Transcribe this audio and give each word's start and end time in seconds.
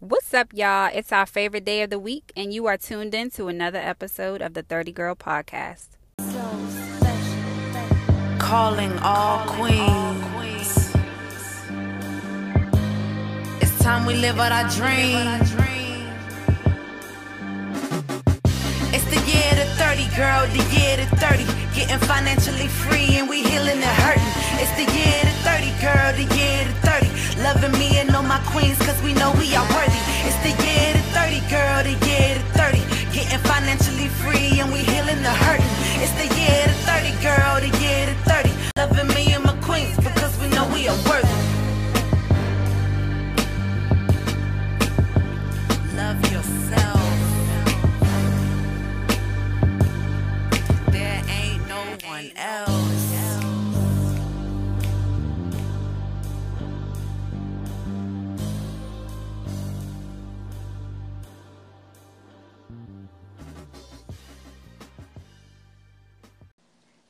What's 0.00 0.34
up, 0.34 0.48
y'all? 0.52 0.90
It's 0.92 1.12
our 1.12 1.24
favorite 1.24 1.64
day 1.64 1.80
of 1.82 1.88
the 1.88 1.98
week, 1.98 2.32
and 2.36 2.52
you 2.52 2.66
are 2.66 2.76
tuned 2.76 3.14
in 3.14 3.30
to 3.30 3.48
another 3.48 3.78
episode 3.78 4.42
of 4.42 4.52
the 4.52 4.62
30 4.62 4.92
Girl 4.92 5.14
Podcast. 5.14 5.86
Calling 8.38 8.92
all 8.98 9.46
queens. 9.46 10.92
It's 13.62 13.78
time 13.82 14.04
we 14.04 14.14
live 14.16 14.38
out 14.38 14.52
our 14.52 14.68
dream. 14.70 15.16
It's 18.92 19.04
the 19.06 19.20
year 19.24 19.50
to 19.56 19.66
30, 19.78 20.16
girl, 20.16 20.46
the 20.48 20.64
year 20.76 20.96
to 20.98 21.06
30. 21.16 21.44
Getting 21.74 21.98
financially 22.06 22.68
free 22.68 23.16
and 23.16 23.28
we 23.28 23.42
healing 23.42 23.80
and 23.80 23.84
hurting. 24.02 24.22
It's 24.60 24.74
the 24.76 24.84
year 24.92 25.20
to 25.22 25.34
30, 25.46 25.70
girl, 25.80 26.12
the 26.12 26.34
year 26.36 26.64
to 26.64 26.72
30. 26.86 27.13
Loving 27.42 27.72
me 27.78 27.98
and 27.98 28.14
all 28.14 28.22
my 28.22 28.38
queens, 28.46 28.78
cause 28.78 29.00
we 29.02 29.12
know 29.12 29.32
we 29.38 29.54
are 29.54 29.66
worthy. 29.74 30.00
It's 30.24 30.38
the 30.46 30.54
year 30.64 30.92
to 30.94 31.02
30, 31.12 31.40
girl, 31.50 31.82
the 31.82 31.94
year 32.06 32.34
to 32.34 32.44
30. 32.58 32.78
Getting 33.12 33.38
financially 33.40 34.08
free 34.08 34.60
and 34.60 34.72
we 34.72 34.78
healing 34.78 35.22
the 35.22 35.34
hurting. 35.44 35.66
It's 36.02 36.12
the 36.12 36.28
year 36.40 36.64
to 36.64 36.74
30, 36.86 37.10
girl, 37.22 37.60
the 37.60 37.70
year 37.82 38.06
to 38.06 38.14
30. 38.30 38.50
Loving 38.76 39.08
me 39.14 39.32
and 39.34 39.44
my 39.44 39.56
queens, 39.62 39.96
because 39.96 40.38
we 40.40 40.48
know 40.48 40.66
we 40.72 40.88
are 40.88 40.96
worthy. 41.08 41.28
Love 45.96 46.20
yourself. 46.32 47.02
There 50.90 51.22
ain't 51.28 51.68
no 51.68 51.82
one 52.08 52.30
else. 52.36 52.73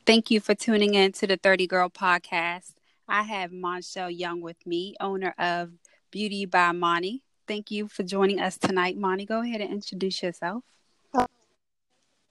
Thank 0.05 0.29
you 0.29 0.39
for 0.39 0.53
tuning 0.53 0.93
in 0.93 1.13
to 1.13 1.25
the 1.25 1.37
30 1.37 1.65
Girl 1.65 1.89
Podcast. 1.89 2.73
I 3.07 3.23
have 3.23 3.51
Monshell 3.51 4.15
Young 4.15 4.39
with 4.39 4.63
me, 4.65 4.95
owner 4.99 5.33
of 5.39 5.71
Beauty 6.11 6.45
by 6.45 6.71
Monty. 6.73 7.23
Thank 7.47 7.71
you 7.71 7.87
for 7.87 8.03
joining 8.03 8.39
us 8.39 8.55
tonight, 8.57 8.97
Monty. 8.97 9.25
Go 9.25 9.41
ahead 9.41 9.61
and 9.61 9.71
introduce 9.71 10.21
yourself. 10.21 10.63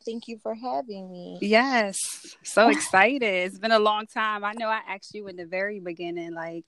Thank 0.05 0.29
you 0.29 0.39
for 0.39 0.55
having 0.55 1.11
me. 1.11 1.39
Yes, 1.41 2.37
so 2.45 2.69
excited. 2.71 3.23
It's 3.25 3.59
been 3.59 3.73
a 3.73 3.79
long 3.81 4.07
time. 4.07 4.45
I 4.45 4.53
know 4.53 4.69
I 4.69 4.81
asked 4.89 5.13
you 5.13 5.27
in 5.27 5.35
the 5.35 5.47
very 5.47 5.81
beginning, 5.81 6.33
like, 6.33 6.67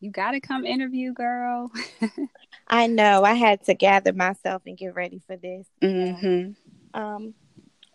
you 0.00 0.10
got 0.10 0.30
to 0.30 0.40
come 0.40 0.64
interview, 0.64 1.12
girl. 1.12 1.70
I 2.68 2.86
know 2.86 3.22
I 3.24 3.34
had 3.34 3.64
to 3.64 3.74
gather 3.74 4.14
myself 4.14 4.62
and 4.64 4.78
get 4.78 4.94
ready 4.94 5.20
for 5.26 5.36
this. 5.36 5.66
hmm 5.82 6.52
Um, 6.94 7.34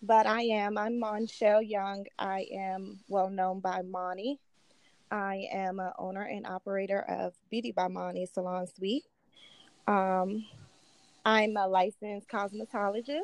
but 0.03 0.27
I 0.27 0.41
am. 0.41 0.77
I'm 0.77 0.99
Monshell 0.99 1.67
Young. 1.67 2.05
I 2.19 2.45
am 2.53 2.99
well 3.07 3.29
known 3.29 3.61
by 3.61 3.81
Monty. 3.81 4.37
I 5.09 5.47
am 5.51 5.79
a 5.79 5.93
owner 5.97 6.23
and 6.23 6.45
operator 6.45 6.99
of 6.99 7.33
Beauty 7.49 7.71
by 7.71 7.87
Monty 7.87 8.25
Salon 8.25 8.67
Suite. 8.67 9.05
Um, 9.87 10.45
I'm 11.25 11.55
a 11.55 11.67
licensed 11.67 12.27
cosmetologist 12.27 13.21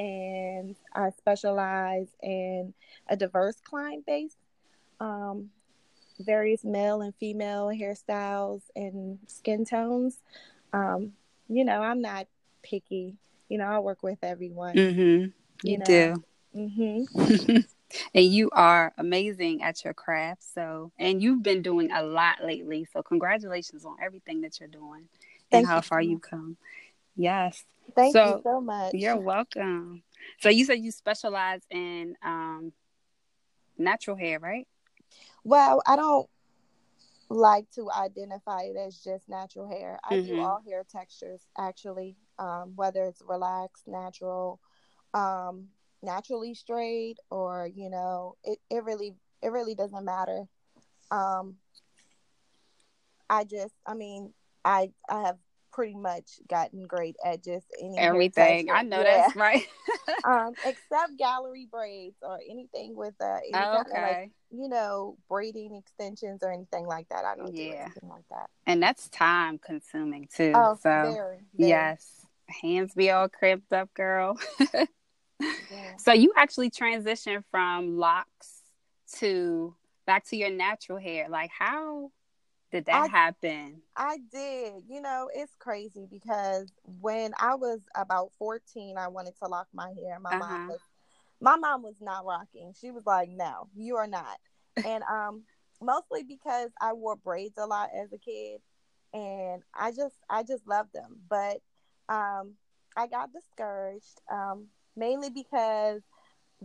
and 0.00 0.74
I 0.92 1.10
specialize 1.10 2.08
in 2.22 2.74
a 3.08 3.16
diverse 3.16 3.56
client 3.62 4.04
base, 4.04 4.36
um, 4.98 5.50
various 6.18 6.64
male 6.64 7.02
and 7.02 7.14
female 7.14 7.68
hairstyles 7.68 8.62
and 8.74 9.20
skin 9.28 9.64
tones. 9.64 10.18
Um, 10.72 11.12
you 11.48 11.64
know, 11.64 11.82
I'm 11.82 12.00
not 12.00 12.26
picky. 12.64 13.14
You 13.48 13.58
know, 13.58 13.66
I 13.66 13.78
work 13.78 14.02
with 14.02 14.18
everyone. 14.24 14.76
hmm 14.76 15.26
You, 15.62 15.78
know. 15.78 15.84
do. 15.84 16.24
hmm 16.54 17.04
and 18.14 18.24
you 18.24 18.50
are 18.52 18.92
amazing 18.98 19.62
at 19.62 19.84
your 19.84 19.94
craft. 19.94 20.42
So, 20.42 20.92
and 20.98 21.22
you've 21.22 21.42
been 21.42 21.62
doing 21.62 21.90
a 21.92 22.02
lot 22.02 22.44
lately. 22.44 22.86
So, 22.92 23.02
congratulations 23.02 23.84
on 23.84 23.96
everything 24.02 24.42
that 24.42 24.60
you're 24.60 24.68
doing 24.68 25.08
Thank 25.50 25.62
and 25.62 25.66
how 25.66 25.76
you 25.76 25.82
far 25.82 26.00
you've 26.02 26.22
come. 26.22 26.56
Yes. 27.16 27.64
Thank 27.94 28.14
So, 28.14 28.36
you 28.36 28.40
so 28.42 28.60
much. 28.60 28.94
You're 28.94 29.16
welcome. 29.16 30.02
So, 30.40 30.48
you 30.48 30.64
said 30.64 30.78
you 30.80 30.90
specialize 30.92 31.62
in 31.70 32.16
um, 32.22 32.72
natural 33.78 34.16
hair, 34.16 34.38
right? 34.38 34.66
Well, 35.44 35.82
I 35.86 35.96
don't 35.96 36.28
like 37.28 37.70
to 37.72 37.90
identify 37.90 38.62
it 38.62 38.76
as 38.76 39.02
just 39.02 39.28
natural 39.28 39.68
hair. 39.68 39.98
I 40.04 40.16
do 40.16 40.36
Mhm. 40.36 40.40
all 40.40 40.62
hair 40.66 40.84
textures 40.88 41.46
actually, 41.56 42.16
um, 42.38 42.72
whether 42.76 43.04
it's 43.04 43.22
relaxed, 43.22 43.86
natural, 43.88 44.60
um, 45.16 45.68
naturally 46.02 46.54
straight, 46.54 47.16
or 47.30 47.68
you 47.74 47.90
know, 47.90 48.36
it, 48.44 48.58
it 48.70 48.84
really 48.84 49.14
it 49.42 49.50
really 49.50 49.74
doesn't 49.74 50.04
matter. 50.04 50.44
Um, 51.10 51.56
I 53.28 53.44
just, 53.44 53.74
I 53.86 53.94
mean, 53.94 54.32
I 54.64 54.90
I 55.08 55.22
have 55.22 55.38
pretty 55.72 55.94
much 55.94 56.40
gotten 56.48 56.86
great 56.86 57.16
at 57.24 57.44
just 57.44 57.66
Everything. 57.98 58.70
I 58.70 58.82
know 58.82 58.98
Yeah. 58.98 59.22
that's 59.22 59.36
right. 59.36 59.66
um, 60.24 60.54
except 60.64 61.16
gallery 61.18 61.68
braids 61.70 62.16
or 62.22 62.38
anything 62.48 62.96
with 62.96 63.14
uh, 63.20 63.36
any 63.44 63.52
Oh, 63.54 63.80
of 63.80 63.86
like 63.88 63.96
okay. 63.96 64.30
you 64.50 64.68
know, 64.68 65.16
braiding 65.28 65.74
extensions 65.74 66.42
or 66.42 66.52
anything 66.52 66.86
like 66.86 67.08
that. 67.08 67.24
I 67.24 67.36
don't 67.36 67.54
do 67.54 67.62
Yeah. 67.62 67.82
anything 67.82 68.08
like 68.08 68.24
that. 68.30 68.48
And 68.66 68.82
that's 68.82 69.08
time 69.08 69.58
consuming 69.58 70.28
too. 70.34 70.52
Oh, 70.54 70.76
so, 70.80 71.12
very, 71.14 71.40
very. 71.54 71.68
yes. 71.70 72.26
Hands 72.62 72.92
be 72.94 73.10
all 73.10 73.28
crimped 73.28 73.72
up, 73.72 73.92
girl. 73.94 74.38
Yeah. 75.40 75.96
So 75.98 76.12
you 76.12 76.32
actually 76.36 76.70
transitioned 76.70 77.44
from 77.50 77.96
locks 77.96 78.62
to 79.18 79.74
back 80.06 80.24
to 80.26 80.36
your 80.36 80.50
natural 80.50 80.98
hair. 80.98 81.28
Like 81.28 81.50
how 81.56 82.10
did 82.70 82.86
that 82.86 83.04
I- 83.04 83.08
happen? 83.08 83.82
I 83.96 84.18
did. 84.30 84.84
You 84.88 85.00
know, 85.00 85.30
it's 85.34 85.54
crazy 85.58 86.06
because 86.10 86.70
when 87.00 87.32
I 87.38 87.54
was 87.54 87.80
about 87.94 88.32
14, 88.38 88.98
I 88.98 89.08
wanted 89.08 89.36
to 89.38 89.48
lock 89.48 89.68
my 89.72 89.92
hair. 89.92 90.18
My 90.20 90.30
Uh-huh. 90.32 90.38
mom 90.40 90.68
was 90.68 90.80
my 91.40 91.56
mom 91.56 91.82
was 91.82 92.00
not 92.00 92.24
rocking. 92.24 92.72
She 92.78 92.90
was 92.90 93.04
like, 93.06 93.28
"No, 93.30 93.68
you 93.74 93.96
are 93.96 94.06
not." 94.06 94.38
And 94.84 95.02
um 95.04 95.44
mostly 95.80 96.22
because 96.22 96.70
I 96.80 96.92
wore 96.92 97.16
braids 97.16 97.58
a 97.58 97.66
lot 97.66 97.90
as 97.94 98.12
a 98.12 98.18
kid 98.18 98.60
and 99.12 99.62
I 99.74 99.92
just 99.92 100.16
I 100.28 100.42
just 100.42 100.66
loved 100.66 100.92
them. 100.92 101.20
But 101.28 101.60
um 102.08 102.54
I 102.96 103.06
got 103.06 103.32
discouraged 103.32 104.20
um 104.30 104.68
mainly 104.96 105.30
because 105.30 106.02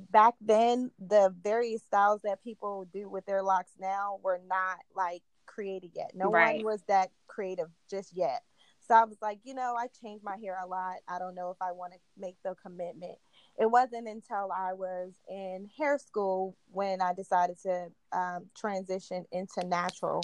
back 0.10 0.36
then 0.42 0.92
the 1.00 1.34
various 1.42 1.84
styles 1.84 2.22
that 2.24 2.44
people 2.44 2.86
do 2.94 3.10
with 3.10 3.26
their 3.26 3.44
locks 3.44 3.74
now 3.80 4.20
were 4.24 4.40
not 4.48 4.80
like 4.96 5.24
created 5.46 5.92
yet. 5.96 6.12
No 6.16 6.30
Right. 6.30 6.56
one 6.56 6.64
was 6.64 6.84
that 6.88 7.12
creative 7.28 7.70
just 7.90 8.16
yet. 8.16 8.44
So 8.80 8.96
I 8.96 9.06
was 9.06 9.18
like, 9.22 9.40
you 9.44 9.54
know, 9.54 9.76
I 9.78 9.88
changed 9.88 10.24
my 10.24 10.38
hair 10.38 10.58
a 10.62 10.68
lot. 10.68 10.98
I 11.08 11.20
don't 11.20 11.36
know 11.36 11.50
if 11.52 11.58
I 11.62 11.72
want 11.72 11.94
to 11.94 12.00
make 12.18 12.36
the 12.44 12.56
commitment. 12.56 13.18
It 13.60 13.68
wasn't 13.70 14.08
until 14.08 14.52
I 14.52 14.74
was 14.74 15.14
in 15.30 15.70
hair 15.78 15.98
school 15.98 16.56
when 16.72 17.02
I 17.02 17.14
decided 17.14 17.58
to 17.64 17.90
um, 18.12 18.50
transition 18.56 19.26
into 19.32 19.64
natural. 19.66 20.24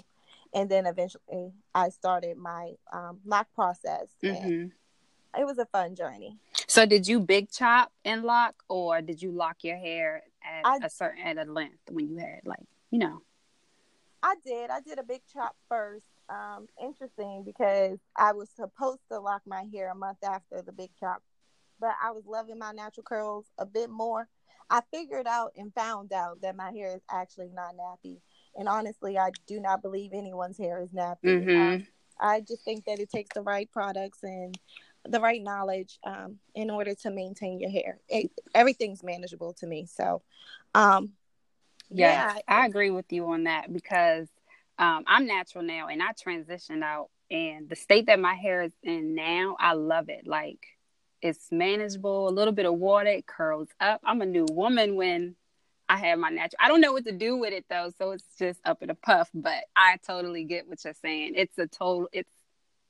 And 0.54 0.70
then 0.70 0.86
eventually 0.86 1.54
I 1.76 1.90
started 1.90 2.38
my 2.38 2.74
um, 2.92 3.20
lock 3.26 3.48
process. 3.54 4.16
And 4.28 4.54
hmm 4.54 4.68
it 5.38 5.46
was 5.46 5.58
a 5.60 5.66
fun 5.66 5.96
journey. 5.96 6.38
So 6.78 6.86
did 6.86 7.08
you 7.08 7.20
big 7.20 7.50
chop 7.50 7.92
and 8.06 8.24
lock, 8.24 8.54
or 8.70 9.02
did 9.02 9.20
you 9.20 9.32
lock 9.32 9.64
your 9.64 9.78
hair 9.78 10.22
at 10.44 10.62
I- 10.64 10.86
a 10.86 10.90
certain 10.92 11.24
at 11.24 11.40
a 11.40 11.52
length 11.52 11.90
when 11.90 12.08
you 12.08 12.18
had 12.18 12.42
like 12.46 12.68
you 12.92 13.00
know? 13.00 13.24
I 14.22 14.36
did. 14.46 14.70
I 14.70 14.82
did 14.82 15.00
a 15.00 15.04
big 15.04 15.22
chop 15.34 15.56
first. 15.68 16.06
Um, 16.30 16.68
interesting 16.80 17.42
because 17.44 17.98
I 18.16 18.34
was 18.34 18.52
supposed 18.52 19.02
to 19.12 19.20
lock 19.20 19.42
my 19.48 19.64
hair 19.74 19.90
a 19.90 19.96
month 19.96 20.20
after 20.24 20.62
the 20.62 20.72
big 20.72 20.92
chop, 21.00 21.24
but 21.80 21.96
I 22.00 22.12
was 22.12 22.28
loving 22.28 22.60
my 22.60 22.74
natural 22.74 23.06
curls 23.06 23.48
a 23.58 23.66
bit 23.66 23.90
more. 23.90 24.28
I 24.70 24.82
figured 24.94 25.26
out 25.26 25.54
and 25.58 25.74
found 25.74 26.14
out 26.14 26.42
that 26.42 26.56
my 26.56 26.72
hair 26.72 26.96
is 26.96 27.02
actually 27.10 27.50
not 27.56 27.74
nappy. 27.76 28.18
And 28.56 28.70
honestly, 28.70 29.18
I 29.18 29.32
do 29.48 29.60
not 29.60 29.82
believe 29.82 30.12
anyone's 30.14 30.60
hair 30.60 30.80
is 30.80 30.92
nappy. 30.92 31.24
Mhm. 31.24 31.74
Um, 31.76 31.88
I 32.20 32.42
just 32.42 32.64
think 32.64 32.86
that 32.86 33.00
it 33.00 33.10
takes 33.10 33.34
the 33.34 33.42
right 33.42 33.72
products 33.72 34.24
and 34.24 34.60
the 35.10 35.20
right 35.20 35.42
knowledge 35.42 36.00
um, 36.04 36.38
in 36.56 36.70
order 36.70 36.94
to 36.96 37.12
maintain 37.12 37.60
your 37.60 37.70
hair. 37.70 38.00
It, 38.10 38.32
everything's 38.54 39.04
manageable 39.04 39.54
to 39.60 39.68
me. 39.68 39.86
So, 39.86 40.22
um, 40.74 41.14
Yes, 41.90 42.34
yeah, 42.48 42.56
I 42.56 42.66
agree 42.66 42.92
with 42.92 43.12
you 43.12 43.26
on 43.28 43.46
that 43.46 43.72
because 43.72 44.28
um, 44.78 45.04
I'm 45.08 45.26
natural 45.26 45.64
now 45.64 45.88
and 45.88 46.02
I 46.02 46.12
transitioned 46.12 46.84
out, 46.84 47.10
and 47.32 47.70
the 47.70 47.76
state 47.76 48.08
that 48.08 48.20
my 48.20 48.34
hair 48.34 48.62
is 48.62 48.74
in 48.84 49.16
now, 49.16 49.56
I 49.60 49.74
love 49.74 50.10
it. 50.10 50.28
Like 50.28 50.66
it's 51.22 51.52
manageable, 51.52 52.28
a 52.28 52.32
little 52.32 52.54
bit 52.54 52.66
of 52.66 52.76
water, 52.76 53.10
it 53.10 53.26
curls 53.26 53.70
up. 53.80 54.02
I'm 54.04 54.22
a 54.22 54.26
new 54.26 54.46
woman 54.52 54.96
when 54.96 55.36
I 55.90 55.98
have 55.98 56.20
my 56.20 56.30
natural. 56.30 56.58
I 56.60 56.68
don't 56.68 56.82
know 56.82 56.92
what 56.92 57.06
to 57.06 57.14
do 57.14 57.38
with 57.38 57.54
it 57.54 57.66
though, 57.70 57.92
so 57.98 58.12
it's 58.12 58.26
just 58.38 58.60
up 58.66 58.84
in 58.84 58.90
a 58.90 58.96
puff. 58.96 59.30
But 59.34 59.64
I 59.76 59.98
totally 60.06 60.44
get 60.44 60.68
what 60.68 60.84
you're 60.84 60.94
saying. 60.94 61.34
It's 61.36 61.58
a 61.58 61.68
total. 61.68 62.10
It's 62.12 62.30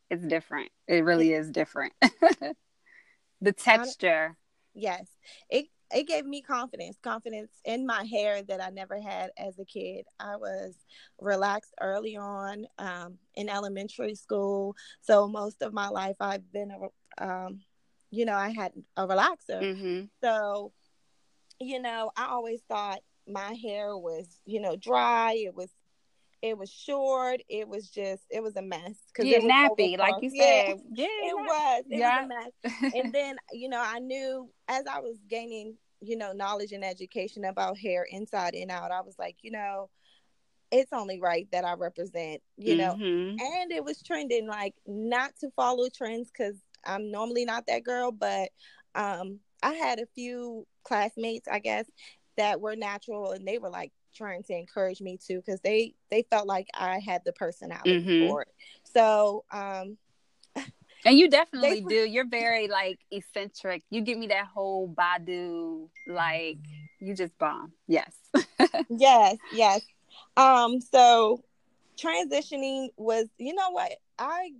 it's 0.09 0.25
different. 0.25 0.69
It 0.87 1.03
really 1.03 1.33
is 1.33 1.51
different. 1.51 1.93
the 3.41 3.53
texture. 3.53 4.37
Yes. 4.73 5.07
It 5.49 5.67
it 5.93 6.07
gave 6.07 6.25
me 6.25 6.41
confidence, 6.41 6.97
confidence 7.01 7.51
in 7.63 7.85
my 7.85 8.03
hair 8.03 8.43
that 8.43 8.61
I 8.61 8.69
never 8.69 8.99
had 8.99 9.31
as 9.37 9.57
a 9.57 9.65
kid. 9.65 10.05
I 10.19 10.35
was 10.35 10.75
relaxed 11.19 11.73
early 11.79 12.17
on 12.17 12.65
um, 12.77 13.17
in 13.35 13.47
elementary 13.47 14.15
school, 14.15 14.75
so 15.01 15.27
most 15.29 15.61
of 15.61 15.73
my 15.73 15.87
life 15.87 16.17
I've 16.19 16.51
been 16.51 16.71
a, 16.71 17.25
um, 17.25 17.61
you 18.11 18.25
know, 18.25 18.35
I 18.35 18.49
had 18.49 18.73
a 18.97 19.07
relaxer. 19.07 19.61
Mm-hmm. 19.61 20.01
So, 20.21 20.73
you 21.59 21.81
know, 21.81 22.11
I 22.17 22.27
always 22.27 22.61
thought 22.67 22.99
my 23.27 23.53
hair 23.53 23.97
was, 23.97 24.27
you 24.45 24.61
know, 24.61 24.75
dry. 24.75 25.35
It 25.37 25.55
was 25.55 25.69
it 26.41 26.57
was 26.57 26.69
short. 26.69 27.41
It 27.49 27.67
was 27.67 27.89
just, 27.89 28.23
it 28.29 28.41
was 28.41 28.55
a 28.55 28.61
mess. 28.61 28.95
Cause 29.15 29.25
yeah, 29.25 29.39
nappy, 29.39 29.97
like 29.97 30.21
you 30.21 30.29
said. 30.29 30.79
Yeah, 30.93 31.05
yeah 31.05 31.29
it 31.29 31.35
was. 31.35 31.83
It 31.89 31.99
yeah. 31.99 32.21
was 32.21 32.31
a 32.63 32.69
mess. 32.69 32.93
and 32.95 33.13
then, 33.13 33.37
you 33.51 33.69
know, 33.69 33.83
I 33.83 33.99
knew 33.99 34.49
as 34.67 34.85
I 34.85 34.99
was 34.99 35.17
gaining, 35.29 35.75
you 36.01 36.15
know, 36.15 36.31
knowledge 36.33 36.73
and 36.73 36.83
education 36.83 37.45
about 37.45 37.77
hair 37.77 38.05
inside 38.09 38.53
and 38.53 38.69
out, 38.69 38.91
I 38.91 39.01
was 39.01 39.15
like, 39.17 39.37
you 39.41 39.51
know, 39.51 39.89
it's 40.71 40.93
only 40.93 41.19
right 41.19 41.47
that 41.51 41.65
I 41.65 41.73
represent, 41.73 42.41
you 42.57 42.75
know. 42.75 42.93
Mm-hmm. 42.93 43.39
And 43.39 43.71
it 43.71 43.83
was 43.83 44.01
trending, 44.03 44.47
like 44.47 44.75
not 44.85 45.31
to 45.39 45.49
follow 45.55 45.87
trends 45.89 46.29
because 46.29 46.55
I'm 46.85 47.09
normally 47.09 47.45
not 47.45 47.65
that 47.67 47.83
girl, 47.83 48.11
but 48.11 48.49
um, 48.93 49.39
I 49.63 49.73
had 49.73 49.99
a 49.99 50.07
few 50.13 50.67
classmates, 50.83 51.47
I 51.47 51.59
guess, 51.59 51.85
that 52.37 52.61
were 52.61 52.75
natural 52.75 53.31
and 53.31 53.47
they 53.47 53.57
were 53.57 53.69
like, 53.69 53.91
trying 54.17 54.43
to 54.43 54.53
encourage 54.53 55.01
me 55.01 55.17
to 55.27 55.35
because 55.35 55.59
they 55.61 55.93
they 56.09 56.23
felt 56.29 56.47
like 56.47 56.67
I 56.73 56.99
had 56.99 57.21
the 57.25 57.33
personality 57.33 58.01
mm-hmm. 58.01 58.27
for 58.27 58.41
it. 58.43 58.53
So 58.83 59.45
um 59.51 59.97
and 61.05 61.17
you 61.17 61.29
definitely 61.29 61.81
they, 61.81 61.95
do. 61.95 62.09
You're 62.09 62.27
very 62.27 62.67
like 62.67 62.99
eccentric. 63.11 63.83
You 63.89 64.01
give 64.01 64.17
me 64.17 64.27
that 64.27 64.47
whole 64.47 64.89
Badu 64.89 65.89
like 66.07 66.57
you 66.99 67.13
just 67.13 67.37
bomb. 67.37 67.71
Yes. 67.87 68.13
yes, 68.89 69.37
yes. 69.53 69.81
Um 70.35 70.81
so 70.81 71.43
transitioning 71.97 72.89
was 72.97 73.27
you 73.37 73.53
know 73.53 73.69
what? 73.71 73.91
I 74.17 74.51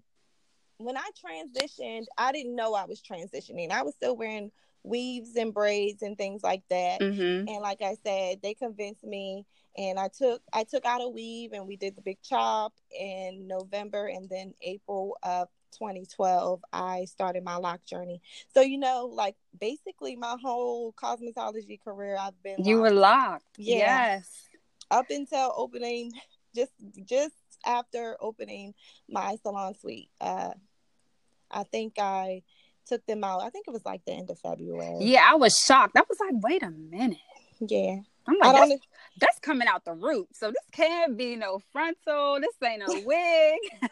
when 0.78 0.96
I 0.96 1.10
transitioned, 1.26 2.06
I 2.18 2.32
didn't 2.32 2.56
know 2.56 2.76
I 2.76 2.86
was 2.86 3.02
transitioning. 3.02 3.72
I 3.72 3.82
was 3.82 3.96
still 3.96 4.16
wearing 4.16 4.52
weaves 4.84 5.36
and 5.36 5.54
braids 5.54 6.02
and 6.02 6.18
things 6.18 6.44
like 6.44 6.64
that. 6.70 7.00
Mm-hmm. 7.02 7.48
And 7.48 7.62
like 7.62 7.82
I 7.82 7.96
said, 8.04 8.40
they 8.42 8.54
convinced 8.54 9.04
me 9.04 9.46
and 9.78 10.00
I 10.00 10.08
took 10.10 10.42
I 10.54 10.64
took 10.64 10.86
out 10.86 11.02
a 11.02 11.08
weave 11.10 11.54
and 11.54 11.68
we 11.68 11.76
did 11.76 11.96
the 11.96 12.02
big 12.02 12.18
chop 12.22 12.74
in 12.98 13.48
November 13.48 14.08
and 14.08 14.30
then 14.30 14.54
April 14.62 15.18
of 15.24 15.50
2012 15.78 16.64
I 16.74 17.06
started 17.06 17.44
my 17.44 17.58
lock 17.58 17.84
journey. 17.86 18.22
So 18.54 18.62
you 18.62 18.78
know 18.78 19.10
like 19.14 19.36
basically 19.60 20.16
my 20.16 20.36
whole 20.42 20.94
cosmetology 20.94 21.80
career 21.84 22.18
I've 22.20 22.42
been 22.42 22.64
You 22.64 22.78
locked. 22.78 22.82
were 22.94 23.00
locked. 23.00 23.46
Yeah. 23.58 23.78
Yes. 23.78 24.48
Up 24.90 25.06
until 25.10 25.54
opening 25.56 26.12
just 26.56 26.72
just 27.06 27.36
after 27.66 28.18
opening 28.20 28.74
my 29.10 29.36
salon 29.44 29.76
suite. 29.76 30.10
Uh 30.22 30.52
I 31.52 31.64
think 31.64 31.94
I 32.00 32.42
took 32.88 33.06
them 33.06 33.24
out. 33.24 33.42
I 33.42 33.50
think 33.50 33.66
it 33.68 33.72
was 33.72 33.86
like 33.86 34.04
the 34.06 34.14
end 34.14 34.30
of 34.30 34.40
February. 34.40 34.98
Yeah, 35.02 35.26
I 35.28 35.36
was 35.36 35.58
shocked. 35.58 35.96
I 35.96 36.04
was 36.08 36.18
like, 36.20 36.44
wait 36.44 36.64
a 36.64 36.72
minute. 36.72 37.18
Yeah. 37.60 37.98
I'm 38.28 38.38
like, 38.40 38.70
that's, 38.70 38.82
that's, 39.20 39.40
coming 39.40 39.68
out 39.68 39.86
the 39.86 39.94
root. 39.94 40.28
So 40.34 40.48
this 40.48 40.58
can't 40.74 41.18
be 41.18 41.36
no 41.36 41.62
frontal. 41.72 42.40
This 42.42 42.52
ain't 42.62 42.84
a 42.84 43.04
wig. 43.06 43.92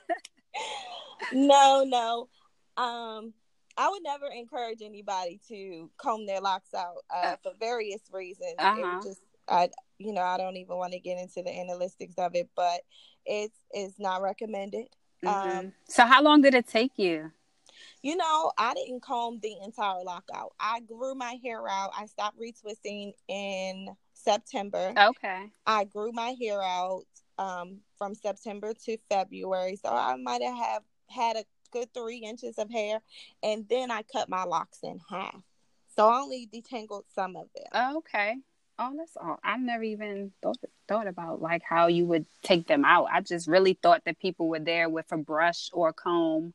no, 1.33 1.85
no. 1.87 2.27
Um, 2.75 3.33
I 3.77 3.89
would 3.89 4.03
never 4.03 4.27
encourage 4.27 4.81
anybody 4.81 5.39
to 5.49 5.89
comb 5.97 6.25
their 6.25 6.41
locks 6.41 6.73
out 6.73 6.97
uh, 7.13 7.27
uh, 7.27 7.35
for 7.43 7.51
various 7.59 8.01
reasons. 8.11 8.55
Uh-huh. 8.57 9.01
just, 9.03 9.21
I, 9.47 9.69
you 9.97 10.13
know, 10.13 10.21
I 10.21 10.37
don't 10.37 10.57
even 10.57 10.75
want 10.77 10.93
to 10.93 10.99
get 10.99 11.17
into 11.17 11.41
the 11.41 11.51
analytics 11.51 12.17
of 12.17 12.35
it, 12.35 12.49
but 12.55 12.81
it's 13.25 13.57
it's 13.71 13.99
not 13.99 14.21
recommended. 14.21 14.87
Mm-hmm. 15.23 15.57
Um, 15.57 15.73
so 15.87 16.05
how 16.05 16.21
long 16.21 16.41
did 16.41 16.55
it 16.55 16.67
take 16.67 16.97
you? 16.97 17.31
You 18.05 18.15
know, 18.15 18.51
I 18.55 18.75
didn't 18.75 19.01
comb 19.01 19.39
the 19.41 19.55
entire 19.63 20.03
lock 20.03 20.25
out. 20.31 20.53
I 20.59 20.79
grew 20.81 21.15
my 21.15 21.39
hair 21.43 21.67
out. 21.67 21.89
I 21.97 22.05
stopped 22.05 22.39
retwisting 22.39 23.13
in 23.27 23.89
September. 24.13 24.93
Okay. 24.95 25.49
I 25.65 25.85
grew 25.85 26.11
my 26.11 26.35
hair 26.39 26.61
out 26.61 27.05
um, 27.39 27.79
from 27.97 28.13
September 28.13 28.75
to 28.85 28.97
February. 29.09 29.79
So 29.83 29.89
I 29.89 30.17
might 30.17 30.43
have 30.43 30.83
had 31.09 31.35
a 31.35 31.45
good 31.71 31.91
three 31.95 32.17
inches 32.17 32.59
of 32.59 32.69
hair. 32.69 32.99
And 33.41 33.67
then 33.71 33.89
I 33.89 34.03
cut 34.03 34.29
my 34.29 34.43
locks 34.43 34.81
in 34.83 34.99
half. 35.09 35.41
So 35.95 36.07
I 36.07 36.19
only 36.19 36.47
detangled 36.53 37.05
some 37.15 37.35
of 37.35 37.47
them. 37.55 37.95
Okay. 37.97 38.35
Oh, 38.77 38.93
that's 38.95 39.17
all. 39.17 39.39
I 39.43 39.57
never 39.57 39.83
even 39.83 40.31
thought 40.43 40.57
thought 40.87 41.07
about 41.07 41.41
like 41.41 41.63
how 41.67 41.87
you 41.87 42.05
would 42.05 42.27
take 42.43 42.67
them 42.67 42.85
out. 42.85 43.07
I 43.11 43.21
just 43.21 43.47
really 43.47 43.79
thought 43.81 44.03
that 44.05 44.19
people 44.19 44.47
were 44.47 44.59
there 44.59 44.89
with 44.89 45.11
a 45.11 45.17
brush 45.17 45.71
or 45.73 45.89
a 45.89 45.93
comb 45.93 46.53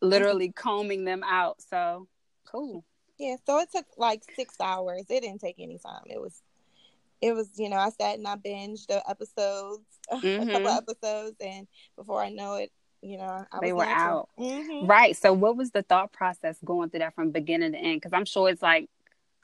literally 0.00 0.52
combing 0.52 1.04
them 1.04 1.22
out. 1.24 1.60
So 1.62 2.08
cool. 2.44 2.84
Yeah, 3.18 3.36
so 3.46 3.58
it 3.58 3.70
took 3.70 3.86
like 3.98 4.22
six 4.34 4.54
hours. 4.60 5.04
It 5.10 5.20
didn't 5.20 5.40
take 5.40 5.56
any 5.58 5.78
time. 5.78 6.02
It 6.06 6.20
was 6.20 6.40
it 7.20 7.34
was, 7.34 7.50
you 7.58 7.68
know, 7.68 7.76
I 7.76 7.90
sat 7.90 8.16
and 8.16 8.26
I 8.26 8.36
binged 8.36 8.86
the 8.86 9.02
episodes, 9.08 9.84
mm-hmm. 10.10 10.48
a 10.48 10.52
couple 10.52 10.68
episodes, 10.68 11.36
and 11.40 11.66
before 11.96 12.22
I 12.22 12.30
know 12.30 12.54
it, 12.54 12.72
you 13.02 13.18
know, 13.18 13.44
I 13.52 13.58
they 13.60 13.72
were 13.72 13.84
natural. 13.84 14.18
out. 14.18 14.28
Mm-hmm. 14.38 14.86
Right. 14.86 15.16
So, 15.16 15.32
what 15.32 15.56
was 15.56 15.70
the 15.70 15.82
thought 15.82 16.12
process 16.12 16.56
going 16.64 16.90
through 16.90 17.00
that 17.00 17.14
from 17.14 17.30
beginning 17.30 17.72
to 17.72 17.78
end? 17.78 18.00
Because 18.00 18.12
I'm 18.12 18.24
sure 18.24 18.48
it's 18.48 18.62
like, 18.62 18.88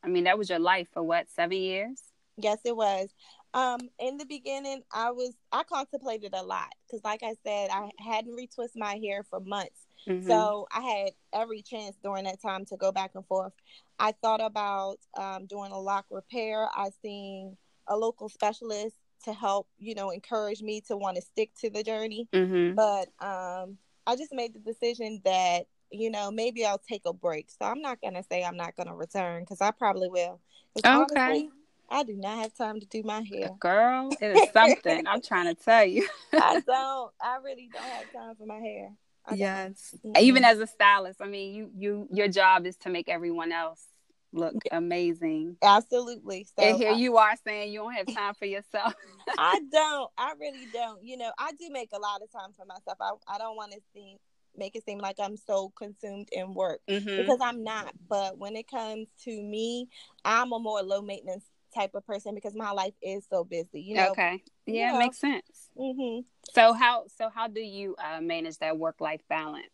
I 0.03 0.09
mean, 0.09 0.25
that 0.25 0.39
was 0.39 0.49
your 0.49 0.59
life 0.59 0.89
for 0.93 1.03
what 1.03 1.29
seven 1.31 1.59
years? 1.59 2.01
Yes, 2.39 2.59
it 2.65 2.77
was. 2.77 3.09
Um, 3.55 3.81
in 3.99 4.19
the 4.19 4.27
beginning, 4.27 4.83
I 4.93 5.11
was 5.11 5.33
I 5.53 5.63
contemplated 5.65 6.35
a 6.35 6.43
lot 6.43 6.75
because, 6.87 7.03
like 7.05 7.23
I 7.23 7.35
said, 7.45 7.71
I 7.71 7.91
hadn't 7.99 8.37
retwisted 8.37 8.77
my 8.77 8.99
hair 9.03 9.23
for 9.23 9.41
months 9.41 9.86
Mm-hmm. 10.09 10.29
So 10.29 10.67
I 10.73 10.81
had 10.81 11.11
every 11.33 11.63
chance 11.63 11.97
during 12.03 12.25
that 12.25 12.41
time 12.41 12.65
to 12.67 12.77
go 12.77 12.93
back 12.93 13.13
and 13.15 13.27
forth. 13.27 13.53
I 13.99 14.13
thought 14.13 14.41
about 14.41 14.99
um, 15.17 15.47
doing 15.47 15.73
a 15.73 15.79
lock 15.79 16.07
repair. 16.11 16.69
I 16.75 16.91
seen 17.03 17.57
a 17.89 17.97
local 17.97 18.29
specialist 18.29 18.97
to 19.25 19.33
help, 19.33 19.69
you 19.79 19.95
know, 19.95 20.11
encourage 20.11 20.63
me 20.63 20.81
to 20.83 20.97
want 20.97 21.17
to 21.17 21.23
stick 21.23 21.51
to 21.61 21.71
the 21.71 21.83
journey. 21.83 22.29
Mm-hmm. 22.33 22.75
But 22.75 23.09
um, 23.25 23.79
I 24.07 24.17
just 24.17 24.33
made 24.33 24.55
the 24.55 24.61
decision 24.61 25.21
that, 25.25 25.67
you 25.91 26.11
know, 26.11 26.31
maybe 26.31 26.65
I'll 26.65 26.79
take 26.79 27.03
a 27.07 27.13
break. 27.13 27.51
So 27.51 27.67
I'm 27.67 27.81
not 27.81 28.01
going 28.01 28.15
to 28.15 28.23
say 28.23 28.45
I'm 28.45 28.57
not 28.57 28.77
going 28.77 28.89
to 28.89 28.95
return 28.95 29.43
because 29.43 29.61
I 29.61 29.71
probably 29.71 30.09
will. 30.09 30.41
Okay. 30.79 30.89
Honestly, 30.89 31.51
I 31.89 32.03
do 32.03 32.17
not 32.17 32.39
have 32.39 32.55
time 32.55 32.81
to 32.81 32.87
do 32.87 33.03
my 33.03 33.23
hair. 33.23 33.51
Girl, 33.61 34.11
it 34.21 34.37
is 34.37 34.49
something. 34.53 35.07
I'm 35.07 35.23
trying 35.23 35.55
to 35.55 35.55
tell 35.55 35.85
you. 35.85 36.07
I 36.33 36.61
don't. 36.67 37.13
I 37.21 37.39
really 37.43 37.71
don't 37.73 37.83
have 37.83 38.13
time 38.13 38.35
for 38.37 38.47
my 38.47 38.59
hair. 38.59 38.91
Yes. 39.35 39.95
Mm-hmm. 40.05 40.23
Even 40.23 40.45
as 40.45 40.59
a 40.59 40.67
stylist, 40.67 41.21
I 41.21 41.27
mean, 41.27 41.55
you 41.55 41.71
you 41.77 42.09
your 42.13 42.29
job 42.29 42.67
is 42.67 42.77
to 42.79 42.91
make 42.91 43.09
everyone 43.09 43.53
else 43.53 43.85
look 44.33 44.55
amazing. 44.71 45.57
Absolutely. 45.63 46.47
So 46.57 46.65
and 46.65 46.77
here 46.77 46.93
I, 46.93 46.95
you 46.95 47.17
are 47.17 47.35
saying 47.45 47.73
you 47.73 47.81
don't 47.81 47.95
have 47.95 48.15
time 48.15 48.35
for 48.35 48.47
yourself. 48.47 48.95
I 49.39 49.61
don't. 49.73 50.11
I 50.17 50.35
really 50.39 50.67
don't. 50.73 51.05
You 51.05 51.17
know, 51.17 51.33
I 51.39 51.53
do 51.59 51.69
make 51.71 51.91
a 51.93 51.99
lot 51.99 52.23
of 52.23 52.31
time 52.31 52.51
for 52.57 52.67
myself. 52.67 52.99
I 53.01 53.35
I 53.35 53.39
don't 53.39 53.57
want 53.57 53.73
to 53.73 53.81
seem 53.95 54.19
make 54.59 54.75
it 54.75 54.85
seem 54.85 54.99
like 54.99 55.17
I'm 55.21 55.37
so 55.37 55.71
consumed 55.77 56.29
in 56.33 56.55
work 56.55 56.81
mm-hmm. 56.89 57.17
because 57.17 57.41
I'm 57.43 57.63
not. 57.63 57.93
But 58.09 58.39
when 58.39 58.57
it 58.57 58.69
comes 58.69 59.09
to 59.25 59.43
me, 59.43 59.89
I'm 60.25 60.53
a 60.53 60.59
more 60.59 60.83
low 60.83 61.03
maintenance 61.03 61.45
type 61.77 61.95
of 61.95 62.07
person 62.07 62.35
because 62.35 62.55
my 62.55 62.71
life 62.71 62.95
is 63.03 63.25
so 63.29 63.45
busy. 63.45 63.81
You 63.81 63.97
know. 63.97 64.11
Okay. 64.11 64.43
Yeah, 64.67 64.87
you 64.87 64.93
know? 64.93 64.99
makes 64.99 65.19
sense. 65.19 65.71
Mm-hmm. 65.77 66.21
So 66.53 66.73
how 66.73 67.05
so 67.17 67.29
how 67.35 67.49
do 67.49 67.61
you 67.61 67.95
uh, 67.99 68.21
manage 68.21 68.59
that 68.59 68.79
work 68.79 69.01
life 69.01 69.21
balance? 69.29 69.69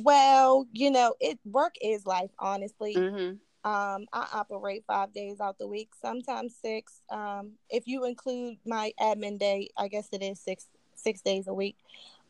Well, 0.00 0.66
you 0.72 0.90
know, 0.90 1.14
it 1.20 1.38
work 1.44 1.74
is 1.82 2.06
life. 2.06 2.30
Honestly, 2.38 2.94
mm-hmm. 2.94 3.70
um, 3.70 4.06
I 4.12 4.26
operate 4.32 4.84
five 4.86 5.12
days 5.12 5.40
out 5.40 5.58
the 5.58 5.68
week, 5.68 5.90
sometimes 6.00 6.54
six. 6.62 7.02
Um, 7.10 7.52
if 7.68 7.86
you 7.86 8.04
include 8.04 8.56
my 8.64 8.92
admin 9.00 9.38
day, 9.38 9.68
I 9.76 9.88
guess 9.88 10.08
it 10.12 10.22
is 10.22 10.40
six 10.40 10.66
six 10.94 11.20
days 11.20 11.46
a 11.48 11.54
week. 11.54 11.76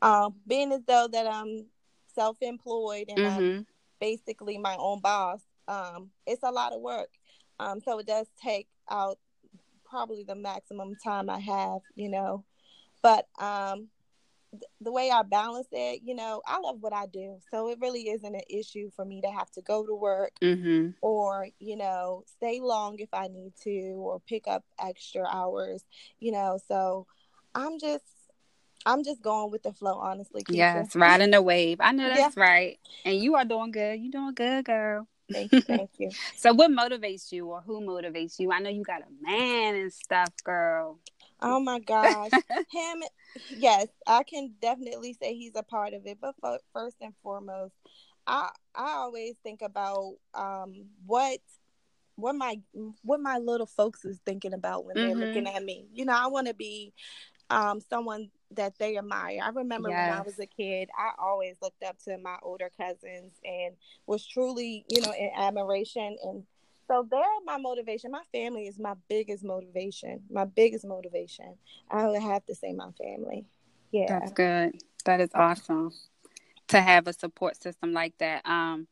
Um, 0.00 0.34
being 0.46 0.72
as 0.72 0.82
though 0.86 1.08
that 1.12 1.26
I'm 1.26 1.66
self-employed 2.14 3.06
and 3.08 3.18
mm-hmm. 3.18 3.38
I'm 3.38 3.66
basically 4.00 4.58
my 4.58 4.76
own 4.76 5.00
boss, 5.00 5.40
um, 5.68 6.10
it's 6.26 6.42
a 6.42 6.50
lot 6.50 6.72
of 6.72 6.80
work. 6.80 7.08
Um, 7.58 7.80
so 7.80 7.98
it 7.98 8.06
does 8.06 8.26
take 8.42 8.68
out 8.90 9.18
probably 9.92 10.24
the 10.24 10.34
maximum 10.34 10.96
time 10.96 11.28
I 11.28 11.38
have, 11.38 11.80
you 11.94 12.08
know. 12.08 12.44
But 13.02 13.26
um, 13.38 13.88
th- 14.52 14.62
the 14.80 14.92
way 14.92 15.10
I 15.10 15.22
balance 15.22 15.68
it, 15.72 16.00
you 16.04 16.14
know, 16.14 16.40
I 16.46 16.58
love 16.60 16.78
what 16.80 16.92
I 16.92 17.06
do. 17.06 17.38
So 17.50 17.68
it 17.68 17.78
really 17.80 18.08
isn't 18.08 18.34
an 18.34 18.42
issue 18.48 18.90
for 18.96 19.04
me 19.04 19.20
to 19.20 19.28
have 19.30 19.50
to 19.52 19.62
go 19.62 19.84
to 19.84 19.94
work 19.94 20.32
mm-hmm. 20.40 20.90
or, 21.02 21.48
you 21.58 21.76
know, 21.76 22.24
stay 22.26 22.60
long 22.60 22.98
if 22.98 23.10
I 23.12 23.28
need 23.28 23.52
to 23.64 23.92
or 23.96 24.20
pick 24.20 24.48
up 24.48 24.64
extra 24.82 25.26
hours, 25.30 25.84
you 26.20 26.32
know. 26.32 26.58
So 26.68 27.06
I'm 27.54 27.78
just, 27.78 28.04
I'm 28.86 29.04
just 29.04 29.22
going 29.22 29.50
with 29.50 29.62
the 29.62 29.72
flow, 29.72 29.98
honestly. 29.98 30.42
Keisha. 30.42 30.56
Yes, 30.56 30.96
riding 30.96 31.30
the 31.30 31.42
wave. 31.42 31.78
I 31.80 31.92
know 31.92 32.08
that's 32.14 32.36
yeah. 32.36 32.42
right. 32.42 32.78
And 33.04 33.16
you 33.16 33.34
are 33.36 33.44
doing 33.44 33.72
good. 33.72 34.00
You're 34.00 34.10
doing 34.10 34.34
good, 34.34 34.64
girl. 34.64 35.06
Thank 35.32 35.52
you. 35.52 35.60
Thank 35.60 35.90
you. 35.98 36.10
so, 36.36 36.52
what 36.52 36.70
motivates 36.70 37.32
you, 37.32 37.46
or 37.48 37.60
who 37.60 37.80
motivates 37.80 38.38
you? 38.38 38.52
I 38.52 38.58
know 38.60 38.70
you 38.70 38.82
got 38.82 39.02
a 39.02 39.22
man 39.22 39.74
and 39.74 39.92
stuff, 39.92 40.30
girl. 40.44 40.98
Oh 41.40 41.58
my 41.60 41.80
gosh, 41.80 42.30
him. 42.70 43.02
Yes, 43.48 43.88
I 44.06 44.22
can 44.22 44.54
definitely 44.60 45.16
say 45.20 45.34
he's 45.34 45.56
a 45.56 45.62
part 45.62 45.94
of 45.94 46.06
it. 46.06 46.18
But 46.20 46.62
first 46.72 46.96
and 47.00 47.14
foremost, 47.22 47.74
I 48.26 48.50
I 48.74 48.92
always 48.92 49.34
think 49.42 49.62
about 49.62 50.14
um 50.34 50.86
what 51.06 51.38
what 52.16 52.34
my 52.34 52.60
what 53.02 53.20
my 53.20 53.38
little 53.38 53.66
folks 53.66 54.04
is 54.04 54.20
thinking 54.24 54.52
about 54.52 54.84
when 54.84 54.96
they're 54.96 55.10
mm-hmm. 55.10 55.20
looking 55.20 55.46
at 55.46 55.64
me. 55.64 55.86
You 55.92 56.04
know, 56.04 56.14
I 56.16 56.26
want 56.28 56.46
to 56.46 56.54
be 56.54 56.92
um 57.50 57.80
someone 57.80 58.30
that 58.56 58.78
they 58.78 58.96
admire. 58.96 59.40
I 59.42 59.48
remember 59.50 59.90
yes. 59.90 60.08
when 60.08 60.18
I 60.18 60.22
was 60.22 60.38
a 60.38 60.46
kid, 60.46 60.88
I 60.96 61.12
always 61.18 61.56
looked 61.62 61.82
up 61.82 61.98
to 62.04 62.18
my 62.18 62.36
older 62.42 62.70
cousins 62.76 63.32
and 63.44 63.74
was 64.06 64.26
truly, 64.26 64.84
you 64.88 65.00
know, 65.00 65.12
in 65.12 65.30
admiration 65.36 66.16
and 66.22 66.44
so 66.88 67.06
they're 67.10 67.22
my 67.46 67.58
motivation. 67.58 68.10
My 68.10 68.22
family 68.32 68.66
is 68.66 68.78
my 68.78 68.94
biggest 69.08 69.44
motivation. 69.44 70.20
My 70.30 70.44
biggest 70.44 70.84
motivation. 70.84 71.54
I 71.90 72.06
would 72.06 72.20
have 72.20 72.44
to 72.46 72.54
say 72.54 72.72
my 72.72 72.90
family. 73.02 73.46
Yeah. 73.92 74.06
That's 74.08 74.32
good. 74.32 74.82
That 75.04 75.20
is 75.20 75.30
awesome 75.34 75.92
to 76.68 76.80
have 76.80 77.06
a 77.06 77.12
support 77.12 77.56
system 77.62 77.92
like 77.92 78.18
that. 78.18 78.44
Um 78.46 78.88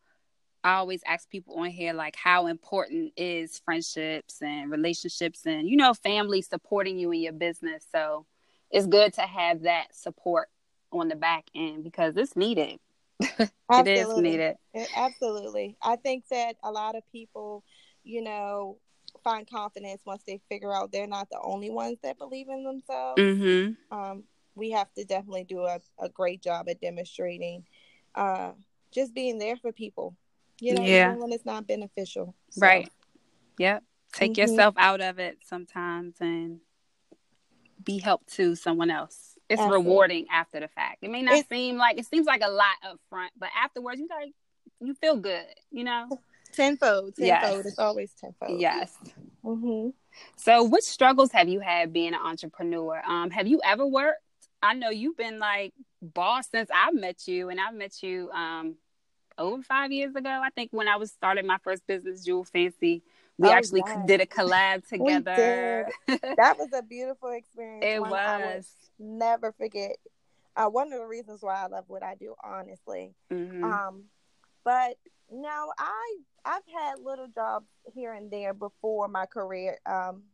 I 0.62 0.74
always 0.74 1.02
ask 1.06 1.28
people 1.28 1.56
on 1.56 1.70
here 1.70 1.92
like 1.92 2.16
how 2.16 2.46
important 2.46 3.12
is 3.16 3.58
friendships 3.64 4.42
and 4.42 4.70
relationships 4.70 5.46
and 5.46 5.68
you 5.68 5.76
know 5.76 5.94
family 5.94 6.42
supporting 6.42 6.98
you 6.98 7.10
in 7.12 7.20
your 7.20 7.32
business. 7.32 7.86
So 7.92 8.26
it's 8.70 8.86
good 8.86 9.12
to 9.14 9.22
have 9.22 9.62
that 9.62 9.94
support 9.94 10.48
on 10.92 11.08
the 11.08 11.16
back 11.16 11.44
end 11.54 11.84
because 11.84 12.16
it's 12.16 12.36
needed. 12.36 12.78
it 13.20 13.88
is 13.88 14.16
needed. 14.16 14.56
absolutely. 14.96 15.76
I 15.82 15.96
think 15.96 16.24
that 16.30 16.56
a 16.62 16.70
lot 16.70 16.96
of 16.96 17.02
people, 17.12 17.64
you 18.02 18.22
know, 18.22 18.78
find 19.22 19.48
confidence 19.48 20.02
once 20.06 20.22
they 20.26 20.40
figure 20.48 20.74
out 20.74 20.92
they're 20.92 21.06
not 21.06 21.28
the 21.30 21.40
only 21.42 21.70
ones 21.70 21.98
that 22.02 22.18
believe 22.18 22.48
in 22.48 22.64
themselves. 22.64 23.20
Mm-hmm. 23.20 23.96
Um, 23.96 24.24
we 24.54 24.70
have 24.70 24.92
to 24.94 25.04
definitely 25.04 25.44
do 25.44 25.64
a, 25.64 25.80
a 25.98 26.08
great 26.08 26.42
job 26.42 26.68
at 26.68 26.80
demonstrating 26.80 27.64
uh, 28.14 28.52
just 28.92 29.14
being 29.14 29.38
there 29.38 29.56
for 29.56 29.72
people, 29.72 30.16
you 30.60 30.74
know, 30.74 30.82
yeah. 30.82 31.10
even 31.10 31.20
when 31.22 31.32
it's 31.32 31.44
not 31.46 31.66
beneficial. 31.66 32.34
So. 32.50 32.60
Right. 32.60 32.90
Yep. 33.58 33.84
Take 34.12 34.32
mm-hmm. 34.32 34.40
yourself 34.40 34.74
out 34.78 35.00
of 35.00 35.18
it 35.18 35.38
sometimes 35.44 36.16
and 36.20 36.60
be 37.82 37.98
help 37.98 38.26
to 38.32 38.54
someone 38.54 38.90
else. 38.90 39.38
It's 39.48 39.60
Absolutely. 39.60 39.84
rewarding 39.84 40.26
after 40.30 40.60
the 40.60 40.68
fact. 40.68 40.98
It 41.02 41.10
may 41.10 41.22
not 41.22 41.34
it's, 41.34 41.48
seem 41.48 41.76
like 41.76 41.98
it 41.98 42.06
seems 42.06 42.26
like 42.26 42.42
a 42.44 42.50
lot 42.50 42.74
up 42.84 43.00
front, 43.08 43.32
but 43.38 43.48
afterwards 43.60 44.00
you 44.00 44.08
like 44.08 44.32
you 44.80 44.94
feel 44.94 45.16
good, 45.16 45.46
you 45.70 45.84
know. 45.84 46.08
Tenfold, 46.52 47.16
tenfold. 47.16 47.18
Yes. 47.18 47.66
It's 47.66 47.78
always 47.78 48.12
tenfold. 48.12 48.60
Yes. 48.60 48.92
Mm-hmm. 49.44 49.90
So, 50.36 50.62
what 50.64 50.82
struggles 50.82 51.32
have 51.32 51.48
you 51.48 51.60
had 51.60 51.92
being 51.92 52.14
an 52.14 52.20
entrepreneur? 52.20 53.00
Um, 53.06 53.30
have 53.30 53.46
you 53.46 53.60
ever 53.64 53.86
worked? 53.86 54.18
I 54.62 54.74
know 54.74 54.90
you've 54.90 55.16
been 55.16 55.38
like 55.38 55.72
boss 56.02 56.48
since 56.50 56.68
I've 56.74 56.94
met 56.94 57.26
you, 57.26 57.48
and 57.48 57.60
I've 57.60 57.74
met 57.74 58.02
you 58.02 58.30
um 58.30 58.76
over 59.38 59.62
five 59.62 59.92
years 59.92 60.14
ago. 60.14 60.28
I 60.28 60.50
think 60.50 60.70
when 60.72 60.88
I 60.88 60.96
was 60.96 61.10
starting 61.10 61.46
my 61.46 61.58
first 61.62 61.86
business, 61.86 62.24
Jewel 62.24 62.44
Fancy, 62.44 63.02
we 63.40 63.48
oh, 63.48 63.52
actually 63.52 63.82
yes. 63.86 63.98
did 64.06 64.20
a 64.20 64.26
collab 64.26 64.86
together. 64.86 65.88
that 66.08 66.58
was 66.58 66.68
a 66.74 66.82
beautiful 66.82 67.30
experience. 67.30 67.84
It 67.86 68.02
was. 68.02 68.70
never 68.98 69.52
forget. 69.52 69.96
Uh, 70.56 70.66
one 70.66 70.92
of 70.92 70.98
the 70.98 71.06
reasons 71.06 71.38
why 71.40 71.54
I 71.54 71.66
love 71.68 71.84
what 71.86 72.02
I 72.02 72.16
do, 72.16 72.34
honestly. 72.44 73.14
Mm-hmm. 73.32 73.64
Um, 73.64 74.04
but 74.62 74.96
no, 75.32 75.72
I 75.78 76.16
I've 76.44 76.62
had 76.70 76.98
little 77.02 77.28
jobs 77.28 77.66
here 77.94 78.12
and 78.12 78.30
there 78.30 78.52
before 78.52 79.08
my 79.08 79.24
career 79.24 79.78
um, 79.86 80.24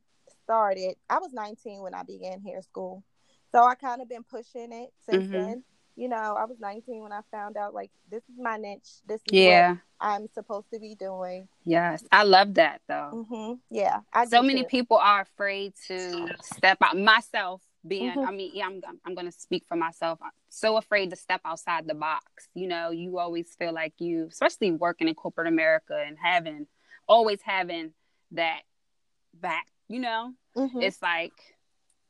started. 0.42 0.96
I 1.08 1.18
was 1.18 1.32
19 1.32 1.82
when 1.82 1.94
I 1.94 2.02
began 2.02 2.40
hair 2.40 2.60
school, 2.62 3.04
so 3.52 3.62
I 3.62 3.76
kind 3.76 4.02
of 4.02 4.08
been 4.08 4.24
pushing 4.24 4.72
it 4.72 4.90
since 5.08 5.24
mm-hmm. 5.24 5.32
then 5.32 5.64
you 5.96 6.08
know, 6.08 6.36
I 6.38 6.44
was 6.44 6.58
19 6.60 7.02
when 7.02 7.12
I 7.12 7.20
found 7.30 7.56
out 7.56 7.72
like 7.74 7.90
this 8.10 8.22
is 8.24 8.38
my 8.38 8.58
niche. 8.58 9.00
This 9.08 9.20
is 9.22 9.32
yeah. 9.32 9.70
what 9.70 9.78
I'm 10.00 10.26
supposed 10.34 10.66
to 10.72 10.78
be 10.78 10.94
doing. 10.94 11.48
Yes, 11.64 12.04
I 12.12 12.22
love 12.24 12.54
that 12.54 12.82
though. 12.86 13.26
Mm-hmm. 13.32 13.52
Yeah, 13.70 14.00
I 14.12 14.26
so 14.26 14.42
many 14.42 14.62
too. 14.62 14.68
people 14.68 14.98
are 14.98 15.22
afraid 15.22 15.72
to 15.88 16.28
step 16.42 16.78
out. 16.82 16.98
Myself 16.98 17.62
being, 17.86 18.10
mm-hmm. 18.10 18.28
I 18.28 18.30
mean, 18.30 18.50
yeah, 18.52 18.66
I'm 18.66 18.82
I'm 19.06 19.14
going 19.14 19.26
to 19.26 19.32
speak 19.32 19.64
for 19.66 19.76
myself. 19.76 20.18
I'm 20.22 20.30
so 20.50 20.76
afraid 20.76 21.10
to 21.10 21.16
step 21.16 21.40
outside 21.46 21.86
the 21.86 21.94
box. 21.94 22.48
You 22.54 22.68
know, 22.68 22.90
you 22.90 23.18
always 23.18 23.54
feel 23.58 23.72
like 23.72 23.94
you, 23.98 24.26
especially 24.30 24.72
working 24.72 25.08
in 25.08 25.14
corporate 25.14 25.48
America 25.48 26.02
and 26.06 26.18
having 26.22 26.66
always 27.08 27.40
having 27.42 27.92
that 28.32 28.60
back. 29.32 29.66
You 29.88 30.00
know, 30.00 30.32
mm-hmm. 30.54 30.82
it's 30.82 31.00
like 31.00 31.32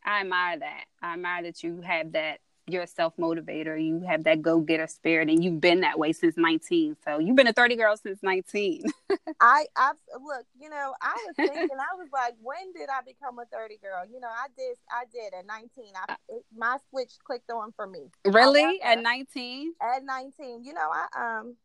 I 0.04 0.22
admire 0.22 0.58
that. 0.58 0.84
I 1.00 1.14
admire 1.14 1.44
that 1.44 1.62
you 1.62 1.82
have 1.82 2.12
that 2.12 2.38
you're 2.68 2.82
a 2.82 2.86
self 2.86 3.16
motivator. 3.16 3.82
You 3.82 4.00
have 4.00 4.24
that 4.24 4.42
go 4.42 4.60
getter 4.60 4.86
spirit, 4.86 5.28
and 5.28 5.42
you've 5.42 5.60
been 5.60 5.80
that 5.80 5.98
way 5.98 6.12
since 6.12 6.36
19. 6.36 6.96
So 7.04 7.18
you've 7.18 7.36
been 7.36 7.46
a 7.46 7.52
30 7.52 7.76
girl 7.76 7.96
since 7.96 8.22
19. 8.22 8.84
I, 9.40 9.66
I 9.76 9.92
look, 10.20 10.46
you 10.60 10.68
know, 10.68 10.94
I 11.00 11.14
was 11.26 11.36
thinking, 11.36 11.68
I 11.78 11.96
was 11.96 12.08
like, 12.12 12.34
when 12.42 12.72
did 12.74 12.88
I 12.88 13.02
become 13.06 13.38
a 13.38 13.44
30 13.46 13.78
girl? 13.78 14.04
You 14.10 14.20
know, 14.20 14.28
I 14.28 14.46
did, 14.56 14.76
I 14.90 15.04
did 15.12 15.38
at 15.38 15.46
19. 15.46 15.92
I, 15.94 16.12
uh, 16.12 16.16
it, 16.28 16.44
my 16.56 16.78
switch 16.90 17.12
clicked 17.24 17.50
on 17.50 17.72
for 17.72 17.86
me. 17.86 18.10
Really, 18.24 18.80
at 18.82 19.00
19? 19.00 19.74
At 19.80 20.04
19, 20.04 20.64
you 20.64 20.72
know, 20.72 20.90
I 20.92 21.38
um. 21.40 21.56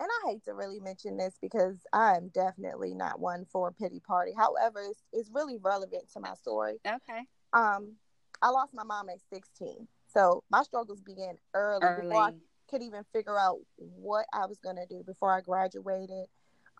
And 0.00 0.08
I 0.08 0.30
hate 0.30 0.44
to 0.44 0.54
really 0.54 0.78
mention 0.78 1.16
this 1.16 1.34
because 1.42 1.74
I 1.92 2.14
am 2.14 2.28
definitely 2.28 2.94
not 2.94 3.18
one 3.18 3.44
for 3.50 3.66
a 3.66 3.72
pity 3.72 3.98
party. 3.98 4.30
However, 4.32 4.80
it's, 4.88 5.02
it's 5.12 5.28
really 5.34 5.58
relevant 5.60 6.04
to 6.12 6.20
my 6.20 6.34
story. 6.34 6.74
Okay. 6.86 7.22
Um, 7.52 7.94
I 8.40 8.50
lost 8.50 8.74
my 8.74 8.84
mom 8.84 9.08
at 9.08 9.18
16. 9.32 9.88
So 10.12 10.42
my 10.50 10.62
struggles 10.62 11.00
began 11.00 11.36
early, 11.54 11.80
early. 11.82 12.02
before 12.08 12.22
I 12.22 12.32
could 12.70 12.82
even 12.82 13.04
figure 13.12 13.38
out 13.38 13.58
what 13.76 14.26
I 14.32 14.46
was 14.46 14.58
going 14.58 14.76
to 14.76 14.86
do 14.86 15.02
before 15.04 15.36
I 15.36 15.40
graduated. 15.40 16.26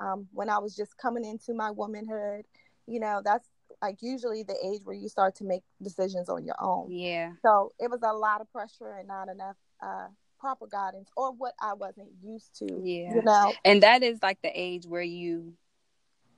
Um, 0.01 0.29
when 0.33 0.49
I 0.49 0.59
was 0.59 0.77
just 0.77 0.97
coming 0.97 1.25
into 1.25 1.55
my 1.55 1.71
womanhood, 1.71 2.45
you 2.87 3.01
know, 3.01 3.21
that's 3.25 3.49
like 3.83 3.99
usually 4.01 4.43
the 4.43 4.57
age 4.65 4.81
where 4.85 4.97
you 4.97 5.09
start 5.09 5.37
to 5.37 5.45
make 5.45 5.63
decisions 5.83 6.29
on 6.29 6.45
your 6.45 6.57
own. 6.61 6.91
Yeah. 6.91 7.33
So 7.43 7.73
it 7.79 7.91
was 7.91 8.01
a 8.03 8.13
lot 8.13 8.41
of 8.41 8.51
pressure 8.53 8.97
and 8.99 9.09
not 9.09 9.29
enough 9.29 9.57
uh, 9.83 10.07
proper 10.39 10.67
guidance 10.67 11.09
or 11.17 11.33
what 11.33 11.55
I 11.61 11.75
wasn't 11.75 12.09
used 12.23 12.57
to. 12.61 12.81
Yeah. 12.83 13.15
You 13.15 13.23
know, 13.23 13.55
and 13.65 13.83
that 13.83 14.03
is 14.03 14.19
like 14.23 14.41
the 14.43 14.53
age 14.55 14.87
where 14.87 15.03
you 15.03 15.55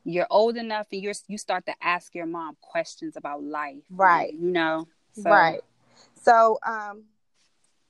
you're 0.05 0.27
old 0.31 0.57
enough 0.57 0.87
and 0.93 1.03
you're 1.03 1.15
you 1.29 1.39
start 1.39 1.67
to 1.67 1.75
ask 1.83 2.15
your 2.15 2.27
mom 2.27 2.57
questions 2.61 3.17
about 3.17 3.43
life. 3.43 3.83
Right. 3.91 4.33
You 4.33 4.51
know. 4.51 4.89
So. 5.13 5.31
Right. 5.31 5.61
So 6.21 6.59
um, 6.67 7.05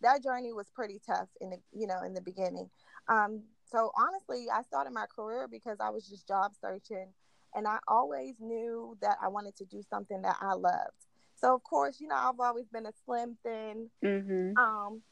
that 0.03 0.23
journey 0.23 0.53
was 0.53 0.67
pretty 0.75 1.01
tough 1.07 1.29
in 1.41 1.51
the 1.51 1.59
you 1.73 1.87
know 1.87 2.03
in 2.05 2.15
the 2.15 2.21
beginning. 2.21 2.71
Um, 3.09 3.43
so 3.71 3.93
honestly, 3.97 4.47
I 4.53 4.63
started 4.63 4.93
my 4.93 5.07
career 5.07 5.49
because 5.49 5.79
I 5.81 5.91
was 5.91 6.09
just 6.09 6.27
job 6.27 6.53
searching, 6.61 7.09
and 7.55 7.67
I 7.67 7.79
always 7.89 8.35
knew 8.41 8.97
that 9.01 9.17
I 9.23 9.29
wanted 9.29 9.57
to 9.57 9.65
do 9.65 9.83
something 9.89 10.23
that 10.23 10.37
I 10.41 10.55
loved. 10.55 11.07
So 11.37 11.55
of 11.55 11.63
course, 11.63 12.01
you 12.01 12.09
know, 12.09 12.17
I've 12.17 12.39
always 12.41 12.67
been 12.69 12.87
a 12.87 12.93
slim, 13.05 13.37
thin, 13.43 13.89
mm-hmm. 14.05 14.57
um, 14.59 15.03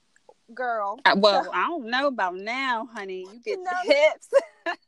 girl. 0.54 0.98
Uh, 1.04 1.16
well, 1.16 1.44
so, 1.44 1.50
I 1.52 1.66
don't 1.66 1.86
know 1.86 2.06
about 2.06 2.36
now, 2.36 2.88
honey. 2.92 3.26
You 3.32 3.40
get 3.44 3.58
the 3.64 3.92
hips. 3.92 4.28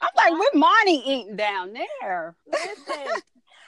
I'm 0.00 0.10
like, 0.14 0.32
what 0.32 0.54
money 0.54 1.02
eating 1.06 1.36
down 1.36 1.72
there? 1.72 2.36
Listen, 2.46 3.22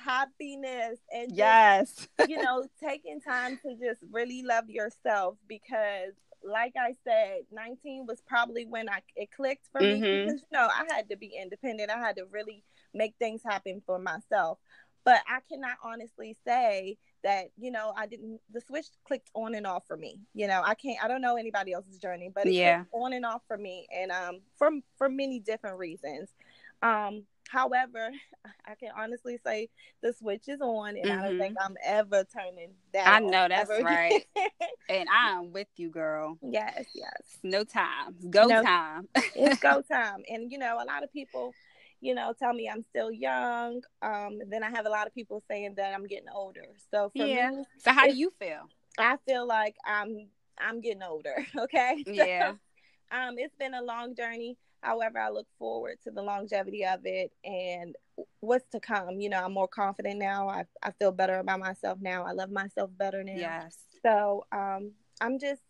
happiness 0.09 0.99
and 1.13 1.29
just, 1.29 1.39
yes. 1.39 2.09
you 2.29 2.43
know 2.43 2.67
taking 2.83 3.21
time 3.21 3.59
to 3.63 3.75
just 3.77 4.01
really 4.11 4.43
love 4.43 4.69
yourself 4.69 5.37
because 5.47 6.15
like 6.43 6.73
i 6.79 6.95
said 7.05 7.41
19 7.53 8.07
was 8.07 8.23
probably 8.27 8.65
when 8.65 8.89
i 8.89 9.01
it 9.17 9.31
clicked 9.31 9.69
for 9.71 9.81
mm-hmm. 9.81 10.01
me 10.01 10.25
because 10.25 10.41
you 10.41 10.59
know 10.59 10.69
i 10.69 10.85
had 10.95 11.09
to 11.11 11.17
be 11.17 11.37
independent. 11.41 11.91
I 11.91 11.99
had 11.99 12.17
to 12.17 12.25
really 12.31 12.65
make 12.95 13.15
things 13.19 13.43
happen 13.45 13.83
for 13.85 13.99
myself. 13.99 14.59
But 15.05 15.21
i 15.29 15.41
cannot 15.51 15.77
honestly 15.83 16.37
say 16.47 16.97
that 17.25 17.51
you 17.59 17.71
know 17.71 17.93
i 17.97 18.07
didn't 18.07 18.41
the 18.53 18.61
switch 18.61 18.87
clicked 19.07 19.31
on 19.35 19.55
and 19.55 19.67
off 19.67 19.85
for 19.87 19.97
me. 19.97 20.21
You 20.35 20.47
know 20.47 20.63
i 20.65 20.75
can't 20.75 21.03
i 21.03 21.09
don't 21.09 21.21
know 21.21 21.37
anybody 21.37 21.73
else's 21.73 21.99
journey 21.99 22.31
but 22.35 22.47
it 22.47 22.55
yeah. 22.55 22.85
on 22.93 23.13
and 23.13 23.27
off 23.27 23.43
for 23.49 23.59
me 23.59 23.87
and 23.95 24.11
um 24.11 24.41
from 24.57 24.83
for 24.97 25.09
many 25.09 25.41
different 25.41 25.79
reasons. 25.79 26.31
Um 26.83 27.25
However, 27.49 28.11
I 28.67 28.75
can 28.75 28.91
honestly 28.97 29.39
say 29.45 29.69
the 30.03 30.13
switch 30.13 30.49
is 30.49 30.61
on, 30.61 30.91
and 30.91 31.05
mm-hmm. 31.05 31.19
I 31.19 31.29
don't 31.29 31.39
think 31.39 31.59
mm-hmm. 31.59 31.73
I'm 31.73 31.77
ever 31.85 32.25
turning 32.25 32.73
that. 32.93 33.09
I 33.09 33.21
know 33.21 33.49
that's 33.49 33.71
right, 33.83 34.25
and 34.89 35.09
I'm 35.11 35.53
with 35.53 35.69
you, 35.77 35.91
girl. 35.91 36.39
Yes, 36.51 36.87
yes. 36.95 37.39
No 37.43 37.63
time, 37.63 38.17
go 38.31 38.47
no, 38.47 38.63
time. 38.63 39.09
it's 39.15 39.61
go 39.61 39.83
time, 39.91 40.23
and 40.29 40.51
you 40.51 40.59
know, 40.59 40.77
a 40.77 40.87
lot 40.87 41.03
of 41.05 41.13
people, 41.13 41.55
you 42.01 42.15
know, 42.15 42.33
tell 42.39 42.53
me 42.53 42.69
I'm 42.69 42.85
still 42.91 43.11
young. 43.11 43.83
Um, 44.03 44.41
then 44.49 44.63
I 44.63 44.71
have 44.71 44.87
a 44.87 44.91
lot 44.91 45.07
of 45.07 45.15
people 45.15 45.43
saying 45.49 45.75
that 45.77 45.95
I'm 45.95 46.07
getting 46.07 46.29
older. 46.35 46.65
So 46.91 47.11
yeah. 47.15 47.51
Me, 47.51 47.65
so 47.79 47.93
how 47.93 48.07
do 48.07 48.17
you 48.17 48.33
feel? 48.39 48.69
I 48.99 49.17
feel 49.27 49.47
like 49.47 49.77
I'm 49.85 50.29
I'm 50.59 50.81
getting 50.81 51.03
older. 51.03 51.35
Okay. 51.57 52.05
Yeah. 52.07 52.53
So, 52.53 52.59
um, 53.17 53.35
it's 53.39 53.55
been 53.59 53.75
a 53.75 53.83
long 53.83 54.15
journey. 54.15 54.57
However, 54.83 55.19
I 55.19 55.31
look 55.31 55.47
forward 55.59 55.99
to 56.05 56.11
the 56.11 56.23
longevity 56.23 56.85
of 56.85 57.01
it 57.05 57.33
and 57.45 57.97
what's 58.41 58.69
to 58.71 58.81
come. 58.81 59.21
You 59.21 59.29
know, 59.29 59.45
I'm 59.45 59.53
more 59.53 59.69
confident 59.69 60.19
now. 60.19 60.49
I 60.49 60.65
I 60.83 60.93
feel 60.93 61.13
better 61.13 61.39
about 61.39 61.61
myself 61.61 61.99
now. 62.01 62.25
I 62.25 62.33
love 62.33 62.51
myself 62.51 62.91
better 62.97 63.25
now. 63.25 63.33
Yes. 63.37 63.77
So 64.03 64.47
um, 64.53 64.93
I'm 65.21 65.39
just 65.39 65.63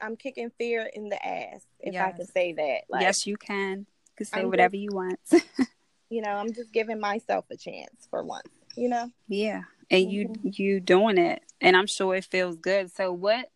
I'm 0.00 0.16
kicking 0.16 0.50
fear 0.58 0.88
in 0.92 1.08
the 1.08 1.24
ass, 1.24 1.62
if 1.80 2.00
I 2.00 2.12
can 2.12 2.26
say 2.26 2.52
that. 2.52 2.82
Like, 2.88 3.02
yes, 3.02 3.26
you 3.26 3.36
can. 3.36 3.78
You 3.80 4.16
can 4.16 4.26
say 4.26 4.40
I'm 4.40 4.50
whatever 4.50 4.76
you 4.76 4.90
want. 4.92 5.18
you 6.10 6.22
know, 6.22 6.30
I'm 6.30 6.52
just 6.52 6.72
giving 6.72 7.00
myself 7.00 7.44
a 7.50 7.56
chance 7.56 8.06
for 8.10 8.22
once. 8.22 8.48
You 8.76 8.88
know. 8.88 9.10
yeah. 9.28 9.62
And 9.90 10.10
you 10.10 10.28
Mm-hmm. 10.28 10.48
you 10.52 10.80
doing 10.80 11.18
it. 11.18 11.42
And 11.60 11.76
I'm 11.76 11.86
sure 11.86 12.14
it 12.14 12.24
feels 12.24 12.56
good. 12.56 12.90
So 12.94 13.12
what 13.12 13.50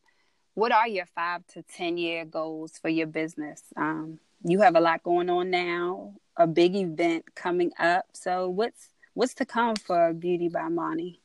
what 0.54 0.72
are 0.72 0.88
your 0.88 1.06
five 1.06 1.46
to 1.54 1.62
ten 1.62 1.96
year 1.98 2.24
goals 2.24 2.72
for 2.80 2.88
your 2.88 3.06
business? 3.06 3.62
Um, 3.76 4.18
you 4.48 4.60
have 4.60 4.76
a 4.76 4.80
lot 4.80 5.02
going 5.02 5.30
on 5.30 5.50
now, 5.50 6.14
a 6.36 6.46
big 6.46 6.74
event 6.74 7.34
coming 7.34 7.72
up. 7.78 8.06
So 8.12 8.48
what's 8.48 8.90
what's 9.14 9.34
to 9.34 9.44
come 9.44 9.76
for 9.76 10.12
Beauty 10.12 10.48
by 10.48 10.68
Monty? 10.68 11.20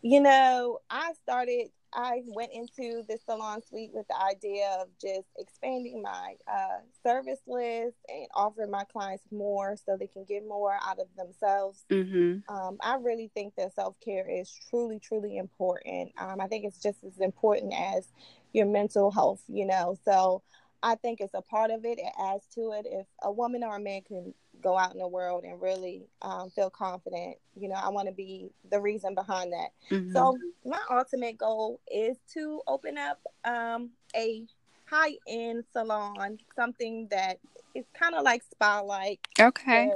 You 0.00 0.20
know, 0.20 0.80
I 0.90 1.12
started, 1.22 1.68
I 1.94 2.22
went 2.26 2.52
into 2.52 3.04
the 3.08 3.18
salon 3.24 3.62
suite 3.62 3.90
with 3.94 4.06
the 4.08 4.22
idea 4.22 4.76
of 4.78 4.88
just 5.00 5.28
expanding 5.38 6.02
my 6.02 6.34
uh, 6.46 6.80
service 7.02 7.40
list 7.46 7.96
and 8.08 8.26
offering 8.34 8.70
my 8.70 8.84
clients 8.84 9.24
more 9.30 9.76
so 9.76 9.96
they 9.96 10.06
can 10.06 10.24
get 10.24 10.46
more 10.46 10.78
out 10.86 10.98
of 10.98 11.06
themselves. 11.16 11.86
Mm-hmm. 11.90 12.54
Um, 12.54 12.76
I 12.82 12.96
really 12.96 13.30
think 13.32 13.54
that 13.56 13.74
self 13.74 13.98
care 14.04 14.28
is 14.28 14.52
truly, 14.68 14.98
truly 14.98 15.38
important. 15.38 16.12
Um, 16.18 16.38
I 16.38 16.48
think 16.48 16.66
it's 16.66 16.82
just 16.82 17.02
as 17.02 17.18
important 17.18 17.72
as 17.74 18.06
your 18.52 18.66
mental 18.66 19.10
health, 19.10 19.42
you 19.48 19.66
know. 19.66 19.96
So 20.04 20.42
I 20.84 20.96
think 20.96 21.22
it's 21.22 21.32
a 21.32 21.40
part 21.40 21.70
of 21.70 21.86
it. 21.86 21.98
It 21.98 22.12
adds 22.20 22.44
to 22.56 22.72
it. 22.72 22.86
If 22.86 23.06
a 23.22 23.32
woman 23.32 23.64
or 23.64 23.76
a 23.76 23.80
man 23.80 24.02
can 24.02 24.34
go 24.62 24.76
out 24.76 24.92
in 24.92 24.98
the 24.98 25.08
world 25.08 25.44
and 25.44 25.60
really 25.60 26.02
um, 26.20 26.50
feel 26.50 26.68
confident, 26.68 27.38
you 27.58 27.70
know, 27.70 27.74
I 27.74 27.88
want 27.88 28.06
to 28.08 28.12
be 28.12 28.50
the 28.70 28.78
reason 28.78 29.14
behind 29.14 29.54
that. 29.54 29.70
Mm-hmm. 29.90 30.12
So 30.12 30.36
my 30.62 30.80
ultimate 30.90 31.38
goal 31.38 31.80
is 31.90 32.18
to 32.34 32.60
open 32.66 32.98
up 32.98 33.18
um, 33.46 33.92
a 34.14 34.44
high 34.84 35.14
end 35.26 35.64
salon, 35.72 36.38
something 36.54 37.08
that 37.10 37.38
is 37.74 37.86
kind 37.98 38.14
of 38.14 38.22
like 38.22 38.42
spa 38.42 38.80
like. 38.80 39.26
okay. 39.40 39.90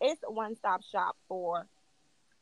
It's 0.00 0.22
a 0.24 0.30
one 0.30 0.54
stop 0.54 0.84
shop 0.84 1.16
for 1.26 1.66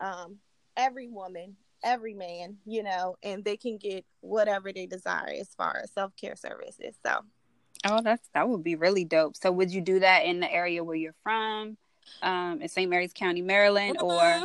um, 0.01 0.37
every 0.77 1.09
woman, 1.09 1.57
every 1.83 2.13
man, 2.13 2.59
you 2.67 2.83
know, 2.83 3.17
and 3.23 3.43
they 3.43 3.57
can 3.57 3.79
get 3.79 4.05
whatever 4.21 4.71
they 4.71 4.85
desire 4.85 5.33
as 5.41 5.49
far 5.57 5.81
as 5.83 5.91
self 5.93 6.15
care 6.17 6.37
services. 6.37 6.95
So 7.03 7.21
Oh, 7.85 8.01
that's 8.03 8.29
that 8.35 8.49
would 8.49 8.63
be 8.65 8.75
really 8.75 9.05
dope. 9.05 9.37
So 9.37 9.53
would 9.53 9.71
you 9.73 9.81
do 9.81 10.01
that 10.01 10.25
in 10.25 10.41
the 10.41 10.53
area 10.53 10.83
where 10.83 10.97
you're 10.97 11.15
from? 11.23 11.77
Um, 12.23 12.63
in 12.63 12.69
St. 12.69 12.89
Mary's 12.91 13.13
County, 13.13 13.43
Maryland, 13.43 13.99
or 14.01 14.45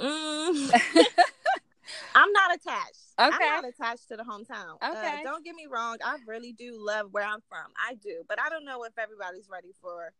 Mm. 0.00 0.70
I'm 2.14 2.32
not 2.32 2.54
attached. 2.54 2.98
Okay. 3.18 3.30
I'm 3.32 3.62
not 3.62 3.64
attached 3.64 4.08
to 4.08 4.16
the 4.16 4.24
hometown. 4.24 4.76
Uh, 4.80 4.94
Okay. 4.96 5.22
don't 5.22 5.44
get 5.44 5.54
me 5.54 5.66
wrong. 5.70 5.98
I 6.04 6.16
really 6.26 6.52
do 6.52 6.74
love 6.76 7.12
where 7.12 7.24
I'm 7.24 7.40
from. 7.48 7.70
I 7.88 7.94
do. 7.94 8.22
But 8.28 8.40
I 8.40 8.48
don't 8.48 8.64
know 8.64 8.84
if 8.84 8.98
everybody's 8.98 9.48
ready 9.50 9.72
for, 9.80 10.12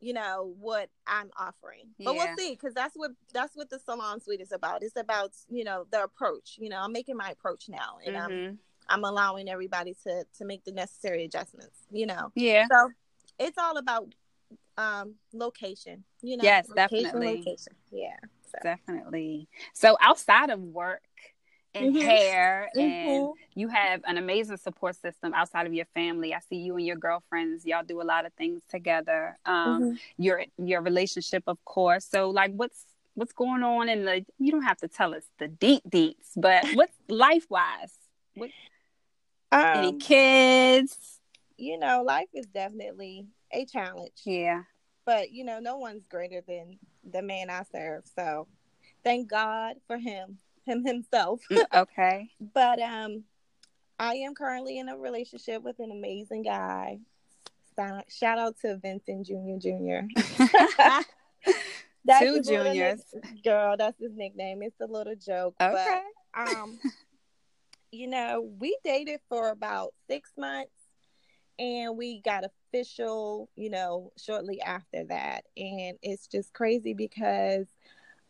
you 0.00 0.12
know, 0.12 0.54
what 0.58 0.90
I'm 1.06 1.30
offering. 1.38 1.94
But 1.98 2.14
Yeah. 2.14 2.26
we'll 2.26 2.36
see, 2.36 2.52
because 2.52 2.74
that's 2.74 2.94
what 2.96 3.12
that's 3.32 3.56
what 3.56 3.70
the 3.70 3.78
salon 3.78 4.20
suite 4.20 4.40
is 4.40 4.52
about. 4.52 4.82
It's 4.82 4.96
about, 4.96 5.32
you 5.48 5.64
know, 5.64 5.86
the 5.90 6.04
approach. 6.04 6.56
You 6.58 6.68
know, 6.68 6.80
I'm 6.80 6.92
making 6.92 7.16
my 7.16 7.30
approach 7.30 7.68
now 7.68 7.98
and 8.04 8.16
I'm 8.16 8.30
Mhm. 8.30 8.58
I'm 8.88 9.04
allowing 9.04 9.48
everybody 9.48 9.94
to 10.04 10.24
to 10.38 10.44
make 10.44 10.64
the 10.64 10.72
necessary 10.72 11.24
adjustments, 11.24 11.78
you 11.90 12.06
know. 12.06 12.32
yeah, 12.34 12.66
So 12.70 12.90
it's 13.38 13.58
all 13.58 13.76
about 13.76 14.12
um 14.76 15.14
location, 15.32 16.04
you 16.22 16.36
know. 16.36 16.44
Yes, 16.44 16.68
location, 16.68 17.04
definitely. 17.04 17.36
Location. 17.38 17.74
Yeah. 17.90 18.16
So. 18.50 18.58
definitely. 18.62 19.48
So 19.74 19.96
outside 20.00 20.50
of 20.50 20.60
work 20.60 21.02
and 21.74 21.94
Mhm. 21.94 22.02
hair, 22.02 22.70
and 22.74 23.28
Mhm. 23.28 23.34
you 23.54 23.68
have 23.68 24.00
an 24.06 24.16
amazing 24.16 24.56
support 24.56 24.96
system 24.96 25.34
outside 25.34 25.66
of 25.66 25.74
your 25.74 25.84
family. 25.86 26.34
I 26.34 26.40
see 26.40 26.56
you 26.56 26.76
and 26.76 26.86
your 26.86 26.96
girlfriends. 26.96 27.66
Y'all 27.66 27.84
do 27.84 28.00
a 28.00 28.04
lot 28.04 28.24
of 28.24 28.32
things 28.34 28.62
together. 28.68 29.38
Um, 29.44 29.82
Mhm. 29.82 30.00
your 30.16 30.44
your 30.56 30.80
relationship, 30.80 31.44
of 31.46 31.62
course. 31.64 32.06
So 32.06 32.30
like, 32.30 32.52
what's 32.54 32.86
what's 33.14 33.32
going 33.32 33.62
on 33.62 33.88
in 33.88 34.04
the? 34.06 34.24
You 34.38 34.50
don't 34.52 34.62
have 34.62 34.78
to 34.78 34.88
tell 34.88 35.14
us 35.14 35.24
the 35.38 35.48
deep 35.48 35.82
deeps, 35.88 36.30
but 36.36 36.64
what's 36.72 36.96
life 37.08 37.46
wise? 37.50 37.92
What 38.34 38.50
any 39.52 39.88
Um, 39.88 39.98
kids? 39.98 41.20
you 41.56 41.78
know, 41.78 42.02
life 42.02 42.28
is 42.34 42.46
definitely 42.46 43.26
a 43.52 43.64
challenge, 43.66 44.20
Yeah. 44.24 44.62
but 45.04 45.32
you 45.32 45.44
know, 45.44 45.58
no 45.60 45.76
one's 45.78 46.06
greater 46.06 46.40
than 46.40 46.78
the 47.04 47.22
man 47.22 47.50
I 47.50 47.62
serve. 47.72 48.04
So 48.14 48.46
thank 49.04 49.28
God 49.28 49.76
for 49.86 49.96
him, 49.98 50.38
him 50.64 50.84
himself. 50.84 51.40
Mm, 51.50 51.64
okay. 51.74 52.28
but 52.54 52.80
um, 52.80 53.24
I 53.98 54.14
am 54.16 54.34
currently 54.34 54.78
in 54.78 54.88
a 54.88 54.96
relationship 54.96 55.62
with 55.62 55.78
an 55.80 55.90
amazing 55.90 56.42
guy. 56.42 56.98
Shout 57.76 58.04
shout 58.10 58.38
out 58.38 58.56
to 58.62 58.76
Vincent 58.76 59.26
Jr. 59.26 59.58
Jr. 59.58 60.00
That's 62.04 62.24
Two 62.24 62.40
juniors. 62.42 63.02
nick- 63.14 63.44
girl, 63.44 63.76
that's 63.76 63.98
his 64.00 64.12
nickname. 64.14 64.62
It's 64.62 64.80
a 64.80 64.86
little 64.86 65.14
joke. 65.14 65.54
Okay. 65.60 66.00
But 66.34 66.48
um, 66.56 66.78
you 67.90 68.06
know, 68.06 68.48
we 68.58 68.76
dated 68.84 69.20
for 69.28 69.50
about 69.50 69.94
six 70.08 70.30
months 70.36 70.70
and 71.58 71.96
we 71.96 72.20
got 72.20 72.44
official, 72.44 73.48
you 73.56 73.70
know, 73.70 74.12
shortly 74.16 74.60
after 74.60 75.04
that. 75.04 75.44
And 75.56 75.98
it's 76.02 76.26
just 76.26 76.52
crazy 76.52 76.94
because 76.94 77.66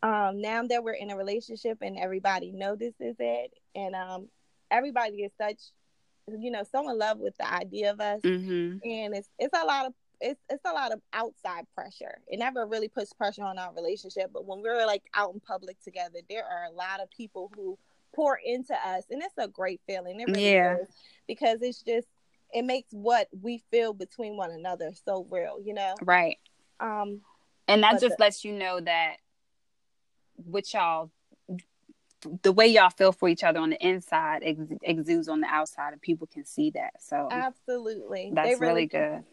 um 0.02 0.40
now 0.40 0.62
that 0.64 0.84
we're 0.84 0.92
in 0.92 1.10
a 1.10 1.16
relationship 1.16 1.78
and 1.82 1.98
everybody 1.98 2.52
notices 2.52 3.16
it 3.18 3.52
and 3.74 3.96
um 3.96 4.28
everybody 4.70 5.22
is 5.22 5.32
such 5.36 5.58
you 6.38 6.50
know, 6.50 6.62
so 6.62 6.88
in 6.90 6.98
love 6.98 7.18
with 7.18 7.36
the 7.38 7.52
idea 7.52 7.90
of 7.90 8.00
us 8.00 8.20
Mm-hmm. 8.22 8.78
and 8.88 9.14
it's 9.14 9.30
it's 9.38 9.58
a 9.58 9.64
lot 9.64 9.86
of 9.86 9.94
it's 10.20 10.40
it's 10.50 10.64
a 10.64 10.72
lot 10.72 10.92
of 10.92 11.00
outside 11.12 11.64
pressure. 11.74 12.18
It 12.28 12.38
never 12.38 12.66
really 12.66 12.88
puts 12.88 13.12
pressure 13.12 13.44
on 13.44 13.58
our 13.58 13.72
relationship, 13.74 14.30
but 14.32 14.44
when 14.44 14.62
we're 14.62 14.86
like 14.86 15.02
out 15.14 15.32
in 15.34 15.40
public 15.40 15.80
together, 15.82 16.18
there 16.28 16.44
are 16.44 16.64
a 16.64 16.72
lot 16.72 17.00
of 17.00 17.10
people 17.10 17.50
who 17.56 17.78
pour 18.18 18.36
into 18.44 18.74
us, 18.74 19.04
and 19.10 19.22
it's 19.22 19.38
a 19.38 19.46
great 19.46 19.80
feeling. 19.86 20.18
It 20.20 20.26
really 20.26 20.50
Yeah. 20.52 20.78
is 20.78 20.88
because 21.28 21.62
it's 21.62 21.82
just 21.82 22.08
it 22.52 22.62
makes 22.64 22.88
what 22.92 23.28
we 23.42 23.58
feel 23.70 23.92
between 23.92 24.36
one 24.36 24.50
another 24.50 24.90
so 25.04 25.24
real, 25.30 25.60
you 25.62 25.72
know. 25.74 25.94
Right. 26.02 26.38
Um, 26.80 27.20
And 27.68 27.82
that 27.84 28.00
just 28.00 28.16
the- 28.16 28.24
lets 28.24 28.42
you 28.44 28.52
know 28.54 28.80
that 28.80 29.18
what 30.34 30.72
y'all, 30.72 31.10
the 32.42 32.50
way 32.52 32.66
y'all 32.66 32.88
feel 32.90 33.12
for 33.12 33.28
each 33.28 33.44
other 33.44 33.60
on 33.60 33.70
the 33.70 33.86
inside 33.86 34.42
ex- 34.42 34.72
exudes 34.82 35.28
on 35.28 35.40
the 35.42 35.46
outside, 35.46 35.92
and 35.92 36.00
people 36.02 36.26
can 36.26 36.44
see 36.44 36.70
that. 36.70 36.94
So 37.00 37.28
absolutely, 37.30 38.32
that's 38.34 38.58
really 38.60 38.88
can. 38.88 39.12
good. 39.18 39.24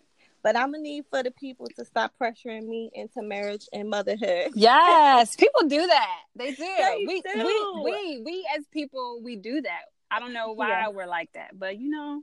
But 0.45 0.55
I'm 0.55 0.73
gonna 0.73 0.83
need 0.83 1.05
for 1.09 1.23
the 1.23 1.31
people 1.31 1.65
to 1.75 1.83
stop 1.83 2.13
pressuring 2.21 2.67
me 2.67 2.91
into 2.93 3.23
marriage 3.23 3.65
and 3.73 3.89
motherhood. 3.89 4.51
Yes, 4.55 5.35
people 5.35 5.67
do 5.67 5.87
that. 5.87 6.19
They 6.35 6.51
do. 6.51 6.63
They 6.67 7.03
we, 7.03 7.21
do. 7.23 7.81
we 7.83 7.83
we 7.83 8.21
we 8.23 8.47
as 8.55 8.63
people 8.71 9.21
we 9.23 9.37
do 9.37 9.61
that. 9.61 9.81
I 10.11 10.19
don't 10.19 10.33
know 10.33 10.51
why 10.51 10.69
Yeah. 10.69 10.89
we're 10.89 11.07
like 11.07 11.31
that, 11.33 11.57
but 11.57 11.79
you 11.79 11.89
know, 11.89 12.21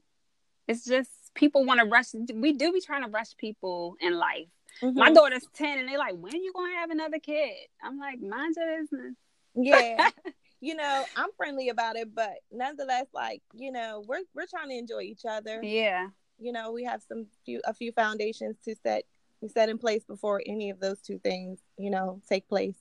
it's 0.68 0.84
just 0.84 1.10
people 1.34 1.64
want 1.64 1.80
to 1.80 1.86
rush. 1.86 2.14
We 2.32 2.52
do 2.52 2.70
be 2.70 2.80
trying 2.80 3.02
to 3.02 3.10
rush 3.10 3.36
people 3.38 3.96
in 4.00 4.16
life. 4.16 4.46
My 4.80 5.10
Mhm. 5.10 5.14
daughter's 5.16 5.46
ten, 5.52 5.80
and 5.80 5.88
they're 5.88 5.98
like, 5.98 6.14
"When 6.14 6.40
you 6.44 6.52
gonna 6.54 6.76
have 6.76 6.90
another 6.90 7.18
kid?" 7.18 7.56
I'm 7.82 7.98
like, 7.98 8.20
"Mind 8.20 8.54
your 8.56 8.78
business." 8.78 9.16
yeah 9.56 10.08
you 10.60 10.74
know 10.74 11.04
i'm 11.16 11.28
friendly 11.36 11.68
about 11.68 11.96
it 11.96 12.14
but 12.14 12.32
nonetheless 12.50 13.06
like 13.12 13.42
you 13.52 13.70
know 13.70 14.02
we're 14.06 14.22
we're 14.34 14.46
trying 14.46 14.70
to 14.70 14.78
enjoy 14.78 15.00
each 15.00 15.26
other 15.28 15.60
Yeah, 15.62 16.08
you 16.38 16.52
know 16.52 16.72
we 16.72 16.84
have 16.84 17.02
some 17.02 17.26
few 17.44 17.60
a 17.64 17.74
few 17.74 17.92
foundations 17.92 18.56
to 18.64 18.74
set 18.82 19.04
set 19.52 19.68
in 19.68 19.78
place 19.78 20.04
before 20.04 20.42
any 20.46 20.70
of 20.70 20.78
those 20.80 21.00
two 21.00 21.18
things 21.18 21.58
you 21.76 21.90
know 21.90 22.20
take 22.28 22.48
place 22.48 22.76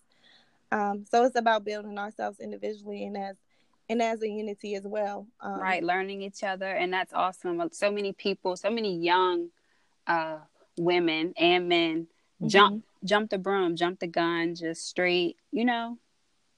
um 0.71 1.05
so 1.09 1.23
it's 1.25 1.35
about 1.35 1.63
building 1.65 1.97
ourselves 1.97 2.39
individually 2.39 3.03
and 3.05 3.17
as 3.17 3.35
and 3.89 4.01
as 4.01 4.21
a 4.21 4.29
unity 4.29 4.75
as 4.75 4.83
well 4.83 5.27
um, 5.41 5.59
right. 5.59 5.83
Learning 5.83 6.21
each 6.21 6.43
other, 6.43 6.67
and 6.67 6.93
that's 6.93 7.13
awesome. 7.13 7.61
So 7.73 7.91
many 7.91 8.13
people, 8.13 8.55
so 8.55 8.69
many 8.69 8.97
young 8.97 9.49
uh, 10.07 10.37
women 10.77 11.33
and 11.37 11.67
men 11.67 12.07
Mm-hmm. 12.41 12.49
jump 12.49 12.85
jump 13.03 13.29
the 13.29 13.37
broom, 13.37 13.75
jump 13.75 13.99
the 13.99 14.07
gun, 14.07 14.55
just 14.55 14.87
straight. 14.87 15.37
You 15.51 15.65
know, 15.65 15.97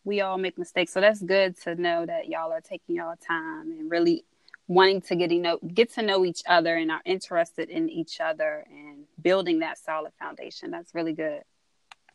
we 0.06 0.21
all 0.21 0.38
make 0.38 0.58
mistakes, 0.58 0.93
so 0.93 1.01
that's 1.01 1.21
good 1.21 1.58
to 1.63 1.75
know 1.75 2.06
that 2.06 2.27
y'all 2.29 2.51
are 2.51 2.62
taking 2.62 2.95
y'all 2.95 3.15
time 3.17 3.71
and 3.71 3.91
really 3.91 4.23
wanting 4.67 5.02
to 5.02 5.15
get 5.15 5.30
to 5.30 5.39
know 5.39 5.60
get 5.73 5.93
to 5.93 6.02
know 6.02 6.23
each 6.26 6.41
other 6.47 6.76
and 6.76 6.89
are 6.91 7.02
interested 7.06 7.69
in 7.69 7.89
each 7.89 8.19
other 8.21 8.65
and 8.69 9.06
building 9.21 9.60
that 9.60 9.78
solid 9.78 10.12
foundation. 10.19 10.71
That's 10.71 10.93
really 10.95 11.13
good. 11.13 11.41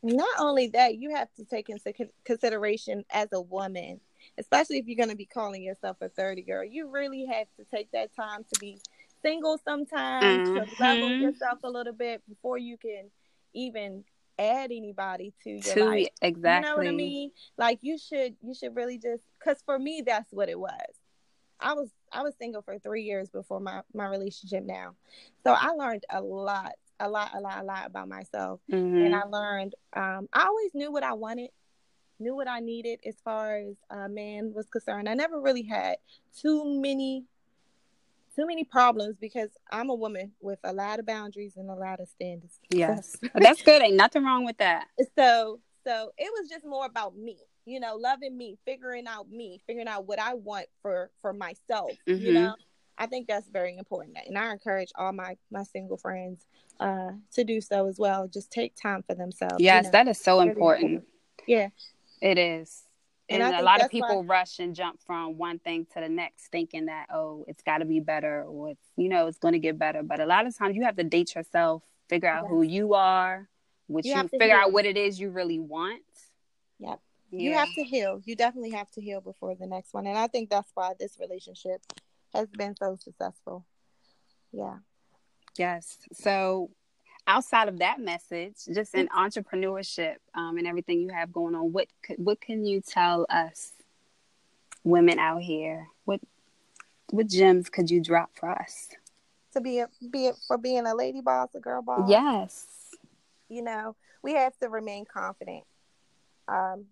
not 0.01 0.29
only 0.39 0.67
that 0.67 0.97
you 0.97 1.15
have 1.15 1.27
to 1.35 1.45
take 1.45 1.69
into 1.69 1.93
consideration 2.25 3.03
as 3.11 3.27
a 3.33 3.41
woman 3.41 3.99
especially 4.37 4.77
if 4.77 4.87
you're 4.87 4.97
going 4.97 5.09
to 5.09 5.15
be 5.15 5.25
calling 5.25 5.63
yourself 5.63 5.97
a 6.01 6.09
30 6.09 6.43
girl. 6.43 6.63
You 6.63 6.89
really 6.89 7.25
have 7.25 7.47
to 7.57 7.65
take 7.73 7.91
that 7.91 8.15
time 8.15 8.45
to 8.53 8.59
be 8.59 8.79
single 9.21 9.59
sometimes, 9.63 10.49
mm-hmm. 10.49 10.75
to 10.75 10.83
level 10.83 11.09
yourself 11.09 11.59
a 11.63 11.69
little 11.69 11.93
bit 11.93 12.21
before 12.27 12.57
you 12.57 12.77
can 12.77 13.09
even 13.53 14.03
add 14.37 14.71
anybody 14.71 15.33
to 15.43 15.49
your 15.49 15.75
to, 15.75 15.85
life. 15.85 16.07
Exactly. 16.21 16.69
You 16.69 16.75
know 16.75 16.77
what 16.77 16.87
I 16.87 16.95
mean? 16.95 17.31
Like 17.57 17.79
you 17.81 17.97
should 17.97 18.35
you 18.41 18.53
should 18.53 18.75
really 18.75 18.97
just 18.97 19.23
cuz 19.43 19.61
for 19.65 19.77
me 19.77 20.01
that's 20.05 20.31
what 20.31 20.47
it 20.47 20.59
was. 20.59 20.98
I 21.59 21.73
was 21.73 21.89
I 22.11 22.23
was 22.23 22.33
single 22.39 22.61
for 22.61 22.77
3 22.79 23.03
years 23.03 23.29
before 23.29 23.59
my 23.59 23.81
my 23.93 24.07
relationship 24.07 24.63
now. 24.63 24.95
So 25.43 25.53
I 25.53 25.69
learned 25.71 26.05
a 26.09 26.21
lot, 26.21 26.73
a 26.99 27.09
lot, 27.09 27.31
a 27.33 27.39
lot, 27.39 27.61
a 27.61 27.63
lot 27.63 27.85
about 27.85 28.07
myself. 28.07 28.59
Mm-hmm. 28.71 29.05
And 29.05 29.15
I 29.15 29.23
learned 29.23 29.75
um 29.93 30.29
I 30.33 30.45
always 30.45 30.73
knew 30.73 30.91
what 30.91 31.03
I 31.03 31.13
wanted 31.13 31.49
knew 32.19 32.35
what 32.35 32.47
I 32.49 32.59
needed 32.59 32.99
as 33.05 33.15
far 33.23 33.57
as 33.57 33.75
a 33.89 34.09
man 34.09 34.53
was 34.53 34.67
concerned. 34.67 35.07
I 35.07 35.13
never 35.13 35.39
really 35.39 35.63
had 35.63 35.97
too 36.37 36.79
many 36.81 37.25
too 38.35 38.45
many 38.45 38.63
problems 38.63 39.15
because 39.19 39.49
I'm 39.71 39.89
a 39.89 39.95
woman 39.95 40.31
with 40.39 40.59
a 40.63 40.71
lot 40.71 40.99
of 40.99 41.05
boundaries 41.05 41.57
and 41.57 41.69
a 41.69 41.73
lot 41.73 41.99
of 41.99 42.07
standards. 42.07 42.59
Yes. 42.69 43.17
That's 43.35 43.61
good. 43.61 43.81
Ain't 43.81 43.95
nothing 43.95 44.23
wrong 44.23 44.45
with 44.45 44.57
that. 44.57 44.87
So 45.17 45.59
so 45.85 46.11
it 46.17 46.31
was 46.39 46.49
just 46.49 46.65
more 46.65 46.85
about 46.85 47.17
me, 47.17 47.37
you 47.69 47.79
know, 47.79 47.95
loving 47.95 48.37
me, 48.37 48.57
figuring 48.65 49.07
out 49.07 49.29
me, 49.29 49.61
figuring 49.67 49.87
out 49.87 50.07
what 50.07 50.19
I 50.19 50.33
want 50.33 50.65
for 50.81 51.11
for 51.21 51.33
myself, 51.33 51.91
mm-hmm. 52.07 52.25
you 52.25 52.33
know. 52.33 52.55
I 52.97 53.05
think 53.05 53.27
that's 53.27 53.47
very 53.47 53.77
important. 53.77 54.17
And 54.27 54.37
I 54.37 54.51
encourage 54.51 54.89
all 54.95 55.13
my 55.13 55.37
my 55.51 55.63
single 55.63 55.97
friends 55.97 56.45
uh 56.79 57.11
to 57.33 57.43
do 57.43 57.61
so 57.61 57.87
as 57.87 57.97
well. 57.97 58.27
Just 58.27 58.51
take 58.51 58.75
time 58.75 59.03
for 59.07 59.15
themselves. 59.15 59.55
Yes, 59.59 59.85
you 59.85 59.87
know? 59.87 59.91
that 59.91 60.07
is 60.07 60.19
so 60.19 60.37
really 60.37 60.49
important. 60.49 60.85
important. 60.85 61.09
Yeah. 61.47 61.69
It 62.21 62.37
is. 62.37 62.83
And, 63.29 63.43
and 63.43 63.55
a 63.55 63.61
lot 63.61 63.81
of 63.81 63.91
people 63.91 64.23
why... 64.23 64.39
rush 64.39 64.57
and 64.59 64.75
jump 64.75 64.99
from 65.05 65.37
one 65.37 65.59
thing 65.59 65.85
to 65.93 66.01
the 66.01 66.09
next, 66.09 66.47
thinking 66.47 66.87
that 66.87 67.07
oh, 67.13 67.45
it's 67.47 67.61
got 67.61 67.77
to 67.77 67.85
be 67.85 67.99
better, 67.99 68.43
or 68.43 68.71
it's 68.71 68.87
you 68.97 69.07
know 69.07 69.27
it's 69.27 69.37
going 69.37 69.53
to 69.53 69.59
get 69.59 69.77
better. 69.77 70.01
But 70.01 70.19
a 70.19 70.25
lot 70.25 70.47
of 70.47 70.57
times 70.57 70.75
you 70.75 70.83
have 70.83 70.95
to 70.95 71.03
date 71.03 71.35
yourself, 71.35 71.83
figure 72.09 72.27
out 72.27 72.47
who 72.47 72.63
you 72.63 72.95
are, 72.95 73.47
which 73.87 74.05
you, 74.05 74.15
you 74.15 74.27
figure 74.27 74.55
out 74.55 74.71
what 74.71 74.85
it 74.85 74.97
is 74.97 75.19
you 75.19 75.29
really 75.29 75.59
want. 75.59 76.01
Yep. 76.79 76.99
Yeah. 77.31 77.41
You 77.41 77.53
have 77.53 77.73
to 77.75 77.83
heal. 77.83 78.21
You 78.25 78.35
definitely 78.35 78.71
have 78.71 78.89
to 78.91 79.01
heal 79.01 79.21
before 79.21 79.55
the 79.55 79.67
next 79.67 79.93
one, 79.93 80.07
and 80.07 80.17
I 80.17 80.27
think 80.27 80.49
that's 80.49 80.71
why 80.73 80.93
this 80.99 81.17
relationship 81.19 81.81
has 82.33 82.47
been 82.49 82.75
so 82.75 82.97
successful. 82.99 83.65
Yeah. 84.51 84.77
Yes. 85.57 85.97
So 86.13 86.71
outside 87.27 87.67
of 87.67 87.79
that 87.79 87.99
message, 87.99 88.55
just 88.73 88.95
in 88.95 89.07
entrepreneurship 89.09 90.15
um, 90.33 90.57
and 90.57 90.65
everything 90.65 90.99
you 90.99 91.09
have 91.09 91.31
going 91.31 91.55
on, 91.55 91.71
what 91.71 91.87
what 92.17 92.41
can 92.41 92.65
you 92.65 92.81
tell 92.81 93.25
us, 93.29 93.73
women 94.83 95.19
out 95.19 95.41
here? 95.41 95.87
What 96.05 96.21
what 97.11 97.27
gems 97.27 97.69
could 97.69 97.89
you 97.89 98.01
drop 98.01 98.31
for 98.33 98.49
us? 98.49 98.89
To 99.53 99.61
be 99.61 99.79
a, 99.79 99.89
be 100.09 100.27
it 100.27 100.35
for 100.47 100.57
being 100.57 100.85
a 100.85 100.95
lady 100.95 101.21
boss, 101.21 101.49
a 101.55 101.59
girl 101.59 101.81
boss. 101.81 102.09
Yes. 102.09 102.67
You 103.49 103.63
know, 103.63 103.95
we 104.23 104.33
have 104.33 104.57
to 104.59 104.69
remain 104.69 105.05
confident. 105.05 105.63
Um, 106.47 106.85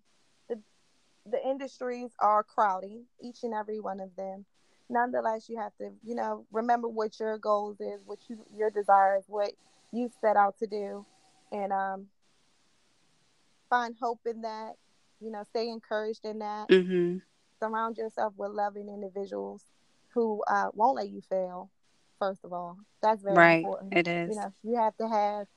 the 1.29 1.45
industries 1.47 2.11
are 2.19 2.43
crowding, 2.43 3.05
each 3.21 3.43
and 3.43 3.53
every 3.53 3.79
one 3.79 3.99
of 3.99 4.15
them. 4.15 4.45
Nonetheless, 4.89 5.49
you 5.49 5.57
have 5.57 5.75
to, 5.77 5.89
you 6.03 6.15
know, 6.15 6.45
remember 6.51 6.87
what 6.87 7.19
your 7.19 7.37
goals 7.37 7.79
is, 7.81 8.01
what 8.05 8.19
you 8.29 8.45
your 8.55 8.69
desires, 8.69 9.23
what 9.27 9.51
you 9.91 10.09
set 10.21 10.37
out 10.37 10.57
to 10.59 10.67
do 10.67 11.05
and 11.51 11.71
um, 11.71 12.07
find 13.69 13.95
hope 13.99 14.19
in 14.25 14.41
that 14.41 14.73
you 15.19 15.31
know 15.31 15.43
stay 15.49 15.69
encouraged 15.69 16.25
in 16.25 16.39
that 16.39 16.67
mm-hmm. 16.69 17.17
surround 17.59 17.97
yourself 17.97 18.33
with 18.37 18.51
loving 18.51 18.87
individuals 18.87 19.63
who 20.13 20.43
uh, 20.47 20.67
won't 20.73 20.95
let 20.95 21.09
you 21.09 21.21
fail 21.29 21.69
first 22.19 22.43
of 22.43 22.53
all 22.53 22.77
that's 23.01 23.21
very 23.21 23.35
right. 23.35 23.63
important 23.63 23.93
it 23.95 24.07
is 24.07 24.35
you 24.35 24.41
know 24.41 24.53
you 24.63 24.75
have 24.75 24.95
to 24.97 25.07
have 25.07 25.47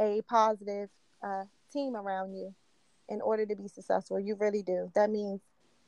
a 0.00 0.22
positive 0.22 0.88
uh, 1.22 1.44
team 1.72 1.96
around 1.96 2.34
you 2.34 2.54
in 3.10 3.20
order 3.20 3.44
to 3.44 3.54
be 3.54 3.68
successful 3.68 4.18
you 4.18 4.34
really 4.36 4.62
do 4.62 4.90
that 4.94 5.10
means 5.10 5.40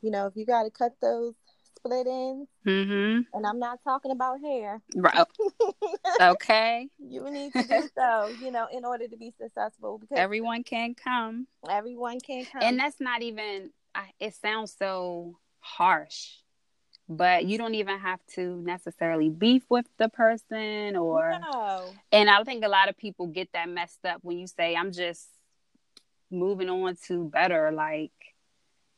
you 0.02 0.10
know 0.10 0.26
if 0.26 0.36
you 0.36 0.44
got 0.44 0.64
to 0.64 0.70
cut 0.70 0.92
those 1.00 1.34
split 1.84 2.06
ends. 2.06 2.48
Mm-hmm. 2.66 3.36
And 3.36 3.46
I'm 3.46 3.58
not 3.58 3.80
talking 3.84 4.10
about 4.10 4.40
hair. 4.40 4.80
Right. 4.94 5.26
okay. 6.20 6.88
You 6.98 7.28
need 7.30 7.52
to 7.52 7.62
do 7.62 7.88
so, 7.96 8.28
you 8.40 8.50
know, 8.50 8.66
in 8.72 8.84
order 8.84 9.06
to 9.06 9.16
be 9.16 9.34
successful. 9.38 9.98
Because 9.98 10.18
everyone 10.18 10.62
can 10.62 10.94
come. 10.94 11.46
Everyone 11.68 12.20
can 12.20 12.44
come. 12.46 12.62
And 12.62 12.78
that's 12.78 13.00
not 13.00 13.22
even. 13.22 13.70
It 14.18 14.34
sounds 14.34 14.74
so 14.78 15.36
harsh, 15.60 16.28
but 17.08 17.44
you 17.44 17.58
don't 17.58 17.74
even 17.74 17.98
have 17.98 18.20
to 18.34 18.56
necessarily 18.62 19.28
beef 19.28 19.64
with 19.68 19.86
the 19.98 20.08
person 20.08 20.96
or. 20.96 21.38
No. 21.52 21.84
And 22.10 22.30
I 22.30 22.42
think 22.44 22.64
a 22.64 22.68
lot 22.68 22.88
of 22.88 22.96
people 22.96 23.26
get 23.26 23.52
that 23.52 23.68
messed 23.68 24.04
up 24.06 24.20
when 24.22 24.38
you 24.38 24.46
say, 24.46 24.74
"I'm 24.74 24.92
just 24.92 25.28
moving 26.32 26.70
on 26.70 26.96
to 27.06 27.28
better." 27.28 27.70
Like 27.70 28.10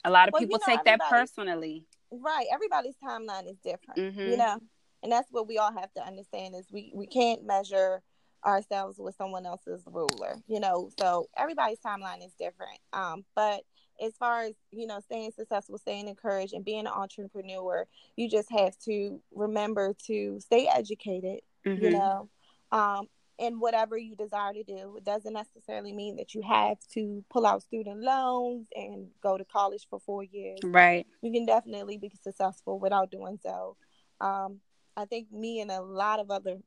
a 0.04 0.10
lot 0.10 0.28
of 0.28 0.32
well, 0.32 0.40
people 0.40 0.60
you 0.66 0.72
know, 0.72 0.76
take 0.76 0.84
that 0.84 1.00
personally 1.08 1.84
right 2.10 2.46
everybody's 2.52 2.96
timeline 3.02 3.50
is 3.50 3.56
different 3.64 3.98
mm-hmm. 3.98 4.30
you 4.30 4.36
know 4.36 4.58
and 5.02 5.10
that's 5.10 5.30
what 5.30 5.48
we 5.48 5.58
all 5.58 5.72
have 5.72 5.92
to 5.92 6.02
understand 6.02 6.54
is 6.54 6.66
we 6.72 6.92
we 6.94 7.06
can't 7.06 7.44
measure 7.44 8.02
ourselves 8.44 8.98
with 8.98 9.16
someone 9.16 9.46
else's 9.46 9.82
ruler 9.86 10.36
you 10.46 10.60
know 10.60 10.90
so 10.98 11.26
everybody's 11.36 11.78
timeline 11.78 12.24
is 12.24 12.32
different 12.38 12.78
um 12.92 13.24
but 13.34 13.62
as 14.04 14.14
far 14.16 14.42
as 14.42 14.52
you 14.70 14.86
know 14.86 15.00
staying 15.00 15.30
successful 15.30 15.78
staying 15.78 16.08
encouraged 16.08 16.52
and 16.52 16.64
being 16.64 16.80
an 16.80 16.86
entrepreneur 16.88 17.86
you 18.16 18.28
just 18.28 18.50
have 18.50 18.76
to 18.78 19.20
remember 19.34 19.94
to 20.06 20.38
stay 20.40 20.68
educated 20.68 21.40
mm-hmm. 21.66 21.82
you 21.82 21.90
know 21.90 22.28
um 22.70 23.06
in 23.38 23.58
whatever 23.58 23.96
you 23.96 24.14
desire 24.14 24.52
to 24.52 24.62
do. 24.62 24.96
It 24.96 25.04
doesn't 25.04 25.32
necessarily 25.32 25.92
mean 25.92 26.16
that 26.16 26.34
you 26.34 26.42
have 26.42 26.78
to 26.92 27.24
pull 27.30 27.46
out 27.46 27.62
student 27.62 28.00
loans 28.00 28.68
and 28.74 29.08
go 29.22 29.36
to 29.36 29.44
college 29.44 29.86
for 29.90 29.98
four 30.00 30.22
years. 30.22 30.60
Right. 30.62 31.06
You 31.22 31.32
can 31.32 31.44
definitely 31.44 31.98
be 31.98 32.12
successful 32.22 32.78
without 32.78 33.10
doing 33.10 33.38
so. 33.42 33.76
Um, 34.20 34.60
I 34.96 35.06
think 35.06 35.32
me 35.32 35.60
and 35.60 35.70
a 35.70 35.82
lot 35.82 36.20
of 36.20 36.30
other 36.30 36.58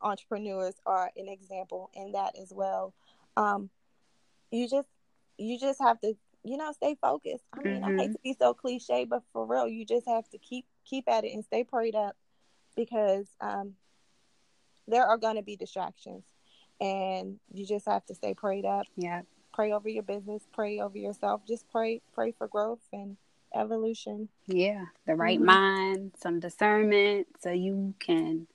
entrepreneurs 0.00 0.74
are 0.86 1.10
an 1.16 1.28
example 1.28 1.90
in 1.94 2.12
that 2.12 2.36
as 2.40 2.52
well. 2.54 2.94
Um, 3.36 3.68
you 4.50 4.68
just 4.68 4.88
you 5.36 5.58
just 5.58 5.80
have 5.82 6.00
to 6.00 6.16
you 6.44 6.56
know 6.56 6.72
stay 6.72 6.96
focused. 7.00 7.44
I 7.52 7.62
mean, 7.62 7.82
mm-hmm. 7.82 7.84
I 7.84 7.88
hate 7.90 7.98
mm-hmm. 7.98 8.12
to 8.12 8.18
be 8.22 8.36
so 8.38 8.54
cliche, 8.54 9.04
but 9.04 9.22
for 9.32 9.44
real, 9.46 9.68
you 9.68 9.84
just 9.84 10.06
have 10.06 10.28
to 10.30 10.38
keep 10.38 10.64
keep 10.84 11.08
at 11.08 11.24
it 11.24 11.34
and 11.34 11.44
stay 11.44 11.64
prayed 11.64 11.94
up 11.94 12.16
because 12.76 13.26
um, 13.40 13.74
there 14.88 15.06
are 15.06 15.16
going 15.16 15.36
to 15.36 15.42
be 15.42 15.56
distractions 15.56 16.24
and 16.80 17.38
you 17.52 17.66
just 17.66 17.86
have 17.86 18.04
to 18.06 18.14
stay 18.14 18.34
prayed 18.34 18.64
up. 18.64 18.86
Yeah. 18.96 19.22
Pray 19.52 19.72
over 19.72 19.88
your 19.88 20.02
business 20.02 20.42
pray 20.52 20.80
over 20.80 20.98
yourself 20.98 21.42
just 21.46 21.70
pray 21.70 22.02
pray 22.12 22.32
for 22.32 22.48
growth 22.48 22.80
and 22.92 23.16
evolution. 23.54 24.28
Yeah 24.46 24.86
the 25.06 25.14
right 25.14 25.38
mm-hmm. 25.38 25.46
mind 25.46 26.12
some 26.20 26.40
discernment 26.40 27.28
so 27.40 27.50
you 27.50 27.94
can 28.00 28.48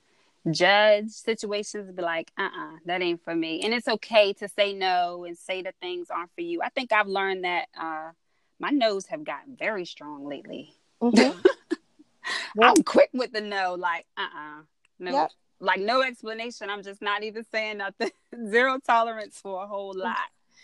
judge 0.50 1.10
situations 1.10 1.88
and 1.88 1.96
be 1.96 2.02
like 2.02 2.30
uh-uh 2.38 2.76
that 2.84 3.00
ain't 3.00 3.24
for 3.24 3.34
me. 3.34 3.62
And 3.62 3.72
it's 3.72 3.88
okay 3.88 4.34
to 4.34 4.48
say 4.48 4.74
no 4.74 5.24
and 5.24 5.38
say 5.38 5.62
that 5.62 5.74
things 5.80 6.08
aren't 6.10 6.34
for 6.34 6.42
you. 6.42 6.60
I 6.62 6.68
think 6.68 6.92
i've 6.92 7.08
learned 7.08 7.44
that 7.44 7.68
uh 7.78 8.10
my 8.58 8.68
nose 8.68 9.06
have 9.06 9.24
gotten 9.24 9.56
very 9.56 9.86
strong 9.86 10.26
lately. 10.26 10.74
Mm-hmm. 11.00 11.40
i'm 12.62 12.82
quick 12.82 13.08
with 13.14 13.32
the 13.32 13.40
no 13.40 13.74
like 13.78 14.04
uh-uh 14.18 14.62
no. 14.98 15.12
Yep 15.12 15.30
like 15.60 15.80
no 15.80 16.02
explanation. 16.02 16.70
I'm 16.70 16.82
just 16.82 17.02
not 17.02 17.22
even 17.22 17.44
saying 17.52 17.78
nothing. 17.78 18.10
Zero 18.50 18.78
tolerance 18.78 19.38
for 19.40 19.62
a 19.62 19.66
whole 19.66 19.92
lot. 19.94 20.16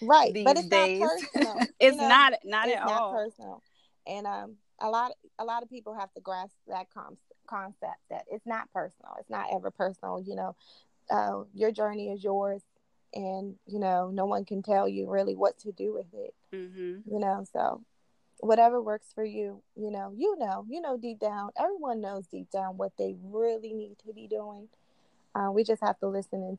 Right, 0.02 0.32
but 0.44 0.58
it's 0.58 0.68
days. 0.68 1.00
not 1.00 1.08
personal. 1.32 1.60
it's 1.78 1.96
know? 1.96 2.08
not 2.08 2.32
not 2.44 2.68
it's 2.68 2.76
at 2.76 2.86
not 2.86 3.00
all 3.00 3.12
personal. 3.12 3.62
And 4.06 4.26
um, 4.26 4.56
a 4.80 4.88
lot 4.88 5.12
a 5.38 5.44
lot 5.44 5.62
of 5.62 5.70
people 5.70 5.94
have 5.94 6.12
to 6.14 6.20
grasp 6.20 6.54
that 6.68 6.86
com- 6.92 7.18
concept 7.46 8.00
that 8.10 8.24
it's 8.30 8.46
not 8.46 8.70
personal. 8.72 9.14
It's 9.20 9.30
not 9.30 9.48
ever 9.54 9.70
personal. 9.70 10.22
You 10.22 10.36
know, 10.36 10.56
uh, 11.10 11.44
your 11.54 11.72
journey 11.72 12.10
is 12.10 12.22
yours, 12.22 12.62
and 13.14 13.54
you 13.66 13.78
know 13.78 14.10
no 14.12 14.26
one 14.26 14.44
can 14.44 14.62
tell 14.62 14.88
you 14.88 15.08
really 15.08 15.34
what 15.34 15.58
to 15.60 15.72
do 15.72 15.94
with 15.94 16.12
it. 16.12 16.34
Mm-hmm. 16.54 17.10
You 17.10 17.18
know, 17.18 17.44
so 17.50 17.82
whatever 18.40 18.82
works 18.82 19.08
for 19.14 19.24
you, 19.24 19.62
you 19.76 19.90
know, 19.90 20.12
you 20.14 20.36
know, 20.38 20.66
you 20.68 20.80
know 20.80 20.96
deep 20.98 21.20
down. 21.20 21.50
Everyone 21.58 22.00
knows 22.00 22.26
deep 22.26 22.50
down 22.50 22.76
what 22.76 22.92
they 22.98 23.14
really 23.22 23.72
need 23.72 23.96
to 24.06 24.12
be 24.12 24.26
doing 24.26 24.68
uh, 25.36 25.50
we 25.50 25.64
just 25.64 25.82
have 25.82 25.98
to 26.00 26.08
listen 26.08 26.42
in, 26.42 26.58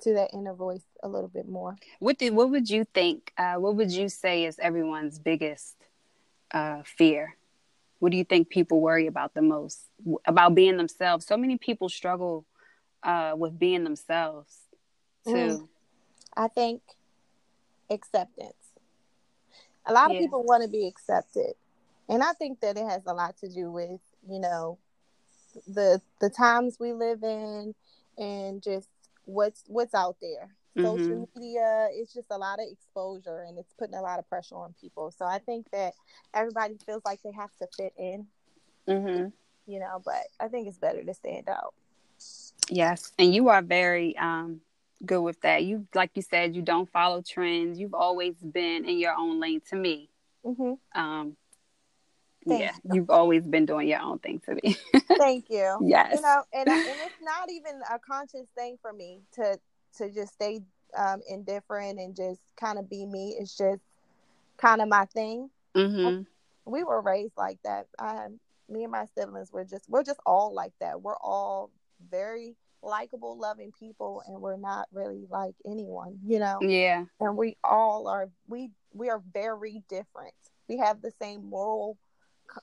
to 0.00 0.14
that 0.14 0.30
inner 0.32 0.54
voice 0.54 0.84
a 1.02 1.08
little 1.08 1.28
bit 1.28 1.48
more. 1.48 1.76
What 1.98 2.18
did 2.18 2.34
what 2.34 2.50
would 2.50 2.68
you 2.70 2.86
think? 2.94 3.32
Uh, 3.36 3.54
what 3.54 3.76
would 3.76 3.90
you 3.90 4.08
say 4.08 4.44
is 4.44 4.58
everyone's 4.58 5.18
biggest 5.18 5.76
uh, 6.52 6.82
fear? 6.84 7.36
What 7.98 8.12
do 8.12 8.18
you 8.18 8.24
think 8.24 8.48
people 8.48 8.80
worry 8.80 9.06
about 9.06 9.34
the 9.34 9.42
most 9.42 9.80
about 10.24 10.54
being 10.54 10.76
themselves? 10.76 11.26
So 11.26 11.36
many 11.36 11.58
people 11.58 11.88
struggle 11.88 12.46
uh, 13.02 13.34
with 13.36 13.58
being 13.58 13.84
themselves 13.84 14.56
too. 15.26 15.32
Mm. 15.32 15.68
I 16.36 16.48
think 16.48 16.82
acceptance. 17.90 18.52
A 19.88 19.92
lot 19.92 20.10
of 20.10 20.18
people 20.18 20.42
want 20.42 20.64
to 20.64 20.68
be 20.68 20.86
accepted, 20.86 21.54
and 22.08 22.22
I 22.22 22.32
think 22.32 22.60
that 22.60 22.76
it 22.76 22.86
has 22.86 23.02
a 23.06 23.14
lot 23.14 23.36
to 23.38 23.48
do 23.48 23.70
with 23.70 24.00
you 24.28 24.40
know 24.40 24.78
the 25.66 26.00
the 26.20 26.28
times 26.28 26.76
we 26.80 26.92
live 26.92 27.22
in 27.22 27.74
and 28.18 28.62
just 28.62 28.88
what's 29.24 29.64
what's 29.66 29.94
out 29.94 30.16
there. 30.20 30.50
Social 30.80 31.26
Mhm. 31.26 31.28
media, 31.34 31.88
it's 31.92 32.12
just 32.12 32.30
a 32.30 32.36
lot 32.38 32.58
of 32.60 32.66
exposure 32.70 33.42
and 33.48 33.58
it's 33.58 33.72
putting 33.78 33.94
a 33.94 34.02
lot 34.02 34.18
of 34.18 34.28
pressure 34.28 34.56
on 34.56 34.74
people. 34.80 35.10
So 35.10 35.24
I 35.24 35.38
think 35.38 35.70
that 35.72 35.94
everybody 36.34 36.76
feels 36.84 37.02
like 37.04 37.22
they 37.22 37.32
have 37.32 37.50
to 37.58 37.66
fit 37.76 37.94
in, 37.96 38.26
Mm-hmm. 38.88 39.28
you 39.66 39.80
know, 39.80 40.00
but 40.04 40.26
I 40.38 40.48
think 40.48 40.68
it's 40.68 40.78
better 40.78 41.02
to 41.02 41.14
stand 41.14 41.48
out. 41.48 41.74
Yes, 42.68 43.12
and 43.18 43.34
you 43.34 43.48
are 43.48 43.62
very 43.62 44.16
um 44.18 44.60
good 45.04 45.20
with 45.22 45.40
that. 45.42 45.64
You 45.64 45.86
like 45.94 46.10
you 46.14 46.22
said, 46.22 46.54
you 46.56 46.62
don't 46.62 46.90
follow 46.90 47.22
trends. 47.22 47.78
You've 47.78 47.94
always 47.94 48.36
been 48.36 48.84
in 48.84 48.98
your 48.98 49.14
own 49.16 49.40
lane 49.40 49.60
to 49.70 49.76
me. 49.76 50.10
hmm 50.44 50.74
Um 50.94 51.36
Thank 52.48 52.60
yeah, 52.60 52.72
you've 52.92 53.10
always 53.10 53.46
been 53.46 53.66
doing 53.66 53.88
your 53.88 54.00
own 54.00 54.18
thing 54.18 54.40
to 54.46 54.54
me. 54.54 54.76
Thank 55.18 55.46
you. 55.50 55.78
yes. 55.84 56.14
You 56.14 56.20
know, 56.22 56.42
and 56.52 56.68
and 56.68 56.86
it's 56.86 57.14
not 57.22 57.50
even 57.50 57.80
a 57.92 57.98
conscious 57.98 58.46
thing 58.56 58.76
for 58.80 58.92
me 58.92 59.22
to 59.34 59.58
to 59.98 60.10
just 60.10 60.34
stay 60.34 60.60
um, 60.96 61.20
indifferent 61.28 61.98
and 61.98 62.14
just 62.14 62.40
kind 62.58 62.78
of 62.78 62.88
be 62.88 63.04
me. 63.04 63.36
It's 63.38 63.56
just 63.56 63.82
kind 64.58 64.80
of 64.80 64.88
my 64.88 65.06
thing. 65.06 65.50
hmm 65.74 66.22
We 66.64 66.84
were 66.84 67.00
raised 67.00 67.36
like 67.36 67.58
that. 67.64 67.86
Um, 67.98 68.38
me 68.68 68.82
and 68.84 68.92
my 68.92 69.06
siblings 69.16 69.52
were 69.52 69.64
just 69.64 69.88
we're 69.88 70.04
just 70.04 70.20
all 70.24 70.54
like 70.54 70.72
that. 70.80 71.00
We're 71.00 71.16
all 71.16 71.70
very 72.10 72.56
likable, 72.82 73.38
loving 73.38 73.72
people, 73.78 74.22
and 74.26 74.40
we're 74.40 74.56
not 74.56 74.86
really 74.92 75.26
like 75.30 75.54
anyone. 75.64 76.18
You 76.24 76.38
know. 76.38 76.58
Yeah. 76.60 77.06
and 77.20 77.36
we 77.36 77.56
all 77.64 78.06
are 78.06 78.28
we 78.46 78.70
we 78.92 79.10
are 79.10 79.22
very 79.32 79.82
different 79.88 80.32
we 80.68 80.78
have 80.78 81.00
the 81.02 81.12
same 81.20 81.48
moral 81.48 81.96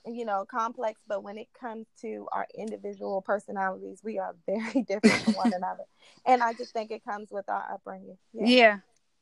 you 0.06 0.24
know 0.24 0.44
complex 0.44 1.00
but 1.06 1.22
when 1.22 1.38
it 1.38 1.48
comes 1.58 1.86
to 2.00 2.26
our 2.32 2.46
individual 2.56 3.20
personalities 3.22 4.00
we 4.02 4.18
are 4.18 4.34
very 4.46 4.82
different 4.82 5.22
from 5.24 5.34
one 5.34 5.52
another 5.54 5.84
and 6.26 6.42
i 6.42 6.52
just 6.52 6.72
think 6.72 6.90
it 6.90 7.04
comes 7.04 7.30
with 7.30 7.48
our 7.48 7.64
upbringing 7.72 8.18
Yeah. 8.32 8.78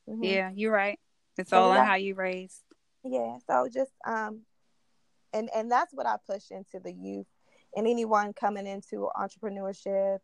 Mhm. 0.09 0.23
Yeah, 0.23 0.51
you're 0.53 0.71
right. 0.73 0.99
It's 1.37 1.53
all 1.53 1.71
on 1.71 1.85
how 1.85 1.95
you 1.95 2.13
raised. 2.15 2.61
yeah 3.03 3.37
so 3.47 3.67
just 3.73 3.91
um 4.05 4.41
and 5.33 5.49
and 5.55 5.71
that's 5.71 5.93
what 5.93 6.05
i 6.05 6.15
push 6.25 6.51
into 6.51 6.79
the 6.79 6.91
youth 6.93 7.27
and 7.75 7.87
anyone 7.87 8.33
coming 8.33 8.67
into 8.67 9.09
entrepreneurship 9.15 10.19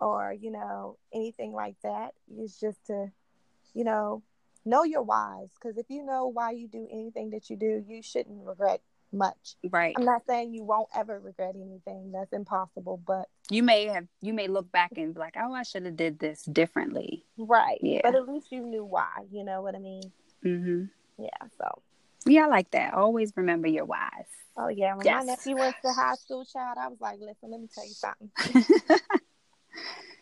or 0.00 0.32
you 0.32 0.50
know 0.50 0.96
anything 1.12 1.52
like 1.52 1.76
that 1.82 2.12
is 2.38 2.58
just 2.58 2.84
to 2.86 3.10
you 3.74 3.84
know 3.84 4.22
know 4.64 4.82
your 4.82 5.02
whys 5.02 5.50
because 5.60 5.76
if 5.78 5.86
you 5.88 6.02
know 6.04 6.26
why 6.26 6.50
you 6.50 6.66
do 6.68 6.86
anything 6.90 7.30
that 7.30 7.48
you 7.50 7.56
do 7.56 7.84
you 7.86 8.02
shouldn't 8.02 8.44
regret 8.44 8.80
much 9.12 9.56
Right. 9.70 9.94
i'm 9.96 10.04
not 10.04 10.22
saying 10.26 10.52
you 10.54 10.62
won't 10.64 10.88
ever 10.94 11.18
regret 11.20 11.54
anything 11.54 12.12
that's 12.12 12.32
impossible 12.32 13.00
but 13.06 13.26
You 13.50 13.62
may 13.62 13.86
have 13.86 14.06
you 14.20 14.32
may 14.34 14.48
look 14.48 14.70
back 14.72 14.92
and 14.96 15.14
be 15.14 15.20
like, 15.20 15.36
"Oh, 15.38 15.52
I 15.54 15.62
should 15.62 15.84
have 15.86 15.96
did 15.96 16.18
this 16.18 16.42
differently." 16.42 17.24
right 17.38 17.78
Yeah. 17.82 18.00
but 18.02 18.14
at 18.14 18.28
least 18.28 18.50
you 18.50 18.60
knew 18.66 18.84
why 18.84 19.08
you 19.30 19.44
know 19.44 19.62
what 19.62 19.74
i 19.74 19.78
mean 19.78 20.02
Mhm. 20.44 20.90
yeah 21.18 21.46
so 21.58 21.82
Yeah, 22.26 22.44
I 22.44 22.48
like 22.48 22.70
that. 22.72 22.94
Always 22.94 23.32
remember 23.36 23.68
your 23.68 23.84
whys. 23.84 24.26
oh 24.58 24.68
yeah 24.68 24.94
when 24.96 25.04
Yes. 25.06 25.24
my 25.26 25.32
nephew 25.32 25.56
went 25.56 25.76
to 25.84 25.92
high 25.92 26.14
school 26.16 26.44
child 26.44 26.76
i 26.80 26.88
was 26.88 27.00
like 27.00 27.18
listen 27.20 27.50
let 27.50 27.60
me 27.60 27.68
tell 27.72 27.84
you 27.86 27.94
something 27.94 28.30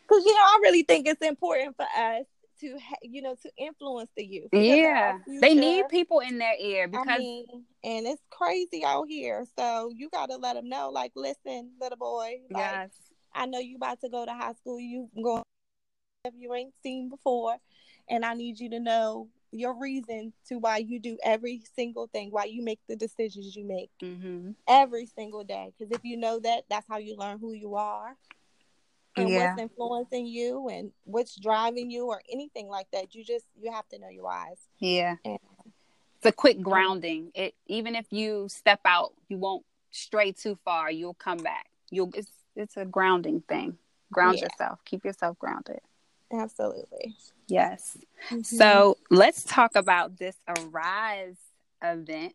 because 0.07 0.25
you 0.27 0.33
know 0.35 0.41
I 0.55 0.59
really 0.63 0.83
think 0.83 1.07
it's 1.09 1.23
important 1.23 1.77
for 1.77 1.87
us 1.87 2.27
to 2.69 2.79
ha- 2.79 2.97
you 3.03 3.23
know 3.23 3.35
to 3.43 3.51
influence 3.59 4.11
the 4.17 4.25
youth. 4.25 4.49
yeah. 4.53 5.19
They 5.41 5.55
need 5.55 5.89
people 5.89 6.21
in 6.21 6.39
their 6.39 6.55
ear 6.59 6.89
because 6.89 7.07
I 7.09 7.19
mean, 7.19 7.47
and 7.83 8.07
it's 8.07 8.23
crazy 8.31 8.85
out 8.85 9.07
here. 9.09 9.45
So 9.59 9.91
you 9.95 10.09
got 10.11 10.31
to 10.31 10.37
let 10.37 10.55
them 10.55 10.69
know, 10.69 10.91
like, 10.91 11.13
listen, 11.15 11.71
little 11.81 11.99
boy, 11.99 12.41
like, 12.51 12.63
yes. 12.63 12.91
I 13.35 13.47
know 13.47 13.59
you 13.59 13.77
about 13.77 14.01
to 14.03 14.09
go 14.09 14.25
to 14.25 14.33
high 14.33 14.53
school. 14.55 14.79
You 14.79 15.09
going 15.23 15.43
if 16.25 16.35
you 16.39 16.55
ain't 16.55 16.73
seen 16.83 17.09
before, 17.11 17.57
and 18.09 18.25
I 18.25 18.35
need 18.35 18.59
you 18.59 18.71
to 18.71 18.81
know 18.81 19.29
your 19.53 19.79
reason 19.79 20.33
to 20.49 20.59
why 20.59 20.79
you 20.79 20.99
do 20.99 21.19
every 21.23 21.63
single 21.77 22.07
thing, 22.09 22.31
why 22.31 22.45
you 22.45 22.63
make 22.63 22.81
the 22.89 22.97
decisions 22.97 23.55
you 23.55 23.65
make 23.65 23.91
Mhm. 24.03 24.55
every 24.67 25.07
single 25.07 25.45
day. 25.45 25.73
Because 25.77 25.93
if 25.93 26.05
you 26.05 26.17
know 26.17 26.39
that, 26.41 26.65
that's 26.69 26.89
how 26.89 26.97
you 26.97 27.17
learn 27.17 27.39
who 27.39 27.53
you 27.53 27.75
are 27.77 28.17
and 29.17 29.29
Yeah. 29.29 29.51
what's 29.51 29.63
influencing 29.63 30.27
you 30.27 30.69
and 30.69 30.93
what's 31.05 31.37
driving 31.37 31.91
you 31.91 32.07
or 32.07 32.21
anything 32.31 32.69
like 32.69 32.91
that. 32.93 33.15
You 33.15 33.25
just 33.25 33.47
you 33.61 33.71
have 33.73 33.89
to 33.91 33.99
know 33.99 34.09
your 34.09 34.25
whys. 34.25 34.59
Yeah. 34.79 35.17
And- 35.25 35.39
It's 36.17 36.27
a 36.27 36.33
quick 36.33 36.63
grounding. 36.63 37.31
It 37.35 37.55
even 37.67 37.95
if 37.95 38.07
you 38.13 38.49
step 38.49 38.81
out, 38.85 39.13
you 39.29 39.37
won't 39.39 39.65
stray 39.91 40.33
too 40.33 40.57
far. 40.65 40.91
You'll 40.91 41.15
come 41.15 41.39
back. 41.39 41.71
You'll 41.91 42.11
it's 42.15 42.31
it's 42.57 42.77
a 42.77 42.85
grounding 42.85 43.43
thing. 43.43 43.79
Ground 44.13 44.39
Yeah. 44.39 44.45
yourself. 44.45 44.79
Keep 44.85 45.05
yourself 45.05 45.39
grounded. 45.39 45.81
Absolutely. 46.33 47.15
Yes. 47.47 47.99
Mm-hmm. 48.31 48.41
So 48.43 48.97
let's 49.11 49.45
talk 49.45 49.77
about 49.77 50.17
this 50.17 50.37
Arise 50.49 51.37
event. 51.83 52.35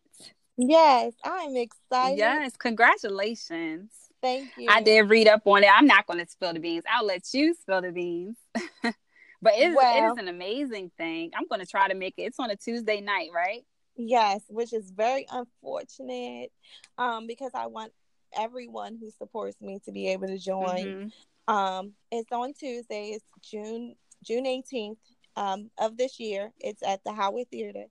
yes, 0.56 1.12
I'm 1.24 1.56
excited. 1.56 2.18
Yes, 2.18 2.56
congratulations. 2.56 3.90
Thank 4.22 4.50
you. 4.56 4.68
I 4.70 4.82
did 4.82 5.02
read 5.08 5.28
up 5.28 5.46
on 5.46 5.64
it. 5.64 5.70
I'm 5.72 5.86
not 5.86 6.06
going 6.06 6.24
to 6.24 6.30
spill 6.30 6.52
the 6.52 6.60
beans. 6.60 6.84
I'll 6.90 7.06
let 7.06 7.32
you 7.32 7.54
spill 7.54 7.80
the 7.82 7.92
beans. 7.92 8.36
but 8.82 9.54
it 9.54 9.70
is, 9.70 9.76
Well- 9.76 10.12
is 10.12 10.18
an 10.18 10.28
amazing 10.28 10.90
thing. 10.96 11.30
I'm 11.34 11.46
going 11.48 11.60
to 11.60 11.66
try 11.66 11.88
to 11.88 11.94
make 11.94 12.14
it. 12.18 12.22
It's 12.22 12.38
on 12.38 12.50
a 12.50 12.56
Tuesday 12.56 13.00
night, 13.00 13.30
right? 13.34 13.64
Yes, 13.96 14.42
which 14.48 14.72
is 14.72 14.90
very 14.90 15.26
unfortunate 15.30 16.52
um, 16.96 17.26
because 17.26 17.50
I 17.54 17.66
want 17.66 17.92
everyone 18.36 18.96
who 18.98 19.10
supports 19.10 19.60
me 19.60 19.78
to 19.84 19.92
be 19.92 20.08
able 20.08 20.28
to 20.28 20.38
join. 20.38 21.12
Mhm. 21.48 21.52
Um, 21.52 21.92
it's 22.12 22.30
on 22.32 22.54
Tuesday. 22.54 23.10
It's 23.10 23.24
June 23.42 23.96
June 24.22 24.44
18th 24.44 24.96
um, 25.36 25.70
of 25.78 25.96
this 25.96 26.20
year. 26.20 26.52
It's 26.60 26.82
at 26.82 27.02
the 27.04 27.12
Howard 27.12 27.50
Theater 27.50 27.86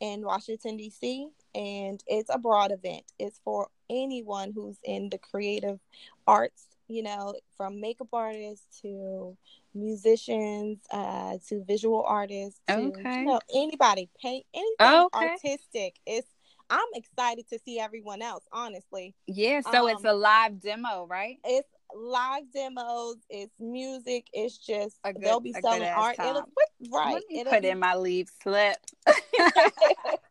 in 0.00 0.22
Washington 0.22 0.76
D.C. 0.76 1.28
and 1.54 2.02
it's 2.06 2.30
a 2.32 2.38
broad 2.38 2.70
event. 2.70 3.04
It's 3.18 3.40
for 3.44 3.68
anyone 3.90 4.52
who's 4.54 4.78
in 4.84 5.08
the 5.10 5.18
creative 5.18 5.78
arts. 6.26 6.64
You 6.90 7.02
know, 7.02 7.34
from 7.58 7.80
makeup 7.82 8.08
artists 8.14 8.80
to 8.80 9.36
musicians 9.74 10.78
uh, 10.90 11.36
to 11.48 11.62
visual 11.64 12.02
artists 12.02 12.60
to 12.68 12.74
Okay. 12.78 13.18
you 13.20 13.24
know 13.26 13.40
anybody 13.54 14.08
paint 14.22 14.46
anything 14.54 15.06
Okay. 15.14 15.28
artistic. 15.28 15.96
It's 16.06 16.28
I'm 16.70 16.88
excited 16.94 17.46
to 17.50 17.58
see 17.58 17.78
everyone 17.78 18.22
else. 18.22 18.44
Honestly, 18.52 19.14
Yeah, 19.26 19.60
so 19.70 19.86
it's 19.88 20.04
Um, 20.04 20.10
a 20.10 20.14
live 20.14 20.60
demo, 20.60 21.06
right? 21.06 21.38
it's 21.44 21.68
live 21.94 22.50
demos, 22.52 23.16
it's 23.30 23.52
music, 23.58 24.26
it's 24.32 24.56
just 24.58 24.98
A 25.04 25.12
good- 25.12 25.22
they'll 25.22 25.40
be 25.40 25.52
selling 25.54 25.82
art. 25.82 26.18
It'll, 26.18 26.42
right. 26.90 27.14
Let 27.14 27.22
me 27.28 27.40
it'll 27.40 27.52
put 27.52 27.62
be- 27.62 27.68
in 27.68 27.78
my 27.78 27.94
leave 27.96 28.30
slip. 28.42 28.76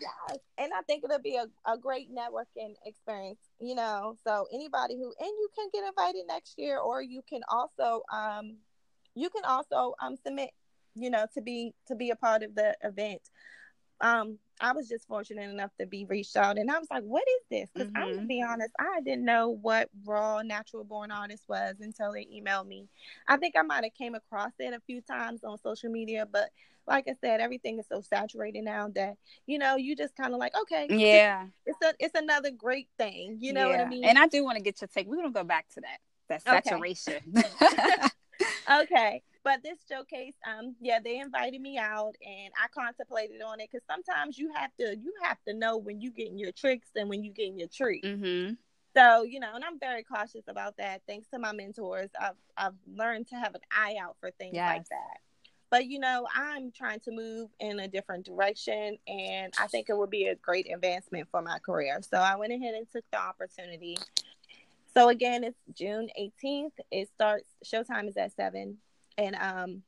yes. 0.00 0.38
And 0.58 0.72
I 0.72 0.82
think 0.82 1.04
it'll 1.04 1.18
be 1.18 1.36
a, 1.36 1.46
a 1.70 1.78
great 1.78 2.08
networking 2.14 2.74
experience, 2.84 3.40
you 3.60 3.74
know. 3.74 4.16
So 4.26 4.46
anybody 4.52 4.96
who 4.96 5.12
and 5.18 5.28
you 5.28 5.48
can 5.54 5.68
get 5.72 5.86
invited 5.86 6.24
next 6.26 6.58
year 6.58 6.78
or 6.78 7.02
you 7.02 7.22
can 7.28 7.40
also 7.48 8.02
um 8.12 8.56
you 9.14 9.30
can 9.30 9.44
also 9.44 9.94
um 10.00 10.16
submit, 10.16 10.50
you 10.94 11.10
know, 11.10 11.26
to 11.34 11.40
be 11.40 11.74
to 11.88 11.94
be 11.94 12.10
a 12.10 12.16
part 12.16 12.42
of 12.42 12.54
the 12.54 12.76
event. 12.82 13.22
Um 14.00 14.38
I 14.60 14.72
was 14.72 14.88
just 14.88 15.06
fortunate 15.06 15.50
enough 15.50 15.70
to 15.78 15.86
be 15.86 16.06
reached 16.06 16.36
out 16.36 16.56
and 16.58 16.70
I 16.70 16.78
was 16.78 16.88
like, 16.90 17.02
what 17.02 17.24
is 17.28 17.42
this? 17.50 17.70
Because 17.74 17.90
I'm 17.94 18.02
gonna 18.16 18.22
Mhm. 18.22 18.28
be 18.28 18.42
honest, 18.42 18.72
I 18.78 19.00
didn't 19.02 19.24
know 19.24 19.50
what 19.50 19.90
raw 20.04 20.42
natural 20.42 20.84
born 20.84 21.10
artist 21.10 21.44
was 21.48 21.76
until 21.80 22.12
they 22.12 22.24
emailed 22.26 22.66
me. 22.66 22.88
I 23.28 23.36
think 23.36 23.54
I 23.58 23.62
might 23.62 23.84
have 23.84 23.94
came 23.94 24.14
across 24.14 24.52
it 24.58 24.72
a 24.72 24.80
few 24.86 25.00
times 25.02 25.44
on 25.44 25.58
social 25.58 25.90
media, 25.90 26.26
but 26.30 26.50
like 26.86 27.08
I 27.08 27.14
said, 27.20 27.40
everything 27.40 27.78
is 27.78 27.86
so 27.88 28.00
saturated 28.00 28.64
now 28.64 28.88
that 28.94 29.16
you 29.46 29.58
know 29.58 29.76
you 29.76 29.96
just 29.96 30.16
kind 30.16 30.32
of 30.32 30.38
like 30.40 30.54
okay, 30.62 30.86
yeah. 30.88 31.46
it's 31.66 31.78
a 31.82 31.92
it's 31.98 32.14
another 32.14 32.50
great 32.50 32.88
thing. 32.98 33.38
You 33.40 33.52
know 33.52 33.68
what 33.68 33.80
I 33.80 33.84
mean? 33.84 34.04
And 34.04 34.18
I 34.18 34.26
do 34.28 34.44
want 34.44 34.56
to 34.56 34.62
get 34.62 34.80
your 34.80 34.88
take. 34.88 35.06
We're 35.08 35.16
going 35.16 35.28
to 35.28 35.32
go 35.32 35.44
back 35.44 35.66
to 35.74 35.80
that. 35.80 35.98
That 36.28 36.42
saturation. 36.42 37.16
okay, 37.36 37.48
but 39.44 39.62
this 39.62 39.78
showcase, 39.88 40.34
um, 40.46 40.74
yeah, 40.80 40.98
they 41.02 41.20
invited 41.20 41.60
me 41.60 41.78
out, 41.78 42.14
and 42.20 42.52
I 42.60 42.66
contemplated 42.74 43.40
on 43.42 43.60
it 43.60 43.68
because 43.70 43.84
sometimes 43.88 44.38
you 44.38 44.52
have 44.54 44.70
to 44.80 44.96
you 44.96 45.12
have 45.22 45.38
to 45.46 45.54
know 45.54 45.76
when 45.76 46.00
you 46.00 46.10
getting 46.10 46.38
your 46.38 46.52
tricks 46.52 46.88
and 46.96 47.08
when 47.08 47.22
you 47.22 47.32
getting 47.32 47.58
your 47.58 47.68
treats. 47.68 48.06
hmm 48.06 48.54
So 48.96 49.22
you 49.22 49.38
know, 49.40 49.54
and 49.54 49.64
I'm 49.64 49.78
very 49.78 50.02
cautious 50.02 50.44
about 50.48 50.76
that. 50.78 51.02
Thanks 51.06 51.28
to 51.32 51.38
my 51.38 51.52
mentors, 51.52 52.10
I've 52.20 52.34
I've 52.56 52.74
learned 52.92 53.28
to 53.28 53.36
have 53.36 53.54
an 53.54 53.60
eye 53.70 53.96
out 54.02 54.16
for 54.20 54.30
things 54.32 54.54
like 54.56 54.88
that. 54.88 55.18
But 55.70 55.86
you 55.86 55.98
know, 55.98 56.26
I'm 56.34 56.72
trying 56.72 57.00
to 57.00 57.10
move 57.12 57.50
in 57.60 57.80
a 57.80 57.88
different 57.88 58.24
direction, 58.24 58.98
and 59.06 59.52
I 59.60 59.66
think 59.68 59.88
it 59.88 59.96
would 59.96 60.10
be 60.10 60.26
a 60.26 60.34
great 60.36 60.72
advancement 60.72 61.28
for 61.30 61.42
my 61.42 61.58
career. 61.58 62.00
So 62.02 62.18
I 62.18 62.36
went 62.36 62.52
ahead 62.52 62.74
and 62.74 62.90
took 62.90 63.04
the 63.12 63.20
opportunity. 63.20 63.96
So 64.96 65.10
again, 65.10 65.44
it's 65.44 65.58
June 65.74 66.08
18th. 66.18 66.72
It 66.90 67.08
starts. 67.14 67.44
Showtime 67.64 68.08
is 68.08 68.16
at 68.16 68.34
seven, 68.34 68.78
and 69.18 69.36
um, 69.36 69.82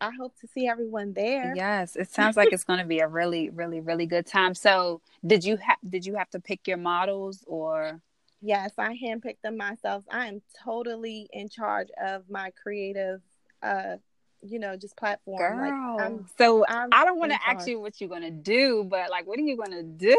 I 0.00 0.10
hope 0.18 0.36
to 0.40 0.48
see 0.48 0.66
everyone 0.66 1.12
there. 1.12 1.54
Yes, 1.54 1.94
it 1.94 2.10
sounds 2.10 2.36
like 2.36 2.52
it's 2.52 2.64
going 2.64 2.80
to 2.80 2.84
be 2.84 2.98
a 2.98 3.06
really, 3.06 3.50
really, 3.50 3.78
really 3.80 4.06
good 4.06 4.26
time. 4.26 4.54
So, 4.54 5.00
did 5.24 5.44
you 5.44 5.58
have 5.58 5.76
did 5.88 6.04
you 6.04 6.16
have 6.16 6.28
to 6.30 6.40
pick 6.40 6.66
your 6.66 6.76
models 6.76 7.44
or? 7.46 8.00
Yes, 8.42 8.72
I 8.78 8.96
handpicked 9.00 9.42
them 9.44 9.56
myself. 9.56 10.02
I 10.10 10.26
am 10.26 10.42
totally 10.64 11.28
in 11.32 11.48
charge 11.48 11.88
of 12.02 12.24
my 12.28 12.50
creative, 12.60 13.20
uh, 13.62 13.96
you 14.42 14.58
know, 14.58 14.76
just 14.76 14.96
platform. 14.96 15.38
Girl, 15.38 15.56
like, 15.56 16.06
I'm, 16.06 16.26
so 16.36 16.64
I'm 16.66 16.88
I 16.90 17.04
don't 17.04 17.18
want 17.18 17.30
to 17.32 17.38
ask 17.46 17.68
you 17.68 17.78
what 17.78 18.00
you're 18.00 18.08
going 18.08 18.22
to 18.22 18.30
do, 18.30 18.82
but 18.82 19.10
like, 19.10 19.26
what 19.26 19.38
are 19.38 19.42
you 19.42 19.56
going 19.56 19.72
to 19.72 19.82
do? 19.84 20.18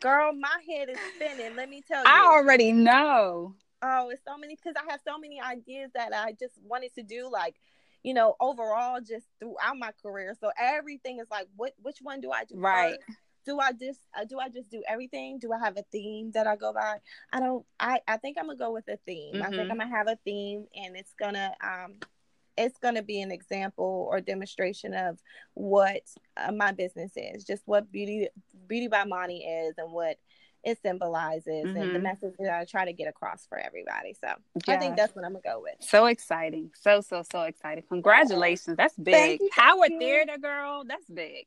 Girl, 0.00 0.32
my 0.32 0.56
head 0.68 0.88
is 0.88 0.98
spinning. 1.14 1.54
Let 1.56 1.68
me 1.68 1.82
tell 1.86 2.04
you. 2.04 2.10
I 2.10 2.26
already 2.32 2.72
know. 2.72 3.54
Oh, 3.82 4.10
it's 4.10 4.22
so 4.26 4.36
many 4.38 4.56
because 4.56 4.74
I 4.76 4.90
have 4.90 5.00
so 5.06 5.18
many 5.18 5.40
ideas 5.40 5.90
that 5.94 6.12
I 6.14 6.32
just 6.32 6.54
wanted 6.62 6.94
to 6.94 7.02
do, 7.02 7.28
like, 7.30 7.56
you 8.02 8.14
know, 8.14 8.36
overall, 8.40 9.00
just 9.00 9.26
throughout 9.40 9.76
my 9.78 9.90
career. 10.02 10.34
So 10.40 10.50
everything 10.58 11.18
is 11.18 11.26
like, 11.30 11.48
what, 11.56 11.72
which 11.82 11.98
one 12.00 12.20
do 12.20 12.30
I 12.30 12.44
do? 12.44 12.56
Right. 12.56 12.98
first? 13.06 13.18
Do 13.44 13.58
I 13.58 13.72
just 13.72 13.98
uh, 14.16 14.24
do 14.24 14.38
I 14.38 14.48
just 14.48 14.70
do 14.70 14.84
everything? 14.88 15.40
Do 15.40 15.52
I 15.52 15.58
have 15.58 15.76
a 15.76 15.82
theme 15.90 16.30
that 16.30 16.46
I 16.46 16.54
go 16.54 16.72
by? 16.72 16.98
I 17.32 17.40
don't. 17.40 17.66
I 17.80 17.98
I 18.06 18.16
think 18.18 18.36
I'm 18.38 18.46
gonna 18.46 18.56
go 18.56 18.70
with 18.72 18.86
a 18.86 18.98
theme. 19.04 19.42
I 19.42 19.46
think 19.48 19.62
Mhm. 19.62 19.70
I'm 19.72 19.78
gonna 19.78 19.88
have 19.96 20.06
a 20.06 20.16
theme, 20.24 20.68
and 20.76 20.96
it's 20.96 21.12
gonna 21.14 21.52
um, 21.60 21.94
it's 22.56 22.78
gonna 22.78 23.02
be 23.02 23.20
an 23.22 23.30
example 23.30 24.06
or 24.10 24.20
demonstration 24.20 24.94
of 24.94 25.18
what 25.54 26.02
uh, 26.36 26.52
my 26.52 26.72
business 26.72 27.12
is, 27.16 27.44
just 27.44 27.62
what 27.66 27.90
beauty 27.90 28.28
beauty 28.66 28.88
by 28.88 29.04
Monnie 29.04 29.68
is, 29.68 29.74
and 29.78 29.92
what 29.92 30.18
it 30.64 30.78
symbolizes, 30.80 31.64
and 31.64 31.92
the 31.94 31.98
Mhm. 31.98 32.02
message 32.02 32.34
that 32.38 32.60
I 32.60 32.64
try 32.64 32.84
to 32.84 32.92
get 32.92 33.08
across 33.08 33.46
for 33.46 33.58
everybody. 33.58 34.14
So 34.14 34.28
I 34.68 34.76
think 34.76 34.96
that's 34.96 35.14
what 35.16 35.24
I'm 35.24 35.32
gonna 35.32 35.42
go 35.42 35.60
with. 35.60 35.74
So 35.80 36.06
exciting. 36.06 36.70
So, 36.74 37.00
so, 37.00 37.22
so 37.30 37.42
exciting. 37.42 37.84
Congratulations. 37.88 38.76
That's 38.76 38.96
big. 38.96 39.14
Thank 39.14 39.40
you, 39.40 39.50
Howard 39.54 39.90
you. 39.90 39.98
Theater, 39.98 40.38
girl. 40.38 40.84
That's 40.86 41.08
big. 41.10 41.46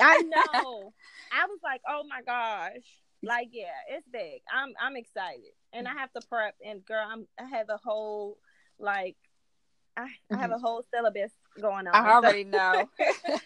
I 0.00 0.18
know. 0.22 0.94
I 1.30 1.46
was 1.46 1.58
like, 1.62 1.82
oh 1.88 2.04
my 2.08 2.22
gosh. 2.22 3.02
Like, 3.22 3.48
yeah, 3.52 3.72
it's 3.90 4.06
big. 4.08 4.40
I'm 4.52 4.72
I'm 4.80 4.96
excited. 4.96 5.52
And 5.72 5.88
I 5.88 5.92
have 5.94 6.12
to 6.12 6.20
prep 6.28 6.54
and 6.64 6.84
girl, 6.84 7.04
I'm 7.06 7.26
I 7.38 7.44
have 7.56 7.68
a 7.68 7.78
whole 7.82 8.38
like 8.78 9.16
I, 9.96 10.08
I 10.30 10.36
have 10.36 10.50
a 10.50 10.58
whole 10.58 10.82
syllabus 10.92 11.30
going 11.60 11.86
on. 11.86 11.94
Mm-hmm. 11.94 12.06
I 12.06 12.08
So, 12.08 12.14
already 12.16 12.44
know. 12.44 12.88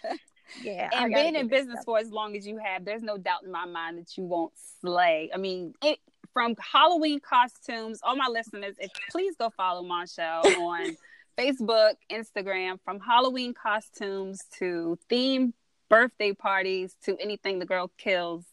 yeah. 0.63 0.89
And 0.93 1.13
being 1.13 1.35
in 1.35 1.49
business 1.49 1.85
for 1.85 1.99
as 1.99 2.11
long 2.11 2.37
as 2.37 2.47
you 2.47 2.59
have, 2.59 2.85
there's 2.85 3.03
no 3.03 3.19
doubt 3.19 3.45
in 3.45 3.51
my 3.53 3.67
mind 3.67 3.99
that 3.99 4.17
you 4.17 4.25
won't 4.25 4.53
slay. 4.81 5.31
I 5.33 5.37
mean, 5.37 5.75
it, 5.83 5.99
from 6.33 6.55
Halloween 6.59 7.21
costumes, 7.21 8.01
all 8.03 8.17
my 8.17 8.29
listeners, 8.29 8.77
if 8.79 8.91
please 9.11 9.35
go 9.39 9.51
follow 9.51 9.83
Monchele 9.83 10.45
on 10.59 10.97
Facebook, 11.39 11.95
Instagram, 12.11 12.79
from 12.85 13.01
Halloween 13.01 13.55
costumes 13.55 14.41
to 14.59 14.99
themed 15.11 15.53
birthday 15.89 16.33
parties 16.33 16.95
to 17.05 17.17
anything 17.19 17.59
the 17.59 17.67
girl 17.67 17.91
kills. 17.99 18.45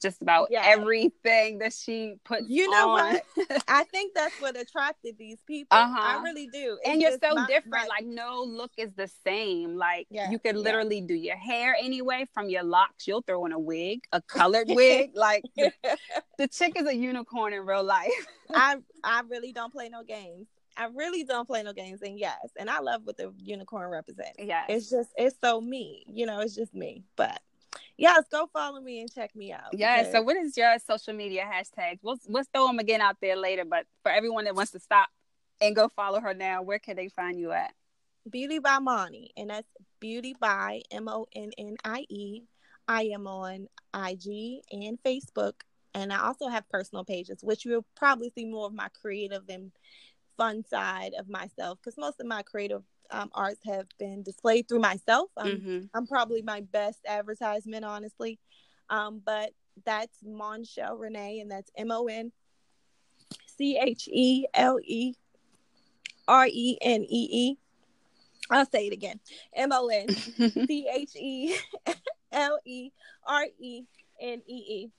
Just 0.00 0.22
about 0.22 0.48
Yes. 0.50 0.64
everything 0.68 1.58
that 1.58 1.72
she 1.72 2.14
puts 2.24 2.44
You 2.48 2.70
know 2.70 2.90
on. 2.90 3.14
what? 3.36 3.62
I 3.68 3.84
think 3.84 4.14
that's 4.14 4.40
what 4.40 4.56
attracted 4.56 5.16
these 5.18 5.38
people. 5.46 5.76
Uh-huh. 5.76 5.98
I 6.00 6.22
really 6.22 6.46
do. 6.46 6.78
It's 6.80 6.88
and 6.88 7.02
you're 7.02 7.18
so 7.22 7.34
my- 7.34 7.46
different. 7.46 7.72
my- 7.72 7.86
like 7.88 8.06
no 8.06 8.42
look 8.46 8.70
is 8.76 8.90
the 8.96 9.10
same. 9.24 9.76
Like 9.76 10.06
Yeah, 10.10 10.30
you 10.30 10.38
could 10.38 10.54
yeah. 10.56 10.62
literally 10.62 11.00
do 11.00 11.14
your 11.14 11.36
hair 11.36 11.76
anyway 11.80 12.26
from 12.32 12.48
your 12.48 12.62
locks. 12.62 13.06
You'll 13.08 13.22
throw 13.22 13.44
in 13.46 13.52
a 13.52 13.58
wig, 13.58 14.00
a 14.12 14.22
colored 14.22 14.66
wig. 14.70 15.10
Like 15.14 15.42
the, 15.56 15.72
the 16.38 16.48
chick 16.48 16.74
is 16.76 16.86
a 16.86 16.94
unicorn 16.94 17.52
in 17.52 17.66
real 17.66 17.82
life. 17.84 18.12
I 18.54 18.76
I 19.02 19.22
really 19.28 19.52
don't 19.52 19.72
play 19.72 19.88
no 19.88 20.02
games. 20.04 20.46
I 20.76 20.86
really 20.94 21.24
don't 21.24 21.44
play 21.46 21.64
no 21.64 21.72
games. 21.72 22.02
And 22.02 22.18
yes, 22.20 22.38
and 22.56 22.70
I 22.70 22.78
love 22.78 23.00
what 23.02 23.16
the 23.16 23.32
unicorn 23.42 23.90
represents. 23.90 24.36
Yeah. 24.38 24.62
It's 24.68 24.88
just 24.88 25.10
it's 25.16 25.36
so 25.42 25.60
me. 25.60 26.04
You 26.06 26.24
know, 26.26 26.38
it's 26.38 26.54
just 26.54 26.72
me. 26.72 27.02
But 27.16 27.40
yes, 27.98 28.24
go 28.30 28.48
follow 28.52 28.80
me 28.80 29.00
and 29.00 29.12
check 29.12 29.36
me 29.36 29.52
out. 29.52 29.72
Yeah. 29.72 30.10
So 30.10 30.22
what 30.22 30.36
is 30.36 30.56
your 30.56 30.76
social 30.78 31.12
media 31.12 31.44
hashtags? 31.44 31.98
We'll 32.02 32.18
we'll 32.26 32.44
throw 32.54 32.68
them 32.68 32.78
again 32.78 33.00
out 33.00 33.16
there 33.20 33.36
later. 33.36 33.64
But 33.64 33.84
for 34.02 34.10
everyone 34.10 34.44
that 34.44 34.54
wants 34.54 34.72
to 34.72 34.80
stop 34.80 35.08
and 35.60 35.76
go 35.76 35.88
follow 35.88 36.20
her 36.20 36.32
now, 36.32 36.62
where 36.62 36.78
can 36.78 36.96
they 36.96 37.08
find 37.08 37.38
you 37.38 37.52
at? 37.52 37.72
Beauty 38.30 38.58
by 38.58 38.78
Monnie, 38.78 39.30
and 39.36 39.50
that's 39.50 39.68
Beauty 40.00 40.34
by 40.38 40.82
M 40.90 41.08
O 41.08 41.26
N 41.34 41.50
N 41.58 41.76
I 41.84 42.06
E. 42.08 42.42
I 42.86 43.02
am 43.12 43.26
on 43.26 43.68
IG 43.94 44.62
and 44.72 44.98
Facebook, 45.04 45.60
and 45.94 46.10
I 46.12 46.20
also 46.20 46.48
have 46.48 46.68
personal 46.70 47.04
pages, 47.04 47.40
which 47.42 47.66
you'll 47.66 47.84
probably 47.94 48.30
see 48.34 48.46
more 48.46 48.66
of 48.66 48.72
my 48.72 48.88
creative 49.00 49.42
and 49.50 49.72
fun 50.38 50.64
side 50.64 51.12
of 51.18 51.28
myself, 51.28 51.78
because 51.82 51.98
most 51.98 52.20
of 52.20 52.26
my 52.26 52.42
creative 52.42 52.82
um, 53.10 53.30
arts 53.34 53.60
have 53.64 53.86
been 53.98 54.22
displayed 54.22 54.68
through 54.68 54.80
myself. 54.80 55.30
I'm, 55.36 55.60
Mhm. 55.60 55.90
I'm 55.94 56.06
probably 56.06 56.42
my 56.42 56.60
best 56.60 57.00
advertisement, 57.06 57.84
honestly. 57.84 58.38
Um, 58.90 59.20
but 59.24 59.52
that's 59.84 60.22
Monchele 60.22 60.98
Renee, 60.98 61.40
and 61.40 61.50
that's 61.50 61.70
M 61.76 61.90
O 61.90 62.06
N 62.06 62.32
C 63.46 63.76
H 63.78 64.08
E 64.10 64.46
L 64.54 64.78
E 64.82 65.14
R 66.26 66.46
E 66.50 66.78
N 66.80 67.02
E 67.04 67.28
E. 67.30 67.58
I'll 68.50 68.66
say 68.66 68.86
it 68.86 68.92
again. 68.92 69.20
M 69.54 69.72
O 69.72 69.88
N 69.88 70.08
C 70.08 70.88
H 70.92 71.14
E 71.16 71.56
L 72.32 72.58
E 72.64 72.90
R 73.26 73.46
E 73.58 73.84
N 74.20 74.42
E 74.46 74.54
E. 74.54 74.90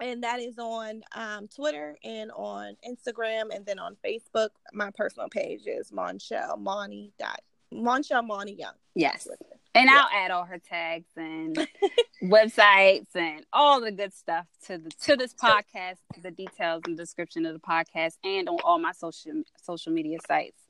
And 0.00 0.22
that 0.24 0.40
is 0.40 0.58
on 0.58 1.02
um, 1.14 1.48
Twitter 1.48 1.96
and 2.04 2.30
on 2.34 2.76
Instagram 2.88 3.54
and 3.54 3.64
then 3.66 3.78
on 3.78 3.96
Facebook. 4.04 4.48
My 4.72 4.90
personal 4.90 5.28
page 5.28 5.62
is 5.66 5.90
Monchele 5.90 6.58
Monnie 6.58 7.12
dot 7.18 7.40
Monchele 7.72 8.26
Monnie 8.28 8.58
Young. 8.58 8.74
yes. 8.94 9.24
That's 9.24 9.26
what 9.26 9.38
it 9.40 9.54
is. 9.54 9.60
And 9.76 9.86
Yeah. 9.88 10.02
I'll 10.04 10.24
add 10.24 10.30
all 10.30 10.44
her 10.44 10.58
tags 10.58 11.08
and 11.16 11.56
websites 12.22 13.14
and 13.16 13.44
all 13.52 13.80
the 13.80 13.90
good 13.90 14.12
stuff 14.14 14.46
to 14.66 14.78
the 14.78 14.90
to 15.02 15.16
this 15.16 15.34
podcast, 15.34 15.96
the 16.22 16.30
details 16.30 16.82
and 16.86 16.96
description 16.96 17.44
of 17.46 17.54
the 17.54 17.58
podcast, 17.60 18.18
and 18.22 18.48
on 18.48 18.58
all 18.64 18.78
my 18.78 18.92
social 18.92 19.42
social 19.62 19.92
media 19.92 20.18
sites. 20.28 20.60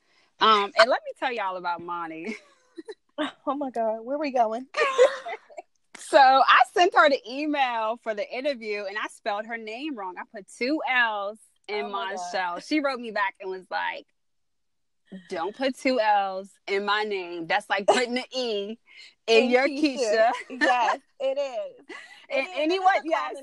Um, 0.40 0.72
and 0.78 0.88
let 0.90 1.00
me 1.04 1.12
tell 1.18 1.32
y'all 1.32 1.56
about 1.56 1.80
Monnie. 1.80 2.34
Oh 3.46 3.54
my 3.54 3.70
God, 3.70 4.00
where 4.00 4.18
we 4.18 4.32
going? 4.32 4.66
So 5.98 6.18
I 6.18 6.58
sent 6.72 6.94
her 6.94 7.08
the 7.08 7.20
email 7.30 7.98
for 8.02 8.14
the 8.14 8.28
interview, 8.28 8.84
and 8.86 8.96
I 8.98 9.06
spelled 9.08 9.46
her 9.46 9.56
name 9.56 9.96
wrong. 9.96 10.14
I 10.18 10.22
put 10.34 10.46
two 10.58 10.80
L's 10.88 11.38
in 11.68 11.86
Oh 11.86 11.88
my 11.90 12.14
Monchele. 12.14 12.66
She 12.66 12.80
wrote 12.80 13.00
me 13.00 13.10
back 13.10 13.34
and 13.40 13.50
was 13.50 13.64
like, 13.70 14.06
"Don't 15.30 15.56
put 15.56 15.76
two 15.78 16.00
L's 16.00 16.50
in 16.66 16.84
my 16.84 17.04
name. 17.04 17.46
That's 17.46 17.68
like 17.70 17.86
putting 17.86 18.18
an 18.18 18.24
E 18.34 18.78
in 19.26 19.42
And 19.44 19.50
your 19.50 19.68
Keisha. 19.68 20.30
Keisha." 20.50 20.60
yes, 20.60 20.98
it 21.20 21.38
is. 21.38 21.86
It 22.28 22.36
And 22.38 22.46
is. 22.46 22.52
anyone, 22.56 22.94
yes, 23.04 23.34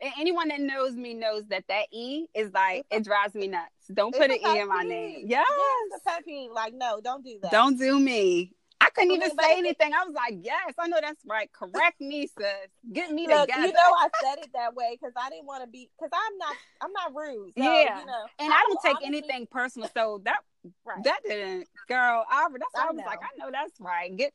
and 0.00 0.12
anyone 0.18 0.48
that 0.48 0.60
knows 0.60 0.94
me 0.94 1.14
knows 1.14 1.44
that 1.48 1.64
that 1.68 1.86
E 1.92 2.26
is 2.34 2.50
like 2.52 2.84
it 2.90 3.04
drives 3.04 3.34
me 3.34 3.46
nuts. 3.46 3.70
Don't 3.92 4.14
It's 4.14 4.18
put 4.18 4.30
an 4.30 4.38
E 4.38 4.58
in 4.60 4.68
my 4.68 4.82
name. 4.82 5.24
Yes, 5.26 5.46
Yes, 5.48 6.00
a. 6.06 6.48
Like, 6.52 6.72
no, 6.74 7.00
don't 7.02 7.24
do 7.24 7.38
that. 7.42 7.50
don't 7.52 7.78
do 7.78 7.98
me. 8.00 8.52
I 8.96 9.00
couldn't 9.00 9.16
even 9.16 9.30
say 9.38 9.58
anything. 9.58 9.92
I 9.94 10.04
was 10.04 10.14
like, 10.14 10.38
"Yes, 10.42 10.74
I 10.78 10.86
know 10.88 10.98
that's 11.00 11.22
right. 11.26 11.50
Correct 11.52 12.00
me, 12.00 12.26
sis. 12.26 12.46
Get 12.92 13.10
me 13.10 13.26
Look, 13.26 13.48
together." 13.48 13.66
you 13.66 13.72
know, 13.72 13.78
I 13.98 14.08
said 14.22 14.38
it 14.38 14.50
that 14.54 14.74
way 14.74 14.98
because 15.00 15.14
I 15.16 15.30
didn't 15.30 15.46
want 15.46 15.62
to 15.64 15.68
be. 15.68 15.88
Because 15.98 16.10
I'm 16.12 16.38
not. 16.38 16.56
I'm 16.82 16.92
not 16.92 17.14
rude. 17.14 17.52
So, 17.56 17.62
Yeah. 17.62 18.00
You 18.00 18.06
know, 18.06 18.24
and 18.38 18.52
I 18.52 18.62
don't 18.68 18.78
take 18.84 18.96
honestly- 18.96 19.06
anything 19.06 19.46
personal. 19.50 19.88
So 19.94 20.20
that 20.24 20.38
Right. 20.84 21.02
that 21.04 21.20
didn't, 21.24 21.66
girl. 21.88 22.24
I, 22.30 22.46
that's 22.52 22.62
why 22.72 22.82
I 22.82 22.88
I, 22.88 22.90
was 22.92 23.02
like. 23.04 23.18
I 23.20 23.36
know 23.38 23.50
that's 23.50 23.80
right. 23.80 24.16
Get 24.16 24.32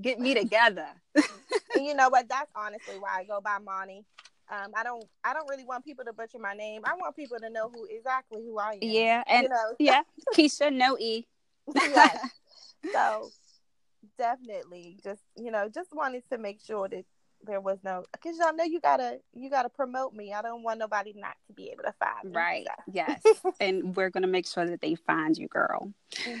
get 0.00 0.18
me 0.18 0.34
together. 0.34 0.86
you 1.76 1.94
know 1.94 2.08
what? 2.08 2.28
That's 2.28 2.50
honestly 2.56 2.96
why 2.98 3.20
I 3.20 3.24
go 3.24 3.40
by 3.40 3.58
Monnie. 3.58 4.04
Um, 4.50 4.72
I 4.74 4.82
don't. 4.82 5.04
I 5.22 5.32
don't 5.32 5.48
really 5.48 5.64
want 5.64 5.84
people 5.84 6.04
to 6.04 6.12
butcher 6.12 6.40
my 6.40 6.54
name. 6.54 6.82
I 6.84 6.94
want 6.96 7.14
people 7.14 7.38
to 7.38 7.50
know 7.50 7.68
who 7.72 7.84
exactly 7.88 8.40
who 8.42 8.58
I 8.58 8.72
am. 8.72 8.78
yeah, 8.82 9.22
and 9.28 9.42
you 9.44 9.48
know. 9.48 9.74
yeah, 9.78 10.02
Keisha, 10.34 10.72
no 10.72 10.98
e. 10.98 11.26
yes. 11.74 12.30
So 12.92 13.30
definitely, 14.20 14.98
just 15.02 15.22
you 15.36 15.50
know, 15.50 15.68
just 15.68 15.94
wanted 15.94 16.22
to 16.30 16.38
make 16.38 16.60
sure 16.60 16.88
that 16.88 17.06
there 17.46 17.60
was 17.60 17.78
no 17.82 18.04
because 18.12 18.36
I 18.38 18.50
know 18.50 18.64
you 18.64 18.80
gotta 18.80 19.18
you 19.34 19.48
gotta 19.48 19.70
promote 19.70 20.12
me. 20.12 20.34
I 20.34 20.42
don't 20.42 20.62
want 20.62 20.78
nobody 20.78 21.14
not 21.16 21.36
to 21.46 21.54
be 21.54 21.70
able 21.70 21.84
to 21.84 21.94
find 21.98 22.30
me. 22.30 22.36
Right. 22.36 22.66
So. 22.66 22.92
Yes. 22.92 23.22
and 23.60 23.96
we're 23.96 24.10
gonna 24.10 24.26
make 24.26 24.46
sure 24.46 24.66
that 24.66 24.82
they 24.82 24.94
find 24.94 25.36
you, 25.38 25.48
girl. 25.48 25.92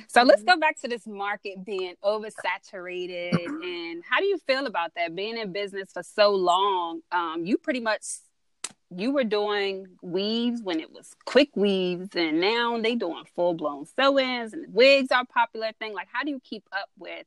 So 0.08 0.22
let's 0.22 0.42
go 0.42 0.58
back 0.58 0.78
to 0.82 0.88
this 0.88 1.06
market 1.06 1.64
being 1.64 1.94
oversaturated 2.04 3.46
and 3.46 4.02
how 4.08 4.18
do 4.18 4.26
you 4.26 4.38
feel 4.46 4.66
about 4.66 4.92
that? 4.96 5.14
Being 5.14 5.38
in 5.38 5.52
business 5.52 5.90
for 5.92 6.02
so 6.02 6.34
long, 6.34 7.00
um, 7.12 7.46
you 7.46 7.56
pretty 7.56 7.80
much 7.80 8.04
you 8.94 9.12
were 9.12 9.24
doing 9.24 9.86
weaves 10.02 10.60
when 10.62 10.80
it 10.80 10.92
was 10.92 11.14
quick 11.24 11.48
weaves 11.54 12.08
and 12.14 12.40
now 12.40 12.78
they 12.78 12.94
doing 12.94 13.24
full 13.34 13.54
blown 13.54 13.86
sew-ins 13.86 14.52
and 14.52 14.74
wigs 14.74 15.10
are 15.12 15.22
a 15.22 15.26
popular 15.26 15.70
thing. 15.78 15.94
Like 15.94 16.08
how 16.12 16.24
do 16.24 16.30
you 16.30 16.40
keep 16.40 16.64
up 16.72 16.90
with 16.98 17.24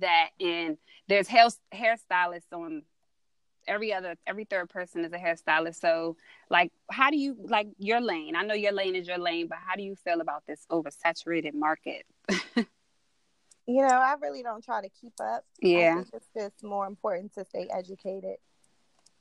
that? 0.00 0.30
And 0.40 0.78
there's 1.08 1.28
hair 1.28 1.48
hairstylists 1.72 2.52
on 2.52 2.82
every 3.66 3.92
other 3.92 4.16
every 4.26 4.44
third 4.44 4.68
person 4.68 5.04
is 5.04 5.12
a 5.12 5.18
hairstylist. 5.18 5.80
So 5.80 6.16
like 6.50 6.72
how 6.90 7.10
do 7.10 7.16
you 7.16 7.36
like 7.38 7.68
your 7.78 8.00
lane? 8.00 8.36
I 8.36 8.42
know 8.42 8.54
your 8.54 8.72
lane 8.72 8.94
is 8.94 9.06
your 9.06 9.18
lane, 9.18 9.48
but 9.48 9.58
how 9.64 9.76
do 9.76 9.82
you 9.82 9.96
feel 9.96 10.20
about 10.20 10.44
this 10.46 10.66
oversaturated 10.70 11.54
market? 11.54 12.04
you 13.66 13.82
know, 13.82 13.88
I 13.88 14.14
really 14.20 14.42
don't 14.42 14.64
try 14.64 14.82
to 14.82 14.88
keep 14.88 15.14
up. 15.20 15.44
Yeah. 15.60 16.02
it's 16.12 16.28
just 16.36 16.62
more 16.62 16.86
important 16.86 17.34
to 17.34 17.44
stay 17.44 17.68
educated. 17.72 18.36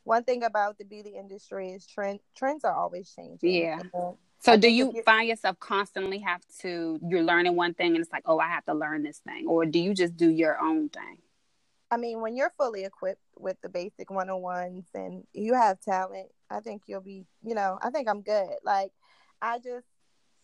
One 0.04 0.24
thing 0.24 0.44
about 0.44 0.78
the 0.78 0.84
beauty 0.84 1.14
industry 1.18 1.72
is 1.72 1.86
trend 1.86 2.20
trends 2.36 2.66
are 2.66 2.76
always 2.76 3.14
changing. 3.16 3.64
Yeah. 3.64 3.80
Uh, 3.94 4.12
So 4.44 4.58
do 4.58 4.70
you 4.70 4.94
find 5.06 5.28
yourself 5.30 5.58
constantly 5.60 6.20
have 6.20 6.42
to 6.62 7.00
you're 7.08 7.24
learning 7.24 7.56
one 7.56 7.74
thing 7.74 7.96
and 7.96 8.04
it's 8.04 8.12
like, 8.12 8.24
oh, 8.26 8.40
I 8.40 8.48
have 8.50 8.66
to 8.66 8.74
learn 8.74 9.04
this 9.04 9.20
thing, 9.20 9.48
or 9.48 9.66
do 9.66 9.80
you 9.80 9.94
just 9.94 10.18
do 10.18 10.30
your 10.30 10.60
own 10.60 10.90
thing? 10.90 11.20
I 11.92 11.98
mean, 11.98 12.22
when 12.22 12.36
you're 12.36 12.52
fully 12.58 12.86
equipped 12.86 13.22
with 13.38 13.58
the 13.62 13.70
basic 13.70 14.10
101s 14.10 14.86
and 14.96 15.24
you 15.34 15.54
have 15.54 15.80
talent, 15.80 16.30
I 16.50 16.60
think 16.60 16.84
you'll 16.88 17.02
be, 17.02 17.26
you 17.44 17.56
know, 17.56 17.78
I 17.82 17.90
think 17.92 18.10
I'm 18.10 18.22
good. 18.22 18.50
Like, 18.64 18.92
I 19.42 19.60
just, 19.60 19.86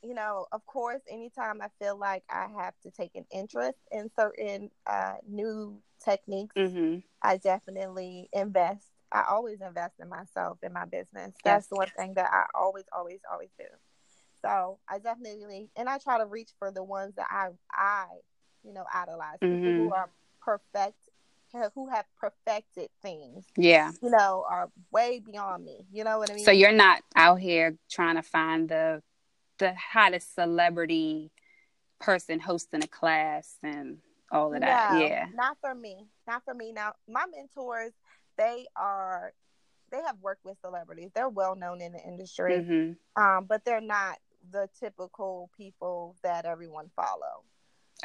you 0.04 0.14
know, 0.14 0.46
of 0.52 0.66
course, 0.66 1.02
anytime 1.10 1.62
I 1.62 1.68
feel 1.80 1.98
like 1.98 2.24
I 2.30 2.48
have 2.58 2.76
to 2.84 2.92
take 2.92 3.16
an 3.16 3.26
interest 3.32 3.80
in 3.92 4.10
certain 4.18 4.70
uh, 4.86 5.16
new 5.28 5.82
techniques, 6.04 6.56
Mm-hmm. 6.56 7.00
I 7.22 7.38
definitely 7.38 8.30
invest. 8.32 8.86
I 9.12 9.26
always 9.30 9.60
invest 9.62 9.96
in 10.00 10.10
myself 10.10 10.60
in 10.64 10.74
my 10.74 10.86
business. 10.86 11.34
That's 11.44 11.66
Yes. 11.66 11.68
the 11.68 11.76
one 11.76 11.88
thing 11.98 12.14
that 12.16 12.30
I 12.32 12.46
always, 12.54 12.86
always, 12.96 13.20
always 13.32 13.50
do. 13.58 13.66
So 14.42 14.80
I 14.88 15.00
definitely, 15.00 15.70
and 15.76 15.90
I 15.90 15.98
try 15.98 16.18
to 16.18 16.26
reach 16.26 16.52
for 16.60 16.72
the 16.72 16.84
ones 16.84 17.16
that 17.16 17.28
I, 17.30 17.50
I, 17.72 18.06
you 18.64 18.74
know, 18.74 18.86
idolize. 18.94 19.40
People 19.40 19.58
who 19.58 19.90
Mhm. 19.90 19.98
are 19.98 20.10
perfect, 20.42 20.98
who 21.74 21.88
have 21.90 22.06
perfected 22.18 22.90
things. 23.02 23.46
Yeah. 23.58 23.92
You 24.02 24.12
know, 24.12 24.46
are 24.48 24.72
way 24.92 25.20
beyond 25.20 25.66
me. 25.66 25.86
You 25.92 26.04
know 26.04 26.20
what 26.20 26.30
I 26.30 26.36
mean? 26.36 26.46
So 26.46 26.52
you're 26.52 26.72
not 26.72 27.04
out 27.16 27.40
here 27.40 27.78
trying 27.90 28.16
to 28.16 28.22
find 28.24 28.70
the 28.70 29.02
the 29.58 29.76
hottest 29.76 30.36
celebrity 30.36 31.32
person 32.00 32.40
hosting 32.40 32.82
a 32.82 32.88
class 32.88 33.58
and 33.62 33.98
all 34.32 34.54
of 34.54 34.62
that. 34.62 34.90
No, 34.90 35.00
yeah. 35.00 35.28
not 35.34 35.58
for 35.60 35.76
me. 35.76 36.08
Not 36.28 36.44
for 36.46 36.54
me. 36.54 36.72
Now, 36.72 36.94
my 37.10 37.26
mentors, 37.36 37.92
they 38.40 38.68
are, 38.78 39.34
they 39.92 40.02
have 40.06 40.18
worked 40.22 40.46
with 40.46 40.58
celebrities. 40.62 41.12
They're 41.16 41.30
well 41.30 41.56
known 41.56 41.82
in 41.82 41.94
the 41.94 42.02
industry. 42.02 42.66
hmm 42.66 42.94
um, 43.18 43.46
but 43.48 43.66
they're 43.66 43.82
not 43.82 44.18
the 44.52 44.70
typical 44.80 45.52
people 45.58 46.16
that 46.24 46.46
everyone 46.46 46.90
follow. 46.96 47.44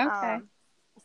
Okay. 0.01 0.37
Um, 0.37 0.51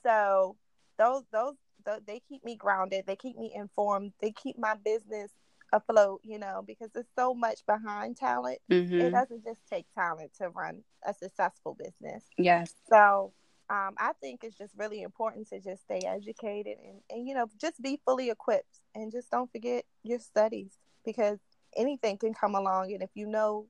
so 0.04 0.58
those 0.98 1.24
those 1.32 1.56
th- 1.86 2.02
they 2.08 2.22
keep 2.28 2.44
me 2.46 2.56
grounded. 2.56 3.06
They 3.08 3.16
keep 3.16 3.38
me 3.38 3.54
informed. 3.56 4.14
They 4.22 4.32
keep 4.32 4.58
my 4.60 4.76
business 4.84 5.32
afloat. 5.74 6.22
You 6.24 6.40
know, 6.40 6.64
because 6.66 6.90
there's 6.94 7.06
so 7.18 7.34
much 7.34 7.66
behind 7.68 8.18
talent. 8.18 8.60
hmm 8.70 9.00
It 9.02 9.12
doesn't 9.12 9.44
just 9.46 9.62
take 9.70 9.86
talent 9.96 10.34
to 10.40 10.50
run 10.50 10.84
a 11.06 11.14
successful 11.14 11.76
business. 11.78 12.26
Yes. 12.38 12.74
So 12.90 13.34
um, 13.70 13.96
I 13.98 14.14
think 14.22 14.44
it's 14.44 14.58
just 14.58 14.74
really 14.78 15.02
important 15.02 15.48
to 15.50 15.60
just 15.60 15.84
stay 15.84 16.00
educated 16.08 16.78
and, 16.84 17.02
and 17.10 17.28
you 17.28 17.34
know 17.36 17.48
just 17.60 17.82
be 17.82 18.00
fully 18.06 18.30
equipped 18.30 18.80
and 18.96 19.12
just 19.12 19.30
don't 19.32 19.52
forget 19.52 19.86
your 20.04 20.20
studies 20.20 20.78
because 21.06 21.40
anything 21.76 22.18
can 22.18 22.34
come 22.34 22.56
along 22.56 22.92
and 22.94 23.04
if 23.04 23.10
you 23.14 23.28
know 23.28 23.66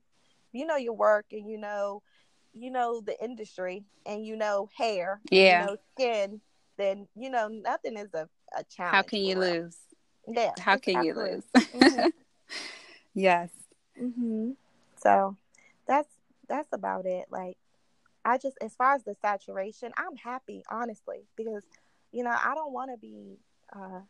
you 0.52 0.66
know 0.66 0.76
your 0.76 0.94
work 0.94 1.26
and 1.32 1.48
you 1.48 1.58
know 1.58 2.02
you 2.52 2.70
know 2.70 3.00
the 3.00 3.16
industry 3.22 3.84
and 4.06 4.24
you 4.26 4.36
know 4.36 4.68
hair 4.76 5.20
Yeah. 5.30 5.60
you 5.60 5.66
know 5.66 5.76
skin 5.94 6.40
then 6.78 7.06
you 7.14 7.30
know 7.30 7.48
nothing 7.48 7.96
is 7.96 8.12
a, 8.14 8.28
a 8.56 8.64
challenge 8.64 8.94
How 8.94 9.02
can 9.02 9.20
you 9.24 9.38
lose? 9.38 9.76
yeah 10.26 10.52
How 10.58 10.76
can 10.76 11.04
you 11.04 11.14
lose? 11.14 11.44
Mhm. 11.74 12.12
yes. 13.14 13.50
hmm 13.98 14.50
So 15.02 15.36
that's 15.86 16.08
that's 16.48 16.72
about 16.72 17.06
it. 17.06 17.26
Like 17.30 17.56
I 18.30 18.38
just 18.38 18.56
as 18.60 18.74
far 18.76 18.94
as 18.94 19.02
the 19.04 19.14
saturation, 19.20 19.90
I'm 19.96 20.16
happy, 20.16 20.62
honestly, 20.70 21.26
because 21.36 21.64
you 22.12 22.22
know, 22.24 22.30
I 22.30 22.54
don't 22.54 22.72
want 22.72 22.90
to 22.92 22.96
be 22.98 23.38
uh 23.74 24.00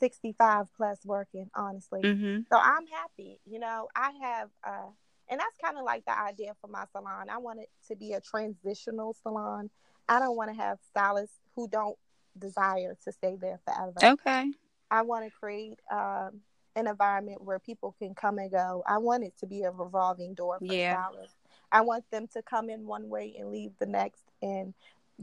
65 0.00 0.66
plus 0.76 0.98
working, 1.04 1.48
honestly. 1.54 2.00
hmm 2.02 2.38
So 2.50 2.58
I'm 2.58 2.86
happy. 2.86 3.40
You 3.46 3.60
know, 3.60 3.88
I 3.94 4.10
have 4.20 4.48
uh 4.66 4.90
and 5.28 5.38
that's 5.40 5.56
kind 5.64 5.78
of 5.78 5.84
like 5.84 6.04
the 6.04 6.18
idea 6.18 6.54
for 6.60 6.66
my 6.68 6.84
salon. 6.92 7.30
I 7.30 7.38
want 7.38 7.60
it 7.60 7.68
to 7.88 7.96
be 7.96 8.12
a 8.12 8.20
transitional 8.20 9.14
salon. 9.22 9.70
I 10.08 10.18
don't 10.18 10.36
want 10.36 10.50
to 10.50 10.56
have 10.56 10.78
stylists 10.90 11.38
who 11.54 11.68
don't 11.68 11.96
desire 12.38 12.96
to 13.04 13.12
stay 13.12 13.36
there 13.40 13.60
forever. 13.64 13.94
Okay. 14.02 14.50
I 14.90 15.02
want 15.02 15.24
to 15.24 15.30
create 15.30 15.78
um, 15.90 16.40
an 16.76 16.86
environment 16.86 17.42
where 17.42 17.58
people 17.58 17.94
can 17.98 18.14
come 18.14 18.38
and 18.38 18.50
go. 18.50 18.82
I 18.86 18.98
want 18.98 19.24
it 19.24 19.34
to 19.38 19.46
be 19.46 19.62
a 19.62 19.70
revolving 19.70 20.34
door 20.34 20.58
for 20.58 20.64
Yeah. 20.66 20.96
stylists. 20.96 21.36
I 21.72 21.80
want 21.80 22.04
them 22.10 22.28
to 22.34 22.42
come 22.42 22.68
in 22.70 22.86
one 22.86 23.08
way 23.08 23.34
and 23.38 23.50
leave 23.50 23.72
the 23.78 23.86
next, 23.86 24.22
and 24.42 24.74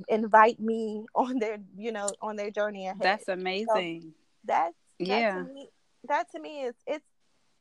invite 0.08 0.60
me 0.60 1.06
on 1.16 1.40
their, 1.40 1.60
you 1.78 1.92
know, 1.92 2.10
on 2.22 2.36
their 2.36 2.52
journey 2.52 2.88
ahead. 2.88 3.02
That's 3.02 3.28
amazing. 3.28 4.14
that's 4.44 4.74
that 4.74 4.74
yeah. 5.00 5.36
To 5.38 5.44
me, 5.54 5.70
that 6.08 6.32
to 6.32 6.40
me 6.40 6.64
is 6.64 6.76
it's 6.88 7.06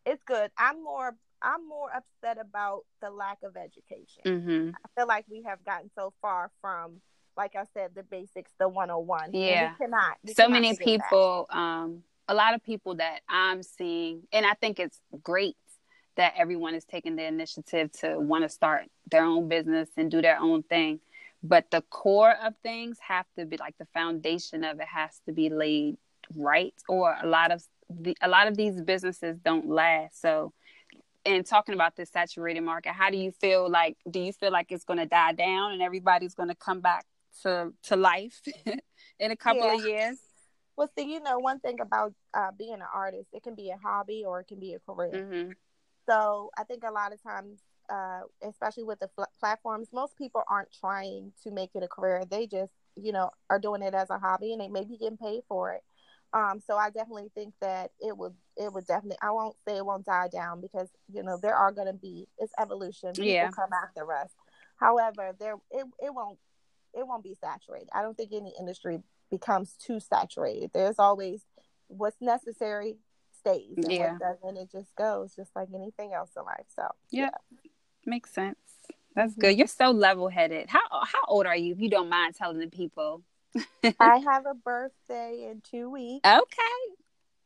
it's 0.06 0.22
good. 0.24 0.50
I'm 0.58 0.82
more 0.82 1.14
I'm 1.42 1.68
more 1.68 1.88
upset 1.94 2.38
about 2.40 2.82
the 3.00 3.10
lack 3.10 3.38
of 3.44 3.56
education. 3.56 4.22
hmm 4.24 4.70
I 4.74 5.00
feel 5.00 5.06
like 5.06 5.24
we 5.30 5.42
have 5.46 5.64
gotten 5.64 5.90
so 5.94 6.12
far 6.20 6.50
from, 6.60 7.00
like 7.36 7.54
I 7.54 7.64
said, 7.74 7.90
the 7.94 8.02
basics, 8.02 8.50
the 8.58 8.68
101. 8.68 9.26
and 9.26 9.34
Yeah. 9.34 9.70
we 9.72 9.84
cannot. 9.84 10.16
we 10.24 10.34
so 10.34 10.44
cannot 10.44 10.60
many 10.62 10.76
people 10.76 11.46
um 11.50 12.02
a 12.28 12.34
lot 12.34 12.54
of 12.54 12.62
people 12.62 12.94
that 12.96 13.20
i'm 13.28 13.62
seeing 13.62 14.22
and 14.32 14.44
i 14.44 14.52
think 14.54 14.78
it's 14.78 15.00
great 15.22 15.56
that 16.18 16.34
everyone 16.36 16.74
is 16.74 16.84
taking 16.84 17.14
the 17.16 17.24
initiative 17.24 17.90
to 17.92 18.18
want 18.18 18.42
to 18.42 18.48
start 18.48 18.82
their 19.10 19.24
own 19.24 19.48
business 19.48 19.88
and 19.96 20.10
do 20.10 20.20
their 20.20 20.38
own 20.38 20.64
thing. 20.64 20.98
But 21.44 21.70
the 21.70 21.80
core 21.82 22.34
of 22.44 22.54
things 22.62 22.98
have 23.06 23.24
to 23.38 23.46
be 23.46 23.56
like 23.56 23.78
the 23.78 23.86
foundation 23.94 24.64
of 24.64 24.80
it 24.80 24.88
has 24.88 25.20
to 25.26 25.32
be 25.32 25.48
laid 25.48 25.96
right 26.36 26.74
or 26.88 27.16
a 27.22 27.26
lot 27.26 27.52
of 27.52 27.62
the, 27.88 28.16
a 28.20 28.28
lot 28.28 28.48
of 28.48 28.56
these 28.56 28.82
businesses 28.82 29.38
don't 29.38 29.68
last. 29.68 30.20
So 30.20 30.52
and 31.24 31.46
talking 31.46 31.74
about 31.74 31.96
this 31.96 32.10
saturated 32.10 32.62
market 32.62 32.92
how 32.92 33.10
do 33.10 33.16
you 33.16 33.30
feel 33.32 33.68
like 33.68 33.96
do 34.10 34.18
you 34.18 34.32
feel 34.32 34.50
like 34.52 34.70
it's 34.70 34.84
going 34.84 34.98
to 34.98 35.06
die 35.06 35.32
down 35.32 35.72
and 35.72 35.82
everybody's 35.82 36.34
going 36.34 36.48
to 36.48 36.54
come 36.54 36.80
back 36.80 37.04
to 37.42 37.72
to 37.84 37.96
life 37.96 38.40
in 39.20 39.30
a 39.30 39.36
couple 39.36 39.70
of 39.70 39.84
years? 39.84 40.18
Well, 40.76 40.90
see, 40.96 41.12
you 41.12 41.20
know, 41.20 41.38
one 41.38 41.58
thing 41.58 41.80
about 41.80 42.12
uh, 42.34 42.50
being 42.56 42.74
an 42.74 42.82
artist, 42.94 43.28
it 43.32 43.42
can 43.42 43.56
be 43.56 43.70
a 43.70 43.76
hobby 43.76 44.24
or 44.24 44.40
it 44.40 44.48
can 44.48 44.60
be 44.60 44.74
a 44.74 44.78
career. 44.80 45.24
hmm 45.24 45.52
So 46.08 46.50
I 46.56 46.64
think 46.64 46.84
a 46.84 46.90
lot 46.92 47.12
of 47.12 47.22
times, 47.22 47.60
uh, 47.90 48.20
especially 48.42 48.84
with 48.84 49.00
the 49.00 49.08
fl- 49.14 49.24
platforms, 49.38 49.88
most 49.92 50.16
people 50.16 50.42
aren't 50.48 50.72
trying 50.72 51.32
to 51.44 51.50
make 51.50 51.70
it 51.74 51.82
a 51.82 51.88
career. 51.88 52.24
They 52.28 52.46
just, 52.46 52.72
you 52.96 53.12
know, 53.12 53.30
are 53.50 53.58
doing 53.58 53.82
it 53.82 53.94
as 53.94 54.10
a 54.10 54.18
hobby 54.18 54.52
and 54.52 54.60
they 54.60 54.68
may 54.68 54.84
be 54.84 54.96
getting 54.96 55.18
paid 55.18 55.42
for 55.48 55.72
it. 55.72 55.82
Um, 56.32 56.60
so 56.66 56.76
I 56.76 56.90
definitely 56.90 57.30
think 57.34 57.54
that 57.60 57.90
it 58.00 58.16
would, 58.16 58.34
it 58.56 58.72
would 58.72 58.86
definitely. 58.86 59.18
I 59.22 59.30
won't 59.30 59.56
say 59.66 59.76
it 59.78 59.86
won't 59.86 60.04
die 60.04 60.28
down 60.28 60.60
because 60.60 60.88
you 61.10 61.22
know 61.22 61.38
there 61.40 61.56
are 61.56 61.72
going 61.72 61.86
to 61.86 61.94
be 61.94 62.26
it's 62.38 62.52
evolution. 62.58 63.12
People 63.14 63.24
Yeah. 63.24 63.50
come 63.50 63.70
after 63.72 64.12
us. 64.12 64.30
However, 64.76 65.34
there 65.40 65.54
it, 65.70 65.86
it 66.00 66.14
won't 66.14 66.38
it 66.94 67.06
won't 67.06 67.24
be 67.24 67.34
saturated. 67.40 67.88
I 67.94 68.02
don't 68.02 68.14
think 68.16 68.32
any 68.32 68.52
industry 68.58 68.98
becomes 69.30 69.74
too 69.78 70.00
saturated. 70.00 70.70
There's 70.74 70.98
always 70.98 71.42
what's 71.86 72.20
necessary 72.20 72.96
stays, 73.48 73.76
and 73.78 73.90
Yeah. 73.90 74.18
doesn't 74.18 74.56
it 74.56 74.70
just 74.70 74.94
goes, 74.96 75.34
just 75.34 75.54
like 75.56 75.68
anything 75.74 76.12
else 76.12 76.30
in 76.36 76.44
life. 76.44 76.66
So 76.74 76.86
Yeah. 77.10 77.30
Makes 78.04 78.30
sense. 78.30 78.58
That's 79.14 79.34
Mhm. 79.34 79.40
good. 79.40 79.58
You're 79.58 79.66
so 79.66 79.90
level 79.90 80.28
headed. 80.28 80.68
How 80.68 80.80
how 80.90 81.22
old 81.28 81.46
are 81.46 81.56
you? 81.56 81.72
If 81.72 81.80
you 81.80 81.90
don't 81.90 82.08
mind 82.08 82.34
telling 82.34 82.58
the 82.58 82.68
people. 82.68 83.22
I 84.00 84.18
have 84.30 84.46
a 84.46 84.54
birthday 84.54 85.48
in 85.50 85.60
two 85.62 85.90
weeks, 85.90 86.28
Okay. 86.28 86.94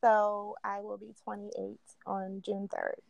so 0.03 0.57
I 0.63 0.81
will 0.81 0.99
be 0.99 1.15
28 1.25 1.79
on 2.07 2.43
June 2.43 2.69
3rd. 2.69 3.01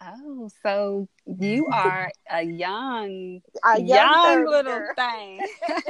Oh, 0.00 0.48
so 0.62 1.08
you 1.26 1.66
are 1.72 2.10
a 2.30 2.42
young, 2.42 3.42
A 3.64 3.78
young, 3.80 3.86
young, 3.86 4.46
little 4.46 4.82
thing. 4.96 5.46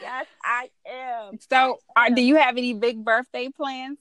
Yes, 0.00 0.26
I 0.42 0.70
am. 0.86 1.38
so, 1.48 1.78
I 1.96 2.00
are, 2.00 2.06
am. 2.08 2.14
do 2.14 2.22
you 2.22 2.36
have 2.36 2.56
any 2.56 2.74
big 2.74 3.04
birthday 3.04 3.48
plans? 3.48 3.98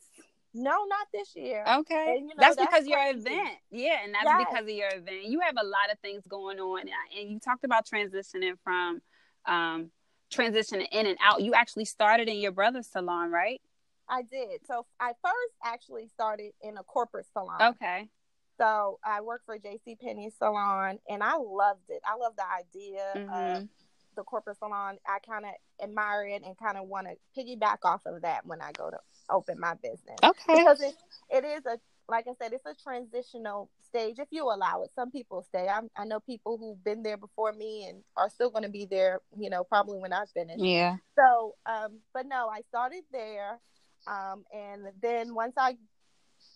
No, 0.53 0.85
not 0.85 1.07
this 1.13 1.35
year. 1.35 1.63
Okay, 1.67 2.17
And, 2.17 2.29
you 2.29 2.35
know, 2.35 2.41
that's, 2.41 2.55
that's 2.55 2.69
because 2.69 2.87
your 2.87 2.99
event. 3.09 3.57
Yeah, 3.71 3.97
and 4.03 4.13
that's 4.13 4.25
Yes. 4.25 4.45
because 4.49 4.63
of 4.63 4.69
your 4.69 4.89
event. 4.93 5.23
You 5.25 5.39
have 5.41 5.55
a 5.59 5.65
lot 5.65 5.91
of 5.91 5.99
things 5.99 6.25
going 6.27 6.59
on, 6.59 6.81
and 6.81 7.29
you 7.29 7.39
talked 7.39 7.63
about 7.63 7.85
transitioning 7.87 8.57
from, 8.63 9.01
um, 9.45 9.91
transitioning 10.31 10.87
in 10.91 11.05
and 11.07 11.17
out. 11.23 11.41
You 11.41 11.53
actually 11.53 11.85
started 11.85 12.27
in 12.27 12.37
your 12.37 12.51
brother's 12.51 12.87
salon, 12.87 13.31
right? 13.31 13.61
I 14.07 14.21
did. 14.23 14.65
So 14.67 14.85
I 14.99 15.13
first 15.23 15.53
actually 15.63 16.07
started 16.07 16.51
in 16.61 16.77
a 16.77 16.83
corporate 16.83 17.25
salon. 17.31 17.61
Okay. 17.61 18.09
So 18.57 18.99
I 19.03 19.21
worked 19.21 19.45
for 19.45 19.57
JC 19.57 19.95
Penney 19.99 20.29
salon 20.29 20.99
and 21.09 21.23
I 21.23 21.35
loved 21.37 21.89
it. 21.89 22.01
I 22.05 22.15
love 22.15 22.35
the 22.35 22.45
idea 22.47 23.11
of 23.13 23.63
Mhm. 23.63 23.69
The 24.15 24.23
corporate 24.23 24.57
salon. 24.57 24.97
I 25.07 25.19
kind 25.19 25.45
of 25.45 25.51
admire 25.81 26.25
it 26.27 26.43
and 26.45 26.57
kind 26.57 26.77
of 26.77 26.87
want 26.87 27.07
to 27.07 27.15
piggyback 27.37 27.77
off 27.83 28.01
of 28.05 28.21
that 28.21 28.45
when 28.45 28.61
I 28.61 28.71
go 28.71 28.89
to 28.89 28.97
open 29.29 29.59
my 29.59 29.75
business. 29.75 30.17
Okay. 30.23 30.59
Because 30.59 30.81
it, 30.81 30.95
it 31.29 31.45
is 31.45 31.65
a 31.65 31.77
like 32.09 32.25
I 32.27 32.33
said, 32.41 32.53
it's 32.53 32.65
a 32.65 32.75
transitional 32.83 33.69
stage 33.87 34.19
if 34.19 34.27
you 34.31 34.43
allow 34.43 34.83
it. 34.83 34.91
Some 34.95 35.11
people 35.11 35.41
stay. 35.47 35.67
I, 35.67 35.79
I 35.95 36.05
know 36.05 36.19
people 36.19 36.57
who've 36.57 36.83
been 36.83 37.01
there 37.01 37.17
before 37.17 37.53
me 37.53 37.87
and 37.87 38.03
are 38.17 38.29
still 38.29 38.49
going 38.49 38.63
to 38.63 38.69
be 38.69 38.85
there. 38.85 39.21
You 39.37 39.49
know, 39.49 39.63
probably 39.63 39.99
when 39.99 40.13
I 40.13 40.25
finish. 40.33 40.59
Yeah. 40.59 40.97
So, 41.17 41.55
um, 41.65 41.99
but 42.13 42.25
no, 42.27 42.49
I 42.49 42.61
started 42.69 43.03
there, 43.11 43.59
um, 44.07 44.43
and 44.53 44.87
then 45.01 45.33
once 45.33 45.53
I 45.57 45.77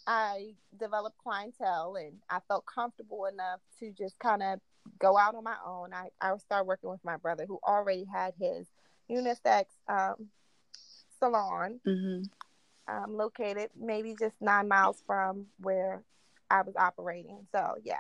I 0.06 0.54
developed 0.80 1.18
clientele 1.18 1.96
and 1.96 2.14
I 2.30 2.40
felt 2.48 2.66
comfortable 2.66 3.26
enough 3.26 3.60
to 3.80 3.92
just 3.92 4.18
kind 4.20 4.44
of 4.44 4.60
go 5.00 5.18
out 5.18 5.36
on 5.36 5.44
my 5.44 5.58
own. 5.66 5.94
I 5.94 6.10
I 6.22 6.36
started 6.38 6.66
working 6.66 6.90
with 6.90 7.04
my 7.04 7.18
brother 7.18 7.46
who 7.48 7.60
already 7.66 8.06
had 8.12 8.34
his 8.40 8.68
unisex 9.10 9.66
um, 9.88 10.28
salon. 11.20 11.80
Mm-hmm 11.86 12.24
um, 12.88 13.16
located 13.16 13.70
maybe 13.80 14.16
just 14.18 14.36
nine 14.40 14.68
miles 14.68 15.02
from 15.06 15.48
where 15.60 16.04
I 16.50 16.62
was 16.62 16.76
operating. 16.76 17.46
So 17.52 17.76
yeah, 17.84 18.00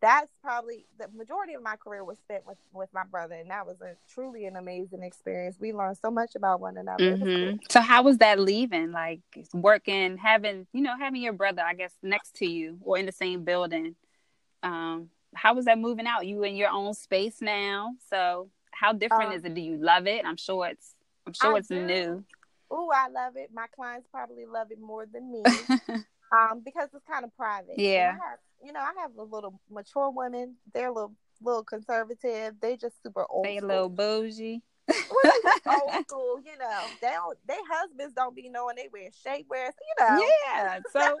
that's 0.00 0.30
probably 0.42 0.86
the 0.98 1.08
majority 1.16 1.54
of 1.54 1.62
my 1.62 1.76
career 1.76 2.04
was 2.04 2.18
spent 2.18 2.46
with 2.46 2.58
with 2.72 2.88
my 2.92 3.04
brother, 3.04 3.34
and 3.34 3.50
that 3.50 3.66
was 3.66 3.80
a 3.80 3.94
truly 4.12 4.46
an 4.46 4.56
amazing 4.56 5.02
experience. 5.02 5.56
We 5.60 5.72
learned 5.72 5.98
so 5.98 6.10
much 6.10 6.34
about 6.34 6.60
one 6.60 6.76
another. 6.76 7.16
Mm-hmm. 7.16 7.50
Cool. 7.50 7.58
So 7.70 7.80
how 7.80 8.02
was 8.02 8.18
that 8.18 8.40
leaving? 8.40 8.92
Like 8.92 9.20
working, 9.52 10.16
having 10.16 10.66
you 10.72 10.82
know 10.82 10.96
having 10.98 11.22
your 11.22 11.32
brother, 11.32 11.62
I 11.62 11.74
guess, 11.74 11.94
next 12.02 12.36
to 12.36 12.46
you 12.46 12.78
or 12.82 12.98
in 12.98 13.06
the 13.06 13.12
same 13.12 13.44
building. 13.44 13.94
Um, 14.62 15.10
how 15.34 15.54
was 15.54 15.66
that 15.66 15.78
moving 15.78 16.06
out? 16.06 16.26
You 16.26 16.42
in 16.44 16.56
your 16.56 16.70
own 16.70 16.94
space 16.94 17.40
now, 17.40 17.94
so 18.10 18.50
how 18.70 18.92
different 18.92 19.30
um, 19.30 19.36
is 19.36 19.44
it? 19.44 19.54
Do 19.54 19.60
you 19.60 19.76
love 19.76 20.06
it? 20.06 20.24
I'm 20.24 20.36
sure 20.36 20.66
it's 20.66 20.94
I'm 21.26 21.32
sure 21.32 21.54
I 21.54 21.58
it's 21.58 21.68
do. 21.68 21.84
new. 21.84 22.24
Oh, 22.70 22.90
I 22.94 23.08
love 23.08 23.36
it. 23.36 23.50
My 23.52 23.66
clients 23.74 24.08
probably 24.10 24.44
love 24.46 24.70
it 24.70 24.80
more 24.80 25.06
than 25.06 25.32
me. 25.32 25.42
um, 26.32 26.62
because 26.64 26.88
it's 26.94 27.04
kind 27.10 27.24
of 27.24 27.34
private. 27.36 27.78
Yeah. 27.78 28.12
Have, 28.12 28.38
you 28.62 28.72
know, 28.72 28.80
I 28.80 28.92
have 29.00 29.12
a 29.16 29.22
little 29.22 29.60
mature 29.70 30.10
women. 30.10 30.56
They're 30.74 30.88
a 30.88 30.92
little 30.92 31.14
little 31.42 31.64
conservative. 31.64 32.54
They 32.60 32.76
just 32.76 33.02
super 33.02 33.24
old. 33.28 33.44
They 33.44 33.58
a 33.58 33.64
little 33.64 33.88
bougie. 33.88 34.62
old 35.66 36.06
school, 36.06 36.40
you 36.44 36.56
know. 36.58 36.80
They 37.00 37.08
don't. 37.08 37.38
Their 37.46 37.58
husbands 37.70 38.14
don't 38.14 38.34
be 38.34 38.48
knowing 38.48 38.76
they 38.76 38.88
wear 38.92 39.10
shapewear, 39.10 39.70
you 39.70 39.94
know. 39.98 40.26
Yeah. 40.46 40.78
So 40.92 41.18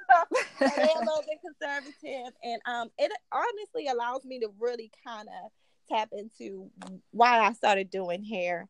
they're 0.60 0.70
a 0.70 0.98
little 0.98 1.24
bit 1.28 1.38
conservative, 1.60 2.32
and 2.42 2.60
um, 2.66 2.90
it 2.98 3.12
honestly 3.32 3.88
allows 3.88 4.24
me 4.24 4.40
to 4.40 4.48
really 4.58 4.90
kind 5.06 5.28
of 5.28 5.50
tap 5.90 6.08
into 6.12 6.70
why 7.10 7.40
I 7.40 7.52
started 7.52 7.90
doing 7.90 8.24
hair 8.24 8.68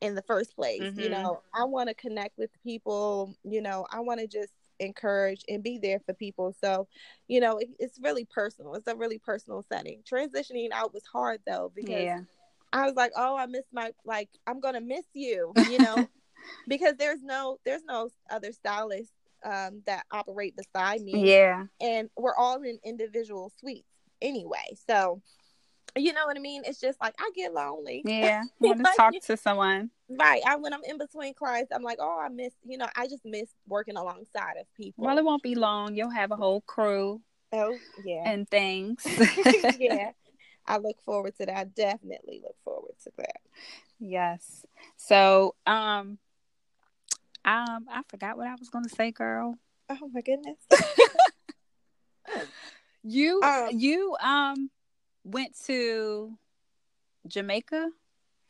in 0.00 0.14
the 0.14 0.22
first 0.22 0.54
place. 0.56 0.82
Mm-hmm. 0.82 1.00
You 1.00 1.08
know, 1.10 1.42
I 1.54 1.64
want 1.64 1.88
to 1.88 1.94
connect 1.94 2.38
with 2.38 2.50
people, 2.62 3.34
you 3.44 3.60
know, 3.60 3.86
I 3.90 4.00
want 4.00 4.20
to 4.20 4.26
just 4.26 4.52
encourage 4.80 5.44
and 5.48 5.62
be 5.62 5.78
there 5.78 6.00
for 6.00 6.14
people. 6.14 6.54
So, 6.60 6.86
you 7.26 7.40
know, 7.40 7.58
it, 7.58 7.68
it's 7.78 7.98
really 8.00 8.24
personal. 8.24 8.74
It's 8.74 8.86
a 8.86 8.94
really 8.94 9.18
personal 9.18 9.64
setting. 9.68 10.02
Transitioning 10.10 10.70
out 10.72 10.94
was 10.94 11.04
hard 11.12 11.40
though 11.46 11.72
because 11.74 11.90
yeah. 11.90 12.20
I 12.72 12.86
was 12.86 12.94
like, 12.94 13.12
"Oh, 13.16 13.36
I 13.36 13.46
miss 13.46 13.64
my 13.72 13.92
like 14.04 14.28
I'm 14.46 14.60
going 14.60 14.74
to 14.74 14.80
miss 14.80 15.04
you," 15.14 15.52
you 15.68 15.78
know, 15.78 16.06
because 16.68 16.94
there's 16.98 17.22
no 17.22 17.58
there's 17.64 17.84
no 17.84 18.10
other 18.30 18.52
stylists 18.52 19.12
um 19.44 19.82
that 19.86 20.04
operate 20.10 20.54
beside 20.56 21.00
me. 21.00 21.32
Yeah. 21.32 21.66
And 21.80 22.10
we're 22.16 22.34
all 22.36 22.62
in 22.62 22.78
individual 22.84 23.52
suites 23.58 23.88
anyway. 24.20 24.76
So, 24.88 25.22
you 25.96 26.12
know 26.12 26.26
what 26.26 26.36
I 26.36 26.40
mean? 26.40 26.62
It's 26.66 26.80
just 26.80 27.00
like 27.00 27.14
I 27.18 27.30
get 27.34 27.54
lonely. 27.54 28.02
Yeah, 28.04 28.42
want 28.60 28.84
to 28.84 28.92
talk 28.96 29.14
to 29.22 29.36
someone. 29.36 29.90
Right. 30.08 30.42
I 30.46 30.56
when 30.56 30.72
I'm 30.72 30.84
in 30.84 30.98
between 30.98 31.34
clients, 31.34 31.72
I'm 31.74 31.82
like, 31.82 31.98
oh, 32.00 32.20
I 32.20 32.28
miss. 32.28 32.52
You 32.64 32.78
know, 32.78 32.88
I 32.96 33.06
just 33.06 33.24
miss 33.24 33.48
working 33.66 33.96
alongside 33.96 34.56
of 34.60 34.66
people. 34.74 35.04
Well, 35.04 35.18
it 35.18 35.24
won't 35.24 35.42
be 35.42 35.54
long. 35.54 35.94
You'll 35.94 36.10
have 36.10 36.30
a 36.30 36.36
whole 36.36 36.60
crew. 36.62 37.20
Oh 37.52 37.78
yeah. 38.04 38.22
And 38.26 38.48
things. 38.48 39.06
yeah. 39.78 40.10
I 40.68 40.76
look 40.76 41.00
forward 41.00 41.34
to 41.38 41.46
that. 41.46 41.56
I 41.56 41.64
definitely 41.64 42.40
look 42.42 42.56
forward 42.62 42.92
to 43.04 43.10
that. 43.16 43.40
Yes. 43.98 44.66
So, 44.96 45.54
um, 45.66 46.18
um, 47.44 47.86
I 47.90 48.02
forgot 48.08 48.36
what 48.36 48.46
I 48.46 48.54
was 48.54 48.68
going 48.68 48.84
to 48.84 48.94
say, 48.94 49.10
girl. 49.10 49.56
Oh 49.88 50.10
my 50.12 50.20
goodness. 50.20 50.58
you, 53.02 53.40
um, 53.42 53.70
you, 53.72 54.14
um, 54.20 54.70
went 55.24 55.56
to 55.66 56.36
Jamaica 57.26 57.90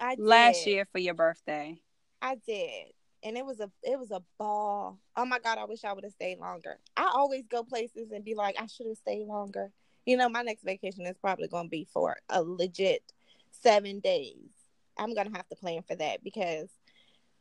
I 0.01 0.16
did. 0.16 0.25
last 0.25 0.66
year 0.66 0.87
for 0.91 0.99
your 0.99 1.14
birthday. 1.14 1.81
I 2.21 2.37
did. 2.47 2.93
And 3.25 3.37
it 3.37 3.45
was 3.45 3.59
a 3.59 3.69
it 3.83 3.99
was 3.99 4.12
a 4.12 4.23
ball. 4.39 4.99
Oh 5.16 5.25
my 5.25 5.41
god, 5.41 5.59
I 5.59 5.64
wish 5.64 5.85
I 5.85 5.93
would 5.93 6.05
have 6.05 6.12
stayed 6.12 6.39
longer. 6.39 6.79
I 6.97 7.11
always 7.12 7.47
go 7.49 7.64
places 7.64 8.12
and 8.12 8.25
be 8.25 8.37
like, 8.37 8.55
I 8.61 8.66
should 8.66 8.87
have 8.87 8.97
stayed 8.97 9.27
longer. 9.27 9.73
You 10.09 10.17
know, 10.17 10.31
my 10.31 10.41
next 10.41 10.65
vacation 10.65 11.05
is 11.05 11.19
probably 11.19 11.49
gonna 11.49 11.69
be 11.69 11.87
for 11.93 12.17
a 12.31 12.43
legit 12.43 13.03
seven 13.51 14.01
days. 14.01 14.49
I'm 14.97 15.15
gonna 15.15 15.37
have 15.37 15.47
to 15.49 15.55
plan 15.55 15.83
for 15.87 15.97
that 15.97 16.25
because 16.25 16.71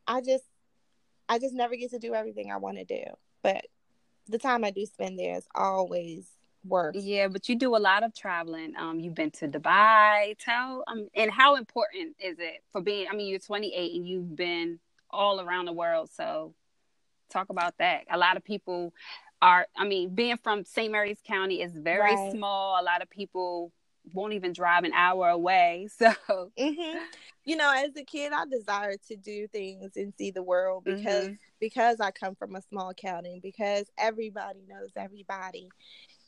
I 0.06 0.20
just 0.20 0.44
I 1.30 1.40
just 1.40 1.54
never 1.54 1.78
get 1.78 1.92
to 1.92 1.98
do 1.98 2.14
everything 2.14 2.52
I 2.52 2.58
want 2.58 2.76
to 2.76 2.84
do. 2.84 3.04
But 3.42 3.68
the 4.28 4.38
time 4.38 4.66
I 4.66 4.72
do 4.72 4.86
spend 4.86 5.18
there 5.18 5.38
is 5.38 5.48
always 5.56 6.28
work. 6.66 6.96
Yeah, 6.98 7.30
but 7.30 7.48
you 7.48 7.56
do 7.56 7.74
a 7.74 7.78
lot 7.78 8.04
of 8.04 8.14
traveling. 8.14 8.74
Um, 8.78 9.00
you've 9.00 9.16
been 9.16 9.32
to 9.32 9.48
Dubai. 9.48 10.36
Tell 10.38 10.84
um, 10.88 11.08
and 11.16 11.32
how 11.32 11.56
important 11.56 12.18
is 12.20 12.38
it 12.38 12.66
for 12.74 12.82
being? 12.82 13.08
I 13.10 13.16
mean, 13.16 13.30
you're 13.30 13.40
28 13.40 13.96
and 13.96 14.06
you've 14.06 14.36
been 14.36 14.80
all 15.10 15.40
around 15.40 15.68
the 15.68 15.74
world. 15.74 16.10
So, 16.14 16.54
talk 17.30 17.48
about 17.50 17.76
that. 17.78 18.02
A 18.12 18.18
lot 18.18 18.36
of 18.36 18.44
people 18.44 18.94
are. 19.42 19.68
I 19.78 19.86
mean, 19.86 20.16
being 20.16 20.38
from 20.38 20.64
St. 20.64 20.92
Mary's 20.92 21.22
County 21.26 21.62
is 21.62 21.74
very 21.74 22.16
right. 22.16 22.32
small. 22.32 22.82
A 22.82 22.84
lot 22.84 23.02
of 23.02 23.10
people 23.10 23.72
won't 24.14 24.34
even 24.34 24.54
drive 24.54 24.84
an 24.84 24.94
hour 24.94 25.30
away. 25.30 25.88
So, 25.98 26.14
mm-hmm. 26.58 26.98
you 27.46 27.56
know, 27.56 27.72
as 27.76 27.96
a 27.98 28.04
kid, 28.04 28.32
I 28.34 28.46
desired 28.46 29.00
to 29.08 29.16
do 29.16 29.48
things 29.48 29.94
and 29.96 30.14
see 30.18 30.32
the 30.32 30.44
world 30.44 30.84
because 30.84 31.26
mm-hmm. 31.26 31.34
because 31.60 32.00
I 32.00 32.12
come 32.12 32.36
from 32.36 32.56
a 32.56 32.62
small 32.62 32.94
county, 32.94 33.40
because 33.42 33.90
everybody 33.98 34.60
knows 34.68 34.92
everybody, 34.96 35.70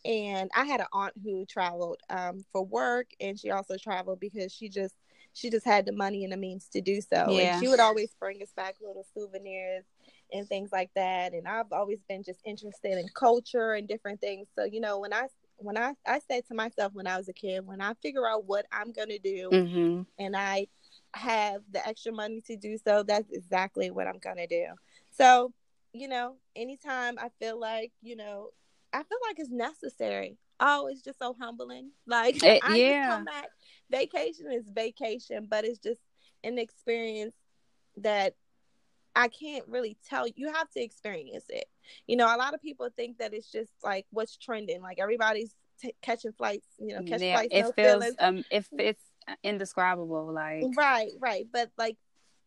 and 0.05 0.49
I 0.55 0.65
had 0.65 0.81
an 0.81 0.87
aunt 0.91 1.13
who 1.23 1.45
traveled 1.45 1.99
um, 2.09 2.43
for 2.51 2.65
work, 2.65 3.07
and 3.19 3.39
she 3.39 3.51
also 3.51 3.77
traveled 3.77 4.19
because 4.19 4.51
she 4.51 4.69
just 4.69 4.95
she 5.33 5.49
just 5.49 5.65
had 5.65 5.85
the 5.85 5.91
money 5.91 6.23
and 6.23 6.33
the 6.33 6.37
means 6.37 6.67
to 6.69 6.81
do 6.81 7.01
so. 7.01 7.27
Yeah. 7.29 7.53
And 7.53 7.63
she 7.63 7.69
would 7.69 7.79
always 7.79 8.09
bring 8.19 8.41
us 8.41 8.51
back 8.55 8.75
little 8.81 9.05
souvenirs 9.13 9.85
and 10.31 10.47
things 10.47 10.69
like 10.71 10.91
that. 10.95 11.33
And 11.33 11.47
I've 11.47 11.71
always 11.71 11.99
been 12.07 12.23
just 12.23 12.39
interested 12.45 12.93
in 12.97 13.07
culture 13.13 13.73
and 13.73 13.87
different 13.87 14.21
things. 14.21 14.47
So 14.57 14.65
you 14.65 14.79
know, 14.79 14.99
when 14.99 15.13
I 15.13 15.27
when 15.57 15.77
I 15.77 15.93
I 16.07 16.19
said 16.27 16.45
to 16.47 16.55
myself 16.55 16.93
when 16.93 17.07
I 17.07 17.17
was 17.17 17.29
a 17.29 17.33
kid, 17.33 17.65
when 17.65 17.81
I 17.81 17.93
figure 18.01 18.27
out 18.27 18.45
what 18.45 18.65
I'm 18.71 18.91
gonna 18.91 19.19
do, 19.19 19.49
mm-hmm. 19.51 20.01
and 20.17 20.35
I 20.35 20.67
have 21.13 21.61
the 21.71 21.85
extra 21.87 22.11
money 22.11 22.41
to 22.47 22.55
do 22.55 22.77
so, 22.77 23.03
that's 23.03 23.31
exactly 23.31 23.91
what 23.91 24.07
I'm 24.07 24.19
gonna 24.19 24.47
do. 24.47 24.65
So 25.17 25.53
you 25.93 26.07
know, 26.07 26.35
anytime 26.55 27.17
I 27.17 27.29
feel 27.39 27.59
like 27.59 27.91
you 28.01 28.15
know 28.15 28.49
I 28.93 29.03
feel 29.03 29.17
like 29.27 29.39
it's 29.39 29.51
necessary. 29.51 30.37
Oh, 30.59 30.87
it's 30.87 31.01
just 31.01 31.19
so 31.19 31.35
humbling. 31.39 31.91
Like 32.07 32.43
it, 32.43 32.61
I 32.63 32.75
yeah. 32.75 33.07
come 33.09 33.25
back. 33.25 33.49
Vacation 33.91 34.51
is 34.51 34.69
vacation, 34.69 35.47
but 35.49 35.63
it's 35.63 35.79
just 35.79 36.01
an 36.43 36.57
experience 36.57 37.35
that 37.97 38.33
I 39.19 39.27
can't 39.27 39.65
really 39.67 39.97
tell. 40.07 40.25
You 40.27 40.51
have 40.53 40.69
to 40.71 40.81
experience 40.81 41.43
it. 41.49 41.65
You 42.07 42.15
know, 42.15 42.25
a 42.25 42.37
lot 42.37 42.53
of 42.53 42.61
people 42.61 42.87
think 42.95 43.17
that 43.17 43.33
it's 43.33 43.51
just 43.51 43.71
like 43.83 44.05
what's 44.11 44.37
trending. 44.37 44.81
Like 44.81 44.97
everybody's 44.97 45.53
t- 45.81 45.93
catching 46.01 46.31
flights. 46.31 46.67
You 46.79 46.95
know, 46.95 47.03
catching 47.03 47.27
yeah, 47.27 47.35
flights. 47.35 47.53
It 47.53 47.61
no 47.63 47.71
feels 47.73 48.03
feelings. 48.03 48.15
um, 48.19 48.45
if 48.49 48.69
it's 48.71 49.03
indescribable. 49.43 50.31
Like 50.31 50.63
right, 50.77 51.11
right. 51.19 51.45
But 51.51 51.69
like 51.77 51.97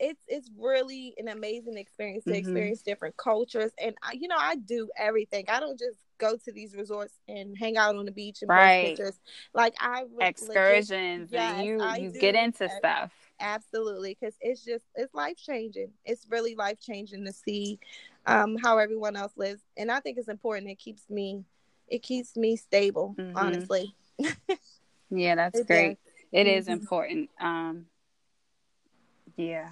it's 0.00 0.22
it's 0.28 0.50
really 0.58 1.14
an 1.18 1.28
amazing 1.28 1.76
experience 1.76 2.24
to 2.24 2.30
mm-hmm. 2.30 2.38
experience 2.38 2.80
different 2.80 3.16
cultures 3.18 3.70
and 3.80 3.94
I, 4.02 4.14
you 4.14 4.26
know 4.26 4.38
i 4.38 4.56
do 4.56 4.88
everything 4.98 5.44
i 5.48 5.60
don't 5.60 5.78
just 5.78 5.98
go 6.18 6.36
to 6.44 6.52
these 6.52 6.74
resorts 6.74 7.14
and 7.28 7.56
hang 7.56 7.76
out 7.76 7.94
on 7.94 8.06
the 8.06 8.10
beach 8.10 8.38
and 8.40 8.48
right. 8.48 8.96
pictures 8.96 9.20
like 9.54 9.74
i 9.78 10.04
excursions 10.18 11.30
legit, 11.30 11.32
yes, 11.32 11.54
and 11.56 11.66
you 11.66 11.80
I 11.80 11.96
you 11.98 12.10
get 12.10 12.34
into 12.34 12.68
stuff 12.68 13.12
absolutely 13.42 14.16
because 14.18 14.34
it's 14.40 14.64
just 14.64 14.84
it's 14.94 15.12
life 15.14 15.36
changing 15.36 15.90
it's 16.04 16.26
really 16.30 16.54
life 16.54 16.78
changing 16.80 17.24
to 17.24 17.32
see 17.32 17.78
um 18.26 18.56
how 18.62 18.78
everyone 18.78 19.16
else 19.16 19.32
lives 19.36 19.60
and 19.76 19.90
i 19.90 20.00
think 20.00 20.16
it's 20.16 20.28
important 20.28 20.70
it 20.70 20.78
keeps 20.78 21.10
me 21.10 21.44
it 21.88 22.02
keeps 22.02 22.36
me 22.36 22.56
stable 22.56 23.14
mm-hmm. 23.18 23.36
honestly 23.36 23.94
yeah 25.10 25.34
that's 25.34 25.60
it 25.60 25.66
great 25.66 25.88
does. 25.88 25.98
It 26.32 26.46
mm-hmm. 26.46 26.58
is 26.58 26.68
important 26.68 27.30
um 27.40 27.86
yeah 29.36 29.70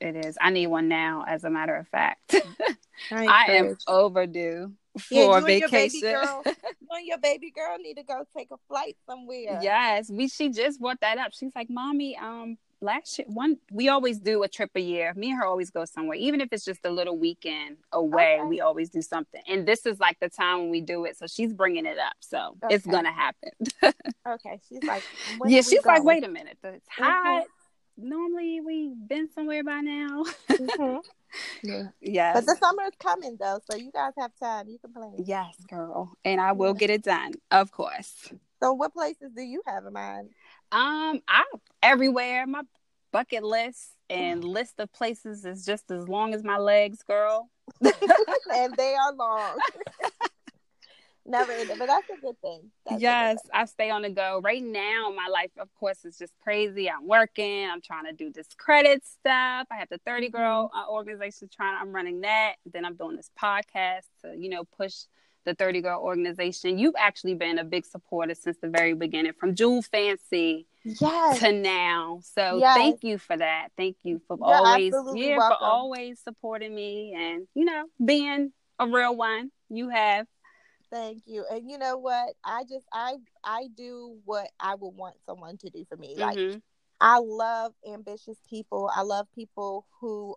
it 0.00 0.16
is. 0.16 0.38
I 0.40 0.50
need 0.50 0.66
one 0.68 0.88
now, 0.88 1.24
as 1.28 1.44
a 1.44 1.50
matter 1.50 1.76
of 1.76 1.86
fact. 1.88 2.34
I, 3.10 3.26
I 3.26 3.52
am 3.52 3.76
overdue 3.86 4.72
for 4.98 5.14
yeah, 5.14 5.40
vacation. 5.40 6.00
Your 6.00 6.20
baby 6.20 6.26
girl, 6.26 6.42
you 6.46 6.88
and 6.90 7.06
your 7.06 7.18
baby 7.18 7.50
girl 7.50 7.76
need 7.78 7.98
to 7.98 8.02
go 8.02 8.24
take 8.34 8.48
a 8.50 8.56
flight 8.66 8.96
somewhere. 9.06 9.58
Yes, 9.60 10.10
we. 10.10 10.28
She 10.28 10.48
just 10.48 10.80
brought 10.80 11.00
that 11.00 11.18
up. 11.18 11.32
She's 11.32 11.52
like, 11.54 11.68
"Mommy, 11.68 12.16
um, 12.16 12.56
last 12.82 13.18
year 13.18 13.26
one 13.28 13.58
we 13.70 13.88
always 13.88 14.18
do 14.18 14.42
a 14.42 14.48
trip 14.48 14.70
a 14.74 14.80
year 14.80 15.12
me 15.14 15.30
and 15.30 15.38
her 15.38 15.46
always 15.46 15.70
go 15.70 15.84
somewhere 15.84 16.16
even 16.16 16.40
if 16.40 16.48
it's 16.52 16.64
just 16.64 16.80
a 16.84 16.90
little 16.90 17.16
weekend 17.18 17.76
away 17.92 18.38
Okay. 18.40 18.48
we 18.48 18.60
always 18.60 18.88
do 18.90 19.02
something 19.02 19.42
and 19.46 19.66
this 19.66 19.84
is 19.86 20.00
like 20.00 20.18
the 20.20 20.28
time 20.28 20.60
when 20.60 20.70
we 20.70 20.80
do 20.80 21.04
it 21.04 21.16
so 21.16 21.26
she's 21.26 21.52
bringing 21.52 21.84
it 21.86 21.98
up 21.98 22.14
so 22.20 22.56
it's 22.70 22.86
gonna 22.86 23.12
happen 23.12 23.50
Okay, 24.28 24.60
she's 24.68 24.82
like, 24.84 25.02
yeah 25.46 25.62
she's 25.62 25.84
like 25.86 26.04
wait 26.04 26.24
a 26.24 26.28
minute 26.28 26.58
it's 26.62 26.86
hot 26.90 27.44
normally 27.96 28.60
we've 28.60 28.92
been 29.08 29.28
somewhere 29.32 29.64
by 29.64 29.80
now 29.80 30.24
Mhm. 30.58 30.98
Yeah. 31.62 31.88
yes 32.00 32.34
But 32.34 32.46
the 32.46 32.56
summer 32.60 32.82
is 32.84 32.94
coming 32.98 33.36
though, 33.38 33.60
so 33.70 33.76
you 33.76 33.90
guys 33.92 34.12
have 34.18 34.32
time. 34.42 34.68
You 34.68 34.78
can 34.78 34.92
plan. 34.92 35.12
yes 35.26 35.54
girl 35.68 36.12
and 36.24 36.40
i 36.40 36.52
will 36.52 36.72
Yeah. 36.72 36.78
get 36.78 36.90
it 36.90 37.02
done 37.02 37.32
of 37.50 37.70
course 37.70 38.32
So, 38.62 38.72
what 38.74 38.92
places 38.92 39.32
do 39.34 39.42
you 39.42 39.62
have 39.66 39.86
in 39.86 39.92
mind? 39.94 40.30
Um, 40.72 41.20
I'm 41.28 41.46
everywhere. 41.82 42.46
My 42.46 42.62
bucket 43.12 43.42
list 43.42 43.90
and 44.08 44.44
list 44.44 44.74
of 44.78 44.92
places 44.92 45.44
is 45.44 45.64
just 45.64 45.90
as 45.90 46.08
long 46.08 46.34
as 46.34 46.44
my 46.44 46.58
legs, 46.58 47.02
girl. 47.02 47.48
and 47.82 48.74
they 48.76 48.94
are 48.94 49.12
long. 49.14 49.58
Never 51.26 51.52
ending, 51.52 51.78
but 51.78 51.86
that's 51.86 52.08
a 52.08 52.20
good 52.20 52.40
thing. 52.40 52.70
That's 52.84 52.96
a 52.96 52.98
good 52.98 53.02
yes, 53.02 53.42
thing. 53.42 53.50
I 53.52 53.64
stay 53.66 53.90
on 53.90 54.02
the 54.02 54.10
go. 54.10 54.40
Right 54.42 54.62
now, 54.62 55.12
my 55.14 55.28
life, 55.30 55.50
of 55.58 55.68
course, 55.74 56.04
is 56.04 56.18
just 56.18 56.32
crazy. 56.42 56.90
I'm 56.90 57.06
working. 57.06 57.68
I'm 57.68 57.80
trying 57.80 58.06
to 58.06 58.12
do 58.12 58.32
this 58.32 58.48
credit 58.56 59.04
stuff. 59.04 59.66
I 59.70 59.76
have 59.76 59.88
the 59.90 60.00
30 60.06 60.30
girl 60.30 60.70
uh, 60.74 60.90
organization 60.90 61.48
trying. 61.54 61.76
I'm 61.80 61.92
running 61.92 62.22
that. 62.22 62.54
Then 62.72 62.84
I'm 62.84 62.94
doing 62.94 63.16
this 63.16 63.30
podcast 63.40 64.06
to, 64.22 64.34
you 64.36 64.48
know, 64.48 64.64
push 64.76 64.94
the 65.44 65.54
30 65.54 65.80
girl 65.80 66.00
organization. 66.00 66.78
You've 66.78 66.94
actually 66.98 67.34
been 67.34 67.58
a 67.58 67.64
big 67.64 67.86
supporter 67.86 68.34
since 68.34 68.58
the 68.58 68.68
very 68.68 68.92
beginning, 68.94 69.32
from 69.32 69.54
Jewel 69.54 69.82
Fancy 69.82 70.66
Yes. 70.84 71.40
to 71.40 71.52
now. 71.52 72.20
So 72.22 72.58
Yes. 72.58 72.76
thank 72.76 73.04
you 73.04 73.18
for 73.18 73.36
that. 73.36 73.68
Thank 73.76 73.98
you 74.02 74.20
for 74.26 74.36
You're 74.38 74.54
always 74.54 74.94
yeah, 75.14 75.36
welcome. 75.38 75.56
for 75.60 75.64
always 75.64 76.20
supporting 76.20 76.74
me 76.74 77.14
and 77.16 77.46
you 77.54 77.64
know, 77.64 77.84
being 78.04 78.52
a 78.78 78.86
real 78.86 79.16
one. 79.16 79.50
You 79.68 79.88
have. 79.90 80.26
Thank 80.90 81.22
you. 81.26 81.44
And 81.50 81.70
you 81.70 81.78
know 81.78 81.96
what? 81.98 82.34
I 82.44 82.64
just 82.64 82.86
I 82.92 83.16
I 83.44 83.68
do 83.76 84.16
what 84.24 84.48
I 84.58 84.74
would 84.74 84.96
want 84.96 85.16
someone 85.24 85.56
to 85.58 85.70
do 85.70 85.84
for 85.88 85.96
me. 85.96 86.16
Like 86.16 86.36
Mhm. 86.36 86.62
I 87.00 87.18
love 87.18 87.72
ambitious 87.86 88.36
people. 88.48 88.90
I 88.94 89.02
love 89.02 89.26
people 89.34 89.86
who, 90.00 90.36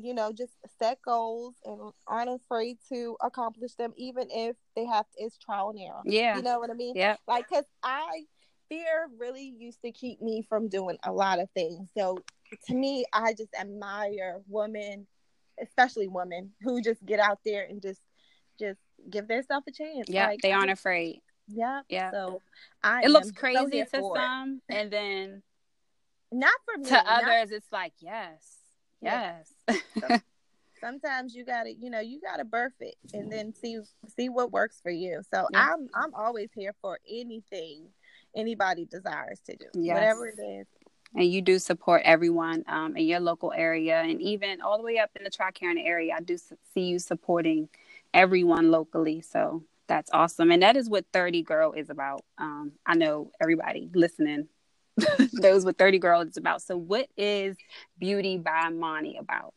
you 0.00 0.14
know, 0.14 0.32
just 0.32 0.52
set 0.78 0.98
goals 1.02 1.54
and 1.64 1.92
aren't 2.06 2.30
afraid 2.30 2.78
to 2.92 3.16
accomplish 3.22 3.74
them, 3.74 3.92
even 3.96 4.28
if 4.30 4.56
they 4.74 4.84
have 4.86 5.06
it's 5.16 5.38
trial 5.38 5.70
and 5.70 5.78
error. 5.80 6.00
Yeah. 6.04 6.36
You 6.36 6.42
know 6.42 6.58
what 6.58 6.70
I 6.70 6.74
mean? 6.74 6.94
Yeah. 6.96 7.16
Like, 7.28 7.48
cause 7.48 7.64
I 7.82 8.24
fear 8.68 9.08
really 9.18 9.54
used 9.58 9.82
to 9.82 9.92
keep 9.92 10.20
me 10.20 10.42
from 10.48 10.68
doing 10.68 10.96
a 11.04 11.12
lot 11.12 11.38
of 11.38 11.48
things. 11.50 11.90
So 11.96 12.18
to 12.66 12.74
me, 12.74 13.04
I 13.12 13.32
just 13.34 13.54
admire 13.58 14.40
women, 14.48 15.06
especially 15.62 16.08
women 16.08 16.52
who 16.62 16.80
just 16.82 17.04
get 17.04 17.20
out 17.20 17.38
there 17.44 17.64
and 17.68 17.80
just 17.80 18.00
just 18.58 18.80
give 19.10 19.28
themselves 19.28 19.66
a 19.68 19.72
chance. 19.72 20.08
Yeah. 20.08 20.26
Like, 20.28 20.40
they 20.40 20.52
aren't 20.52 20.70
afraid. 20.70 21.20
Yeah. 21.48 21.82
Yeah. 21.88 22.10
So 22.10 22.40
I 22.82 23.02
It 23.02 23.10
looks 23.10 23.28
am 23.28 23.34
so 23.34 23.40
crazy 23.40 23.70
to 23.82 23.86
for 23.86 24.16
it. 24.16 24.20
some 24.20 24.60
and 24.68 24.90
then 24.90 25.42
Not 26.32 26.54
for 26.64 26.78
me. 26.78 26.84
to 26.86 26.90
not 26.94 27.06
others 27.06 27.52
it's 27.52 27.70
like, 27.70 27.92
yes. 28.00 28.53
Yes. 29.04 29.52
sometimes 30.80 31.34
you 31.34 31.44
gotta 31.44 31.72
you 31.72 31.88
know 31.88 32.00
you 32.00 32.20
gotta 32.20 32.44
birth 32.44 32.74
it 32.80 32.96
and 33.14 33.30
then 33.32 33.54
see 33.54 33.78
see 34.18 34.28
what 34.28 34.52
works 34.52 34.80
for 34.82 34.90
you. 34.90 35.22
So 35.32 35.46
Yeah. 35.52 35.68
i'm 35.72 35.88
i'm 35.94 36.14
always 36.14 36.50
here 36.54 36.74
for 36.82 36.98
anything 37.08 37.86
anybody 38.36 38.84
desires 38.84 39.40
to 39.46 39.56
do 39.56 39.66
Yes. 39.74 39.94
whatever 39.94 40.28
it 40.28 40.38
is. 40.40 40.66
And 41.16 41.32
you 41.32 41.42
do 41.42 41.58
support 41.60 42.02
everyone 42.04 42.64
um, 42.66 42.96
in 42.96 43.06
your 43.06 43.20
local 43.20 43.52
area 43.52 44.00
and 44.00 44.20
even 44.20 44.60
all 44.60 44.76
the 44.76 44.82
way 44.82 44.98
up 44.98 45.10
in 45.14 45.22
the 45.22 45.30
tri-Carolina 45.30 45.86
area. 45.86 46.12
I 46.16 46.20
do 46.20 46.36
see 46.36 46.80
you 46.80 46.98
supporting 46.98 47.68
everyone 48.12 48.72
locally. 48.72 49.20
So 49.20 49.62
that's 49.86 50.10
awesome. 50.12 50.50
And 50.50 50.62
that 50.64 50.76
is 50.76 50.90
what 50.90 51.04
30 51.12 51.42
girl 51.42 51.72
is 51.72 51.88
about. 51.88 52.24
Um, 52.38 52.72
i 52.84 52.94
know 52.96 53.30
everybody 53.40 53.88
listening 53.94 54.48
knows 55.32 55.64
with 55.64 55.76
30 55.76 55.98
girls 55.98 56.28
is 56.28 56.36
about. 56.36 56.62
So 56.62 56.76
what 56.76 57.08
is 57.16 57.56
beauty 57.98 58.38
by 58.38 58.70
Monnie 58.70 59.18
about? 59.18 59.54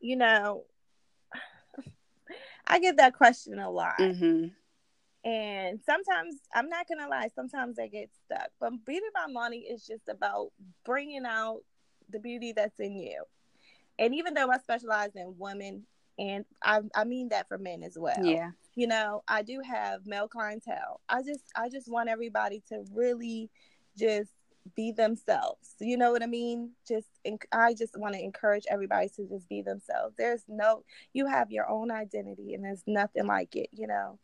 You 0.00 0.16
know 0.16 0.64
i 2.66 2.78
get 2.78 2.98
that 2.98 3.14
question 3.14 3.58
a 3.58 3.70
lot. 3.70 3.94
Hmm 3.98 4.46
and 5.26 5.80
sometimes 5.84 6.36
i'm 6.54 6.68
not 6.68 6.86
gonna 6.88 7.08
lie 7.10 7.28
sometimes 7.34 7.78
i 7.78 7.88
get 7.88 8.08
stuck. 8.24 8.48
But 8.60 8.84
beauty 8.86 9.06
by 9.12 9.30
Monnie 9.30 9.64
is 9.68 9.84
just 9.84 10.08
about 10.08 10.52
bringing 10.84 11.26
out 11.26 11.60
the 12.08 12.20
beauty 12.20 12.52
that's 12.52 12.78
in 12.78 12.96
you. 12.96 13.24
And 13.98 14.14
even 14.14 14.34
though 14.34 14.50
i 14.50 14.58
specialize 14.58 15.10
in 15.16 15.34
women 15.36 15.82
and 16.18 16.44
i, 16.62 16.80
I 16.94 17.04
mean 17.04 17.28
that 17.30 17.48
for 17.48 17.58
men 17.58 17.82
as 17.82 17.98
well. 17.98 18.24
Yeah. 18.24 18.52
You 18.76 18.86
know 18.86 19.24
i 19.26 19.42
do 19.42 19.60
have 19.60 20.06
male 20.06 20.28
clientele. 20.28 21.00
I 21.08 21.22
just 21.22 21.44
i 21.56 21.68
just 21.68 21.90
want 21.90 22.08
everybody 22.08 22.62
to 22.68 22.84
really 22.94 23.50
just 23.96 24.30
be 24.74 24.90
themselves. 24.92 25.74
You 25.80 25.96
know 25.96 26.10
what 26.10 26.22
i 26.22 26.26
mean? 26.26 26.72
Just 26.86 27.08
i 27.52 27.74
just 27.74 27.96
want 27.98 28.14
to 28.14 28.22
encourage 28.22 28.64
everybody 28.68 29.08
to 29.16 29.26
just 29.26 29.48
be 29.48 29.62
themselves. 29.62 30.14
There's 30.16 30.42
no 30.48 30.82
you 31.12 31.26
have 31.26 31.50
your 31.50 31.68
own 31.68 31.90
identity 31.90 32.54
and 32.54 32.64
there's 32.64 32.82
nothing 32.86 33.26
like 33.26 33.54
it 33.56 33.68
you 33.72 33.86
know? 33.86 34.18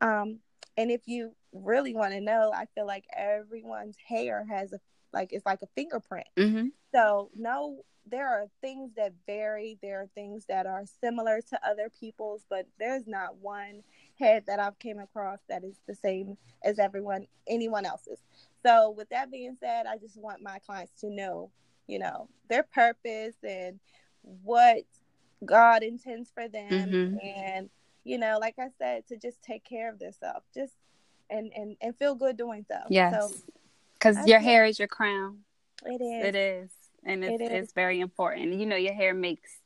Um 0.00 0.38
and 0.76 0.90
if 0.90 1.02
you 1.06 1.34
really 1.52 1.94
want 1.94 2.12
to 2.12 2.20
know 2.20 2.52
i 2.54 2.66
feel 2.74 2.86
like 2.86 3.04
everyone's 3.16 3.96
hair 4.06 4.46
has 4.48 4.72
a 4.72 4.78
like 5.12 5.32
it's 5.32 5.46
like 5.46 5.62
a 5.62 5.68
fingerprint. 5.74 6.28
Hmm 6.38 6.68
so 6.94 7.30
no, 7.36 7.84
there 8.06 8.28
are 8.28 8.46
things 8.60 8.92
that 8.96 9.12
vary. 9.26 9.78
There 9.82 10.00
are 10.00 10.08
things 10.14 10.46
that 10.48 10.66
are 10.66 10.84
similar 11.02 11.40
to 11.50 11.60
other 11.66 11.90
people's, 12.00 12.44
but 12.48 12.66
there's 12.78 13.06
not 13.06 13.36
one 13.36 13.82
head 14.18 14.44
that 14.46 14.58
I've 14.58 14.78
came 14.78 14.98
across 14.98 15.40
that 15.48 15.64
is 15.64 15.76
the 15.86 15.94
same 15.94 16.38
as 16.64 16.78
everyone 16.78 17.26
anyone 17.46 17.84
else's. 17.84 18.18
So 18.64 18.90
with 18.90 19.08
that 19.10 19.30
being 19.30 19.56
said, 19.60 19.86
I 19.86 19.98
just 19.98 20.16
want 20.20 20.42
my 20.42 20.58
clients 20.60 20.92
to 21.00 21.10
know, 21.10 21.50
you 21.86 21.98
know, 21.98 22.28
their 22.48 22.62
purpose 22.62 23.36
and 23.42 23.78
what 24.22 24.78
God 25.44 25.82
intends 25.82 26.30
for 26.30 26.48
them 26.48 26.90
Mhm. 26.90 27.24
and 27.24 27.70
you 28.04 28.16
know, 28.16 28.38
like 28.40 28.54
I 28.58 28.68
said, 28.78 29.06
to 29.08 29.18
just 29.18 29.42
take 29.42 29.64
care 29.64 29.90
of 29.90 29.98
themselves. 29.98 30.46
Just 30.54 30.72
and 31.30 31.52
and 31.54 31.76
and 31.80 31.96
feel 31.96 32.14
good 32.14 32.36
doing 32.36 32.64
so. 32.66 32.78
yes 32.88 33.12
So 33.12 33.34
because 33.98 34.16
I 34.16 34.24
your 34.24 34.40
hair 34.40 34.64
is 34.64 34.78
your 34.78 34.88
crown 34.88 35.44
it 35.84 36.00
is. 36.02 36.24
It 36.24 36.34
is, 36.34 36.70
and 37.04 37.24
it's 37.24 37.40
It 37.40 37.44
is. 37.44 37.64
it's 37.64 37.72
very 37.72 38.00
important. 38.00 38.54
You 38.54 38.66
know, 38.66 38.76
your 38.76 38.94
hair 38.94 39.14
makes 39.14 39.58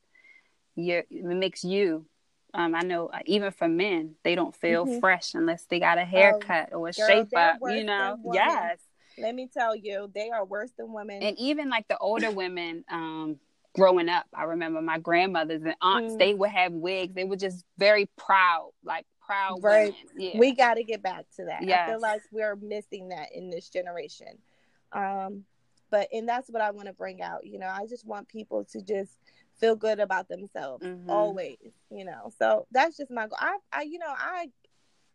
your 0.75 1.05
it 1.11 1.25
makes 1.25 1.65
you. 1.65 2.07
Um, 2.55 2.75
I 2.75 2.83
know 2.83 3.07
uh, 3.07 3.21
even 3.27 3.51
for 3.51 3.67
men, 3.69 4.17
they 4.25 4.35
don't 4.35 4.55
feel 4.55 4.87
Mhm. 4.87 5.01
fresh 5.01 5.35
unless 5.35 5.65
they 5.65 5.79
got 5.81 5.99
a 5.99 6.05
haircut 6.05 6.73
or 6.73 6.89
a 6.89 6.93
girl, 6.93 7.07
shape 7.09 7.35
up. 7.37 7.59
You 7.65 7.85
know, 7.85 8.19
yes, 8.33 8.81
Let 9.19 9.35
me 9.35 9.47
tell 9.47 9.77
you, 9.77 10.11
they 10.15 10.31
are 10.31 10.45
worse 10.45 10.73
than 10.73 10.93
women. 10.93 11.23
and 11.23 11.39
even 11.39 11.69
like 11.69 11.87
the 11.89 11.99
older 11.99 12.31
women, 12.31 12.85
um, 12.89 13.39
growing 13.75 14.09
up, 14.09 14.27
I 14.35 14.45
remember 14.45 14.81
my 14.83 14.99
grandmothers 14.99 15.63
and 15.63 15.77
aunts. 15.83 16.15
Mm. 16.15 16.19
They 16.19 16.35
would 16.35 16.51
have 16.51 16.73
wigs. 16.73 17.15
They 17.15 17.25
were 17.25 17.37
just 17.37 17.65
very 17.79 18.07
proud, 18.17 18.73
like 18.85 19.07
proud 19.21 19.63
Right. 19.63 19.95
women. 19.95 20.19
Yeah, 20.33 20.39
we 20.39 20.53
got 20.55 20.75
to 20.75 20.85
get 20.85 21.03
back 21.03 21.27
to 21.37 21.45
that. 21.47 21.63
I 21.63 21.91
feel 21.91 22.01
like 22.01 22.23
we're 22.33 22.57
missing 22.57 23.09
that 23.11 23.33
in 23.33 23.51
this 23.51 23.69
generation. 23.69 24.39
Um, 24.93 25.45
but 25.91 26.09
and 26.13 26.27
that's 26.29 26.49
what 26.51 26.63
I 26.63 26.71
want 26.71 26.87
to 26.89 26.95
bring 26.95 27.21
out. 27.23 27.47
You 27.47 27.59
know, 27.59 27.69
I 27.69 27.87
just 27.87 28.07
want 28.07 28.29
people 28.29 28.65
to 28.73 28.81
just 28.83 29.19
feel 29.63 29.77
good 29.77 30.01
about 30.01 30.29
themselves 30.29 30.85
Mhm. 30.85 31.09
always. 31.09 31.57
You 31.91 32.05
know, 32.05 32.31
so 32.39 32.67
that's 32.73 32.97
just 32.99 33.11
my 33.11 33.29
goal. 33.29 33.39
I, 33.41 33.59
I, 33.73 33.83
you 33.83 33.99
know, 33.99 34.13
I, 34.15 34.51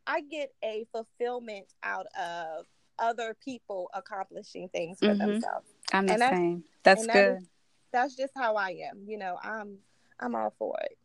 I 0.08 0.22
get 0.22 0.54
a 0.64 0.86
fulfillment 0.92 1.68
out 1.84 2.08
of 2.18 2.66
other 2.98 3.36
people 3.44 3.90
accomplishing 3.94 4.70
things 4.70 5.00
for 5.00 5.08
Mhm. 5.08 5.18
themselves. 5.20 5.68
I'm 5.92 6.08
the 6.08 6.14
and 6.14 6.22
same. 6.24 6.64
That's 6.84 7.02
and 7.02 7.10
that 7.10 7.14
good. 7.14 7.38
is- 7.44 7.50
That's 7.92 8.16
just 8.16 8.34
how 8.36 8.56
I 8.56 8.72
am. 8.90 9.04
You 9.08 9.18
know, 9.18 9.38
I'm, 9.44 9.80
I'm 10.20 10.34
all 10.36 10.54
for 10.58 10.78
it. 10.82 10.98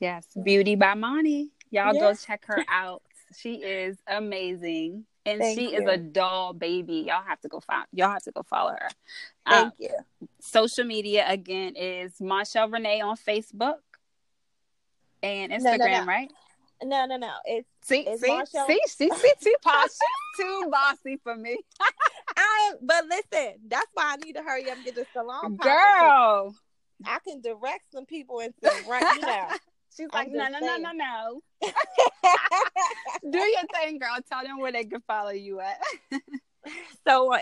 Yes, 0.00 0.26
Beauty 0.40 0.76
by 0.76 0.94
Monnie. 0.94 1.50
Y'all 1.70 1.92
go 1.94 2.14
check 2.14 2.44
her 2.46 2.64
out. 2.68 3.02
She 3.36 3.56
is 3.56 3.98
amazing. 4.06 5.06
And 5.26 5.40
Thank 5.40 5.58
she 5.58 5.66
is 5.74 5.82
you. 5.82 5.88
Uh, 5.88 5.92
a 5.92 5.98
doll 5.98 6.52
baby. 6.54 7.04
Y'all 7.08 7.22
have 7.22 7.40
to 7.42 7.48
go 7.48 7.60
follow 7.60 7.84
y'all 7.92 8.10
have 8.10 8.22
to 8.22 8.30
go 8.32 8.42
follow 8.42 8.70
her. 8.70 8.88
Um, 9.46 9.70
Thank 9.70 9.74
you. 9.78 10.28
social 10.40 10.84
media 10.84 11.24
again 11.28 11.74
is 11.76 12.20
Marshall 12.20 12.68
Renee 12.68 13.00
on 13.02 13.16
Facebook 13.16 13.76
and 15.22 15.50
No, 15.52 15.58
no, 15.58 15.70
Instagram, 15.72 16.00
no. 16.00 16.06
right? 16.06 16.30
No, 16.82 17.06
no, 17.06 17.16
no. 17.16 17.32
It's 17.44 17.68
See, 17.82 18.00
Is 18.00 18.20
see, 18.20 18.28
Marshall- 18.28 18.66
see, 18.66 18.80
see, 18.86 19.10
see, 19.10 19.32
too 19.42 19.54
posh, 19.62 19.88
too 20.38 20.68
bossy 20.70 21.18
for 21.22 21.34
me, 21.36 21.58
I. 22.36 22.72
But 22.80 23.04
listen, 23.06 23.54
that's 23.66 23.88
why 23.94 24.12
I 24.12 24.16
need 24.24 24.34
to 24.34 24.42
hurry 24.42 24.70
up 24.70 24.76
and 24.76 24.84
get 24.84 24.94
the 24.94 25.06
salon. 25.12 25.56
girl. 25.56 26.54
I 27.04 27.18
can 27.26 27.40
direct 27.40 27.90
some 27.92 28.06
people 28.06 28.40
into 28.40 28.54
right. 28.88 29.20
Know. 29.20 29.56
She's 29.98 30.08
like, 30.14 30.30
no, 30.30 30.46
no, 30.46 30.60
no, 30.60 30.76
no, 30.76 30.92
no. 30.92 31.42
Do 33.30 33.38
your 33.38 33.62
thing, 33.74 33.98
girl. 33.98 34.16
Tell 34.30 34.44
them 34.44 34.60
where 34.60 34.70
they 34.70 34.84
can 34.84 35.00
follow 35.08 35.30
you 35.30 35.58
at. 35.58 35.80
so 37.06 37.32
on 37.32 37.40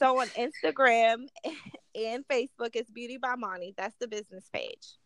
So 0.00 0.20
on 0.20 0.26
Instagram 0.28 1.28
and 1.94 2.26
Facebook, 2.26 2.74
it's 2.74 2.90
Beauty 2.90 3.18
by 3.18 3.36
Monnie. 3.36 3.74
That's 3.76 3.94
the 4.00 4.08
business 4.08 4.48
page. 4.52 4.96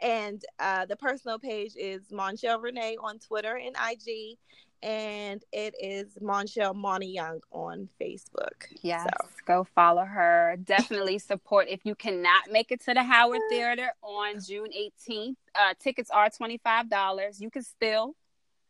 And 0.00 0.42
uh, 0.58 0.86
the 0.86 0.96
personal 0.96 1.38
page 1.38 1.72
is 1.76 2.08
Monchele 2.12 2.60
Renee 2.60 2.96
on 3.00 3.20
Twitter 3.20 3.56
and 3.56 3.76
IG. 3.76 4.38
And 4.82 5.42
it 5.52 5.74
is 5.80 6.14
Monchele 6.22 6.74
Monnie 6.74 7.12
Young 7.12 7.40
on 7.50 7.88
Facebook. 8.00 8.66
Yes, 8.82 9.04
So, 9.20 9.28
go 9.44 9.64
follow 9.74 10.04
her. 10.04 10.56
Definitely 10.62 11.18
support. 11.18 11.66
If 11.68 11.84
you 11.84 11.94
cannot 11.96 12.50
make 12.50 12.70
it 12.70 12.80
to 12.84 12.94
the 12.94 13.02
Howard 13.02 13.40
Theater 13.50 13.90
on 14.02 14.40
June 14.40 14.68
18th, 14.72 15.36
uh, 15.54 15.74
tickets 15.80 16.10
are 16.10 16.28
$25. 16.30 17.40
You 17.40 17.50
can 17.50 17.62
still 17.62 18.14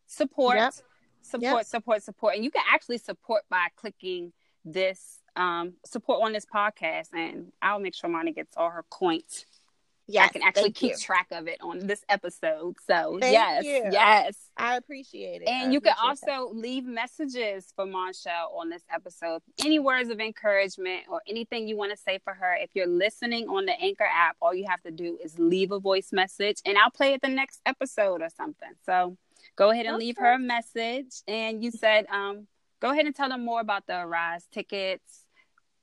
support, 0.06 0.56
Yep. 0.56 0.74
support, 1.20 1.42
Yep. 1.42 1.66
support, 1.66 2.02
support. 2.02 2.34
And 2.36 2.44
you 2.44 2.50
can 2.50 2.62
actually 2.66 2.98
support 2.98 3.42
by 3.50 3.68
clicking 3.76 4.32
this 4.64 5.20
um, 5.36 5.74
support 5.84 6.20
on 6.24 6.32
this 6.32 6.46
podcast. 6.46 7.12
And 7.12 7.52
I'll 7.62 7.78
make 7.78 7.94
sure 7.94 8.10
Monnie 8.10 8.34
gets 8.34 8.56
all 8.56 8.70
her 8.70 8.84
coins. 8.90 9.46
Yes, 10.10 10.30
I 10.30 10.32
can 10.32 10.42
actually 10.42 10.72
keep 10.72 10.92
you. 10.92 10.96
track 10.98 11.26
of 11.32 11.46
it 11.48 11.58
on 11.60 11.86
this 11.86 12.02
episode. 12.08 12.76
So, 12.86 13.18
Thank 13.20 13.32
yes, 13.32 13.64
you. 13.64 13.88
yes. 13.92 14.36
I 14.56 14.76
appreciate 14.76 15.42
it. 15.42 15.48
I 15.48 15.52
And 15.64 15.72
you 15.74 15.80
can 15.82 15.92
appreciate 15.92 16.26
that. 16.26 16.32
also 16.38 16.54
leave 16.54 16.84
messages 16.84 17.72
for 17.76 17.84
Monchele 17.84 18.50
on 18.56 18.70
this 18.70 18.82
episode. 18.90 19.42
Any 19.62 19.78
words 19.78 20.08
of 20.08 20.18
encouragement 20.18 21.02
or 21.10 21.20
anything 21.28 21.68
you 21.68 21.76
want 21.76 21.90
to 21.92 21.96
say 21.98 22.18
for 22.24 22.32
her. 22.32 22.54
If 22.58 22.70
you're 22.74 22.86
listening 22.86 23.48
on 23.48 23.66
the 23.66 23.78
Anchor 23.78 24.08
app, 24.10 24.36
all 24.40 24.54
you 24.54 24.64
have 24.68 24.80
to 24.82 24.90
do 24.90 25.18
is 25.22 25.38
leave 25.38 25.72
a 25.72 25.78
voice 25.78 26.08
message 26.10 26.56
and 26.64 26.78
I'll 26.78 26.90
play 26.90 27.12
it 27.12 27.20
the 27.20 27.28
next 27.28 27.60
episode 27.66 28.22
or 28.22 28.28
something. 28.34 28.70
So 28.86 29.18
go 29.56 29.70
ahead 29.70 29.84
and 29.86 29.98
leave 29.98 30.16
her 30.18 30.32
a 30.32 30.38
message. 30.38 31.16
And 31.28 31.62
you 31.62 31.70
said, 31.70 32.06
um, 32.10 32.46
go 32.80 32.90
ahead 32.92 33.04
and 33.06 33.14
tell 33.14 33.28
them 33.28 33.44
more 33.44 33.60
about 33.60 33.86
the 33.86 33.98
Arise 34.00 34.46
tickets, 34.50 35.24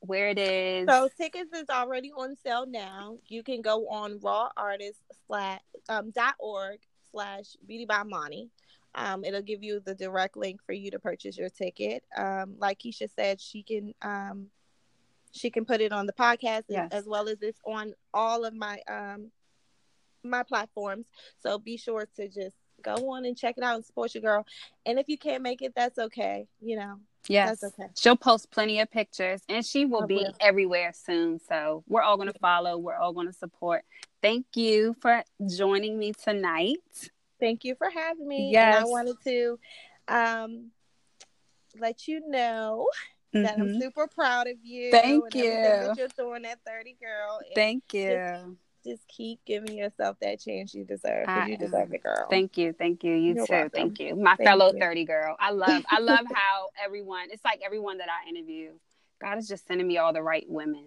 where 0.06 0.30
it 0.30 0.38
is. 0.39 0.88
So 0.88 1.10
tickets 1.18 1.53
is 1.53 1.70
already 1.70 2.12
on 2.12 2.36
sale 2.43 2.66
now. 2.68 3.18
You 3.28 3.43
can 3.43 3.62
go 3.62 3.88
on 3.89 4.20
raw 4.22 4.49
artist 4.58 4.99
slash 5.28 5.62
um 5.89 6.12
dot 6.12 6.36
org 6.39 6.80
slash 7.12 7.56
beauty 7.68 7.86
by 7.86 8.03
Monnie. 8.03 8.49
Um, 8.93 9.26
it'll 9.26 9.41
give 9.41 9.62
you 9.62 9.82
the 9.86 9.93
direct 9.95 10.38
link 10.38 10.62
for 10.66 10.72
you 10.74 10.89
to 10.91 10.99
purchase 10.99 11.38
your 11.38 11.49
ticket. 11.49 12.03
Um, 12.16 12.56
like 12.60 12.80
Keisha 12.80 13.10
said, 13.16 13.41
she 13.41 13.64
can 13.64 13.93
um 14.01 14.47
she 15.32 15.49
can 15.49 15.66
put 15.66 15.82
it 15.82 15.91
on 15.91 16.06
the 16.06 16.14
podcast 16.14 16.64
Yes. 16.70 16.89
as 16.91 17.06
well 17.06 17.28
as 17.28 17.41
it's 17.41 17.60
on 17.66 17.93
all 18.14 18.45
of 18.45 18.53
my 18.53 18.80
um 18.88 19.32
my 20.24 20.43
platforms. 20.43 21.08
So 21.39 21.60
be 21.60 21.78
sure 21.78 22.08
to 22.16 22.28
just 22.28 22.56
go 22.84 23.11
on 23.11 23.26
and 23.26 23.38
check 23.38 23.55
it 23.57 23.63
out 23.63 23.76
and 23.76 23.86
support 23.86 24.13
your 24.15 24.21
girl. 24.21 24.45
And 24.86 24.99
if 24.99 25.07
you 25.09 25.17
can't 25.17 25.43
make 25.43 25.61
it, 25.61 25.73
that's 25.76 25.97
okay. 25.97 26.47
You 26.61 26.78
know, 26.78 26.99
Yes. 27.28 27.59
That's 27.61 27.73
okay. 27.73 27.89
She'll 27.97 28.15
post 28.15 28.51
plenty 28.51 28.80
of 28.80 28.91
pictures 28.91 29.41
and 29.49 29.65
she 29.65 29.86
will 29.86 30.03
I 30.03 30.05
be 30.05 30.15
will. 30.17 30.34
everywhere 30.39 30.93
soon. 30.93 31.39
So 31.39 31.84
we're 31.88 32.03
all 32.03 32.17
going 32.17 32.32
to 32.32 32.38
follow. 32.39 32.78
We're 32.78 32.97
all 32.97 33.13
going 33.13 33.26
to 33.28 33.34
support. 33.34 33.84
Thank 34.21 34.45
you 34.55 34.95
for 35.01 35.23
joining 35.49 35.97
me 35.97 36.13
tonight. 36.13 37.09
Thank 37.39 37.63
you 37.63 37.73
for 37.76 37.89
having 37.89 38.28
me. 38.28 38.51
Yes. 38.51 38.76
And 38.76 38.86
I 38.86 38.86
wanted 38.86 39.15
to 39.23 39.59
um 40.07 40.71
let 41.80 42.07
you 42.07 42.21
know 42.30 42.88
that 43.34 43.57
I'm 43.59 43.67
Mhm. 43.69 43.82
super 43.82 44.07
proud 44.07 44.47
of 44.47 44.63
you. 44.63 44.91
Thank 44.91 45.34
you. 45.36 45.51
That 45.61 45.97
you're 45.97 46.07
doing 46.09 46.43
that 46.43 46.59
30 46.65 46.93
girl. 47.01 47.41
Thank 47.55 47.93
you. 47.93 48.11
just 48.17 48.45
keep 49.08 49.40
giving 49.46 49.78
yourself 49.78 50.18
that 50.22 50.40
chance 50.40 50.74
you 50.74 50.84
deserve. 50.84 51.26
I 51.28 51.48
you 51.48 51.58
deserve 51.58 51.94
it, 51.94 52.04
girl. 52.04 52.28
Thank 52.30 52.58
you. 52.58 52.74
Thank 52.74 53.04
you. 53.04 53.14
You 53.14 53.36
You're 53.36 53.46
too. 53.46 53.52
welcome. 53.54 53.70
Thank 53.74 54.00
you. 54.00 54.16
My 54.16 54.36
Thank 54.36 54.48
fellow 54.48 54.72
you. 54.74 54.80
30 54.80 55.06
girl. 55.06 55.36
I 55.40 55.52
love 55.52 55.84
I 55.90 56.00
love 56.00 56.26
how 56.34 56.70
everyone 56.84 57.28
it's 57.32 57.44
like 57.44 57.62
everyone 57.66 57.98
that 58.00 58.08
I 58.10 58.30
interview. 58.30 58.72
God 59.22 59.38
is 59.38 59.48
just 59.48 59.68
sending 59.68 59.88
me 59.88 59.98
all 59.98 60.14
the 60.14 60.22
right 60.22 60.46
women. 60.48 60.86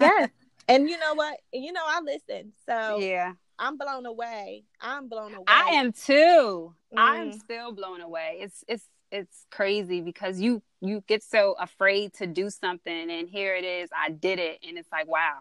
yes. 0.00 0.30
And 0.68 0.90
you 0.90 0.98
know 0.98 1.14
what? 1.14 1.38
You 1.52 1.72
know 1.72 1.84
I 1.86 2.00
listen. 2.00 2.52
So 2.68 2.98
yeah. 2.98 3.34
I'm 3.56 3.78
blown 3.78 4.04
away. 4.04 4.64
I'm 4.80 5.08
blown 5.08 5.32
away. 5.32 5.44
I 5.46 5.70
am 5.74 5.92
too. 5.92 6.74
I'm 6.96 7.30
Mm. 7.30 7.38
still 7.38 7.72
blown 7.72 8.00
away. 8.00 8.38
It's 8.40 8.64
it's 8.66 8.84
it's 9.12 9.46
crazy 9.52 10.00
because 10.00 10.40
you 10.40 10.62
you 10.80 11.04
get 11.06 11.22
so 11.22 11.54
afraid 11.60 12.14
to 12.14 12.26
do 12.26 12.50
something 12.50 13.10
and 13.10 13.28
here 13.28 13.54
it 13.54 13.64
is, 13.64 13.88
I 13.96 14.10
did 14.10 14.38
it 14.40 14.58
and 14.66 14.76
it's 14.76 14.90
like 14.90 15.06
wow. 15.06 15.38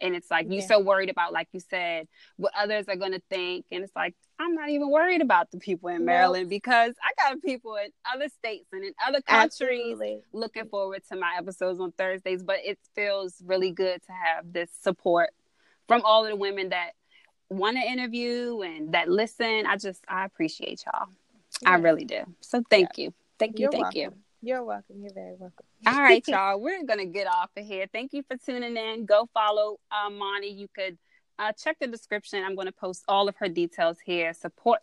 And 0.00 0.14
it's 0.14 0.30
like 0.30 0.46
you're 0.46 0.60
Yeah. 0.60 0.66
so 0.66 0.80
worried 0.80 1.10
about 1.10 1.32
like 1.32 1.48
you 1.52 1.60
said 1.60 2.06
what 2.36 2.52
others 2.56 2.86
are 2.88 2.96
going 2.96 3.12
to 3.12 3.22
think 3.30 3.66
and 3.72 3.82
it's 3.82 3.94
like 3.96 4.14
I'm 4.38 4.54
not 4.54 4.68
even 4.68 4.90
worried 4.90 5.20
about 5.20 5.50
the 5.50 5.58
people 5.58 5.88
in 5.88 5.98
No. 6.04 6.12
Maryland 6.12 6.48
because 6.48 6.94
I 7.02 7.30
got 7.30 7.42
people 7.42 7.74
in 7.76 7.90
other 8.14 8.28
states 8.28 8.68
and 8.72 8.84
in 8.84 8.92
other 9.04 9.20
countries 9.22 9.92
Absolutely. 9.92 10.20
looking 10.32 10.66
forward 10.68 11.02
to 11.10 11.16
my 11.16 11.34
episodes 11.36 11.80
on 11.80 11.90
Thursdays, 11.92 12.42
but 12.42 12.58
it 12.64 12.78
feels 12.94 13.42
really 13.44 13.72
good 13.72 14.00
to 14.06 14.12
have 14.12 14.52
this 14.52 14.70
support 14.80 15.30
from 15.88 16.02
all 16.04 16.24
of 16.24 16.30
the 16.30 16.36
women 16.36 16.68
that 16.68 16.90
want 17.50 17.76
to 17.76 17.82
interview 17.82 18.60
and 18.60 18.92
that 18.92 19.08
listen. 19.08 19.64
I 19.66 19.76
just 19.76 20.04
I 20.08 20.24
appreciate 20.24 20.84
y'all. 20.86 21.08
I 21.66 21.76
really 21.76 22.04
do. 22.04 22.20
So 22.40 22.62
thank 22.70 22.98
you. 22.98 23.12
Thank 23.38 23.58
you. 23.58 23.64
You're 23.64 23.72
thank 23.72 23.82
welcome. 23.84 24.00
you. 24.00 24.12
You're 24.42 24.62
welcome. 24.64 24.96
You're 25.00 25.14
very 25.14 25.34
welcome. 25.38 25.66
All 25.86 26.02
right, 26.02 26.22
y'all. 26.28 26.60
We're 26.60 26.84
gonna 26.84 27.06
get 27.06 27.26
off 27.26 27.50
of 27.56 27.64
here. 27.64 27.86
Thank 27.92 28.12
you 28.12 28.22
for 28.22 28.36
tuning 28.36 28.76
in. 28.76 29.06
Go 29.06 29.28
follow 29.32 29.78
uh, 29.90 30.10
Monnie. 30.10 30.56
You 30.56 30.68
could 30.74 30.98
uh, 31.38 31.52
check 31.52 31.76
the 31.80 31.86
description. 31.86 32.42
I'm 32.44 32.56
gonna 32.56 32.72
post 32.72 33.04
all 33.08 33.28
of 33.28 33.36
her 33.36 33.48
details 33.48 33.98
here. 34.04 34.32
Support 34.34 34.82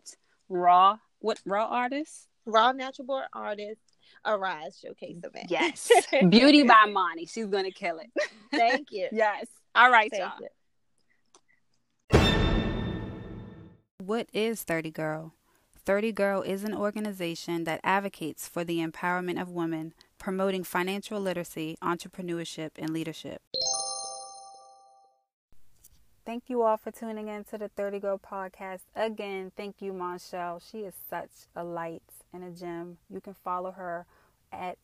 Raw. 0.49 0.97
What 1.19 1.39
Raw 1.45 1.65
artists? 1.65 2.27
Raw 2.45 2.71
Natural 2.71 3.05
Born 3.07 3.23
Artist, 3.33 3.81
Arise 4.23 4.79
Showcase 4.79 5.17
event. 5.23 5.49
Yes. 5.49 5.91
Beauty 6.29 6.63
by 6.63 6.85
Monnie. 6.87 7.27
She's 7.27 7.47
gonna 7.47 7.71
kill 7.71 7.99
it. 7.99 8.11
Thank 8.51 8.89
you. 8.91 9.09
yes. 9.11 9.47
All 9.73 9.91
right, 9.91 10.11
Thank 10.11 10.23
y'all. 10.23 10.39
you. 10.39 10.47
What 13.97 14.27
is 14.33 14.61
30 14.63 14.91
Girl? 14.91 15.33
30 15.85 16.11
Girl 16.11 16.41
is 16.41 16.63
an 16.63 16.75
organization 16.75 17.63
that 17.63 17.81
advocates 17.83 18.47
for 18.47 18.63
the 18.63 18.85
empowerment 18.85 19.41
of 19.41 19.49
women, 19.49 19.93
promoting 20.25 20.63
financial 20.63 21.19
literacy, 21.19 21.77
entrepreneurship, 21.83 22.71
and 22.79 22.89
leadership. 22.89 23.43
Thank 26.25 26.45
you 26.47 26.63
all 26.63 26.77
for 26.77 26.89
tuning 26.89 27.27
in 27.27 27.43
to 27.43 27.59
the 27.59 27.67
30 27.67 27.99
Girl 27.99 28.17
podcast. 28.17 28.79
Again, 28.95 29.51
thank 29.55 29.83
you, 29.83 29.93
Monchele. 29.93 30.59
She 30.67 30.79
is 30.79 30.95
such 31.07 31.29
a 31.55 31.63
light 31.63 32.01
and 32.33 32.43
a 32.43 32.49
gem. 32.49 32.97
You 33.07 33.21
can 33.21 33.35
follow 33.35 33.69
her 33.69 34.07
at 34.51 34.79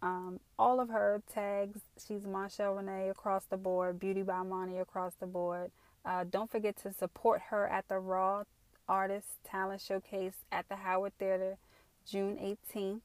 um, 0.00 0.40
all 0.58 0.80
of 0.80 0.88
her 0.88 1.20
tags. 1.30 1.80
She's 1.98 2.22
Monchele 2.22 2.74
Renee 2.74 3.10
across 3.10 3.44
the 3.44 3.58
board, 3.58 4.00
Beauty 4.00 4.22
by 4.22 4.42
Monnie 4.42 4.80
across 4.80 5.12
the 5.20 5.26
board. 5.26 5.72
Uh, 6.06 6.24
don't 6.24 6.50
forget 6.50 6.74
to 6.84 6.90
support 6.90 7.42
her 7.50 7.68
at 7.68 7.86
the 7.88 7.98
Raw 7.98 8.44
Artist 8.88 9.28
Talent 9.46 9.82
Showcase 9.82 10.36
at 10.50 10.70
the 10.70 10.76
Howard 10.76 11.12
Theater 11.18 11.58
June 12.06 12.38
18th. 12.38 13.02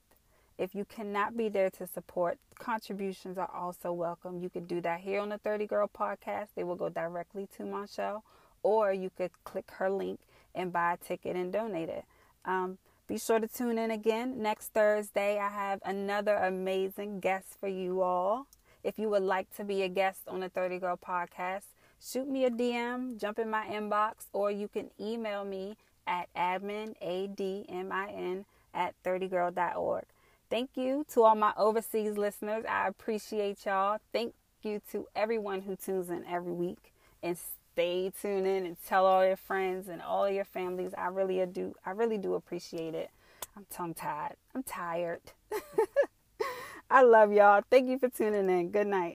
If 0.59 0.75
you 0.75 0.83
cannot 0.83 1.37
be 1.37 1.47
there 1.47 1.69
to 1.69 1.87
support, 1.87 2.37
contributions 2.59 3.37
are 3.37 3.49
also 3.55 3.93
welcome. 3.93 4.41
You 4.41 4.49
could 4.49 4.67
do 4.67 4.81
that 4.81 4.99
here 4.99 5.21
on 5.21 5.29
the 5.29 5.37
30 5.37 5.65
Girl 5.65 5.87
podcast. 5.87 6.47
They 6.53 6.65
will 6.65 6.75
go 6.75 6.89
directly 6.89 7.47
to 7.55 7.63
Monchele, 7.63 8.23
or 8.61 8.91
you 8.91 9.09
could 9.09 9.31
click 9.45 9.71
her 9.77 9.89
link 9.89 10.19
and 10.53 10.73
buy 10.73 10.93
a 10.93 10.97
ticket 10.97 11.37
and 11.37 11.53
donate 11.53 11.87
it. 11.87 12.03
Um, 12.43 12.77
be 13.07 13.17
sure 13.17 13.39
to 13.39 13.47
tune 13.47 13.77
in 13.77 13.89
again 13.89 14.41
next 14.41 14.73
Thursday. 14.73 15.39
I 15.39 15.47
have 15.47 15.79
another 15.85 16.35
amazing 16.35 17.21
guest 17.21 17.57
for 17.57 17.69
you 17.69 18.01
all. 18.01 18.45
If 18.83 18.99
you 18.99 19.07
would 19.07 19.23
like 19.23 19.55
to 19.55 19.63
be 19.63 19.83
a 19.83 19.87
guest 19.87 20.23
on 20.27 20.41
the 20.41 20.49
30 20.49 20.79
Girl 20.79 20.97
podcast, 20.97 21.67
shoot 22.05 22.27
me 22.27 22.43
a 22.43 22.49
DM, 22.49 23.17
jump 23.17 23.39
in 23.39 23.49
my 23.49 23.65
inbox, 23.67 24.25
or 24.33 24.51
you 24.51 24.67
can 24.67 24.91
email 24.99 25.45
me 25.45 25.77
at 26.05 26.27
admin, 26.35 26.95
A-D-M-I-N, 27.01 28.43
at 28.73 28.93
30girl.org. 29.05 30.03
Thank 30.49 30.71
you 30.75 31.05
to 31.13 31.23
all 31.23 31.35
my 31.35 31.53
overseas 31.57 32.17
listeners. 32.17 32.65
I 32.67 32.87
appreciate 32.87 33.65
y'all. 33.65 33.99
Thank 34.11 34.33
you 34.63 34.81
to 34.91 35.07
everyone 35.15 35.61
who 35.61 35.75
tunes 35.75 36.09
in 36.09 36.25
every 36.25 36.51
week 36.51 36.93
and 37.21 37.37
stay 37.37 38.11
tuned 38.21 38.47
in 38.47 38.65
and 38.65 38.77
tell 38.87 39.05
all 39.05 39.25
your 39.25 39.37
friends 39.37 39.87
and 39.87 40.01
all 40.01 40.29
your 40.29 40.45
families. 40.45 40.91
I 40.97 41.07
really 41.07 41.45
do. 41.45 41.75
I 41.85 41.91
really 41.91 42.17
do 42.17 42.33
appreciate 42.33 42.95
it. 42.95 43.11
I'm 43.55 43.65
tongue 43.69 43.93
tied. 43.93 44.35
I'm 44.55 44.63
tired. 44.63 45.21
I 46.89 47.03
love 47.03 47.31
y'all. 47.31 47.61
Thank 47.69 47.89
you 47.89 47.99
for 47.99 48.09
tuning 48.09 48.49
in. 48.49 48.71
Good 48.71 48.87
night. 48.87 49.07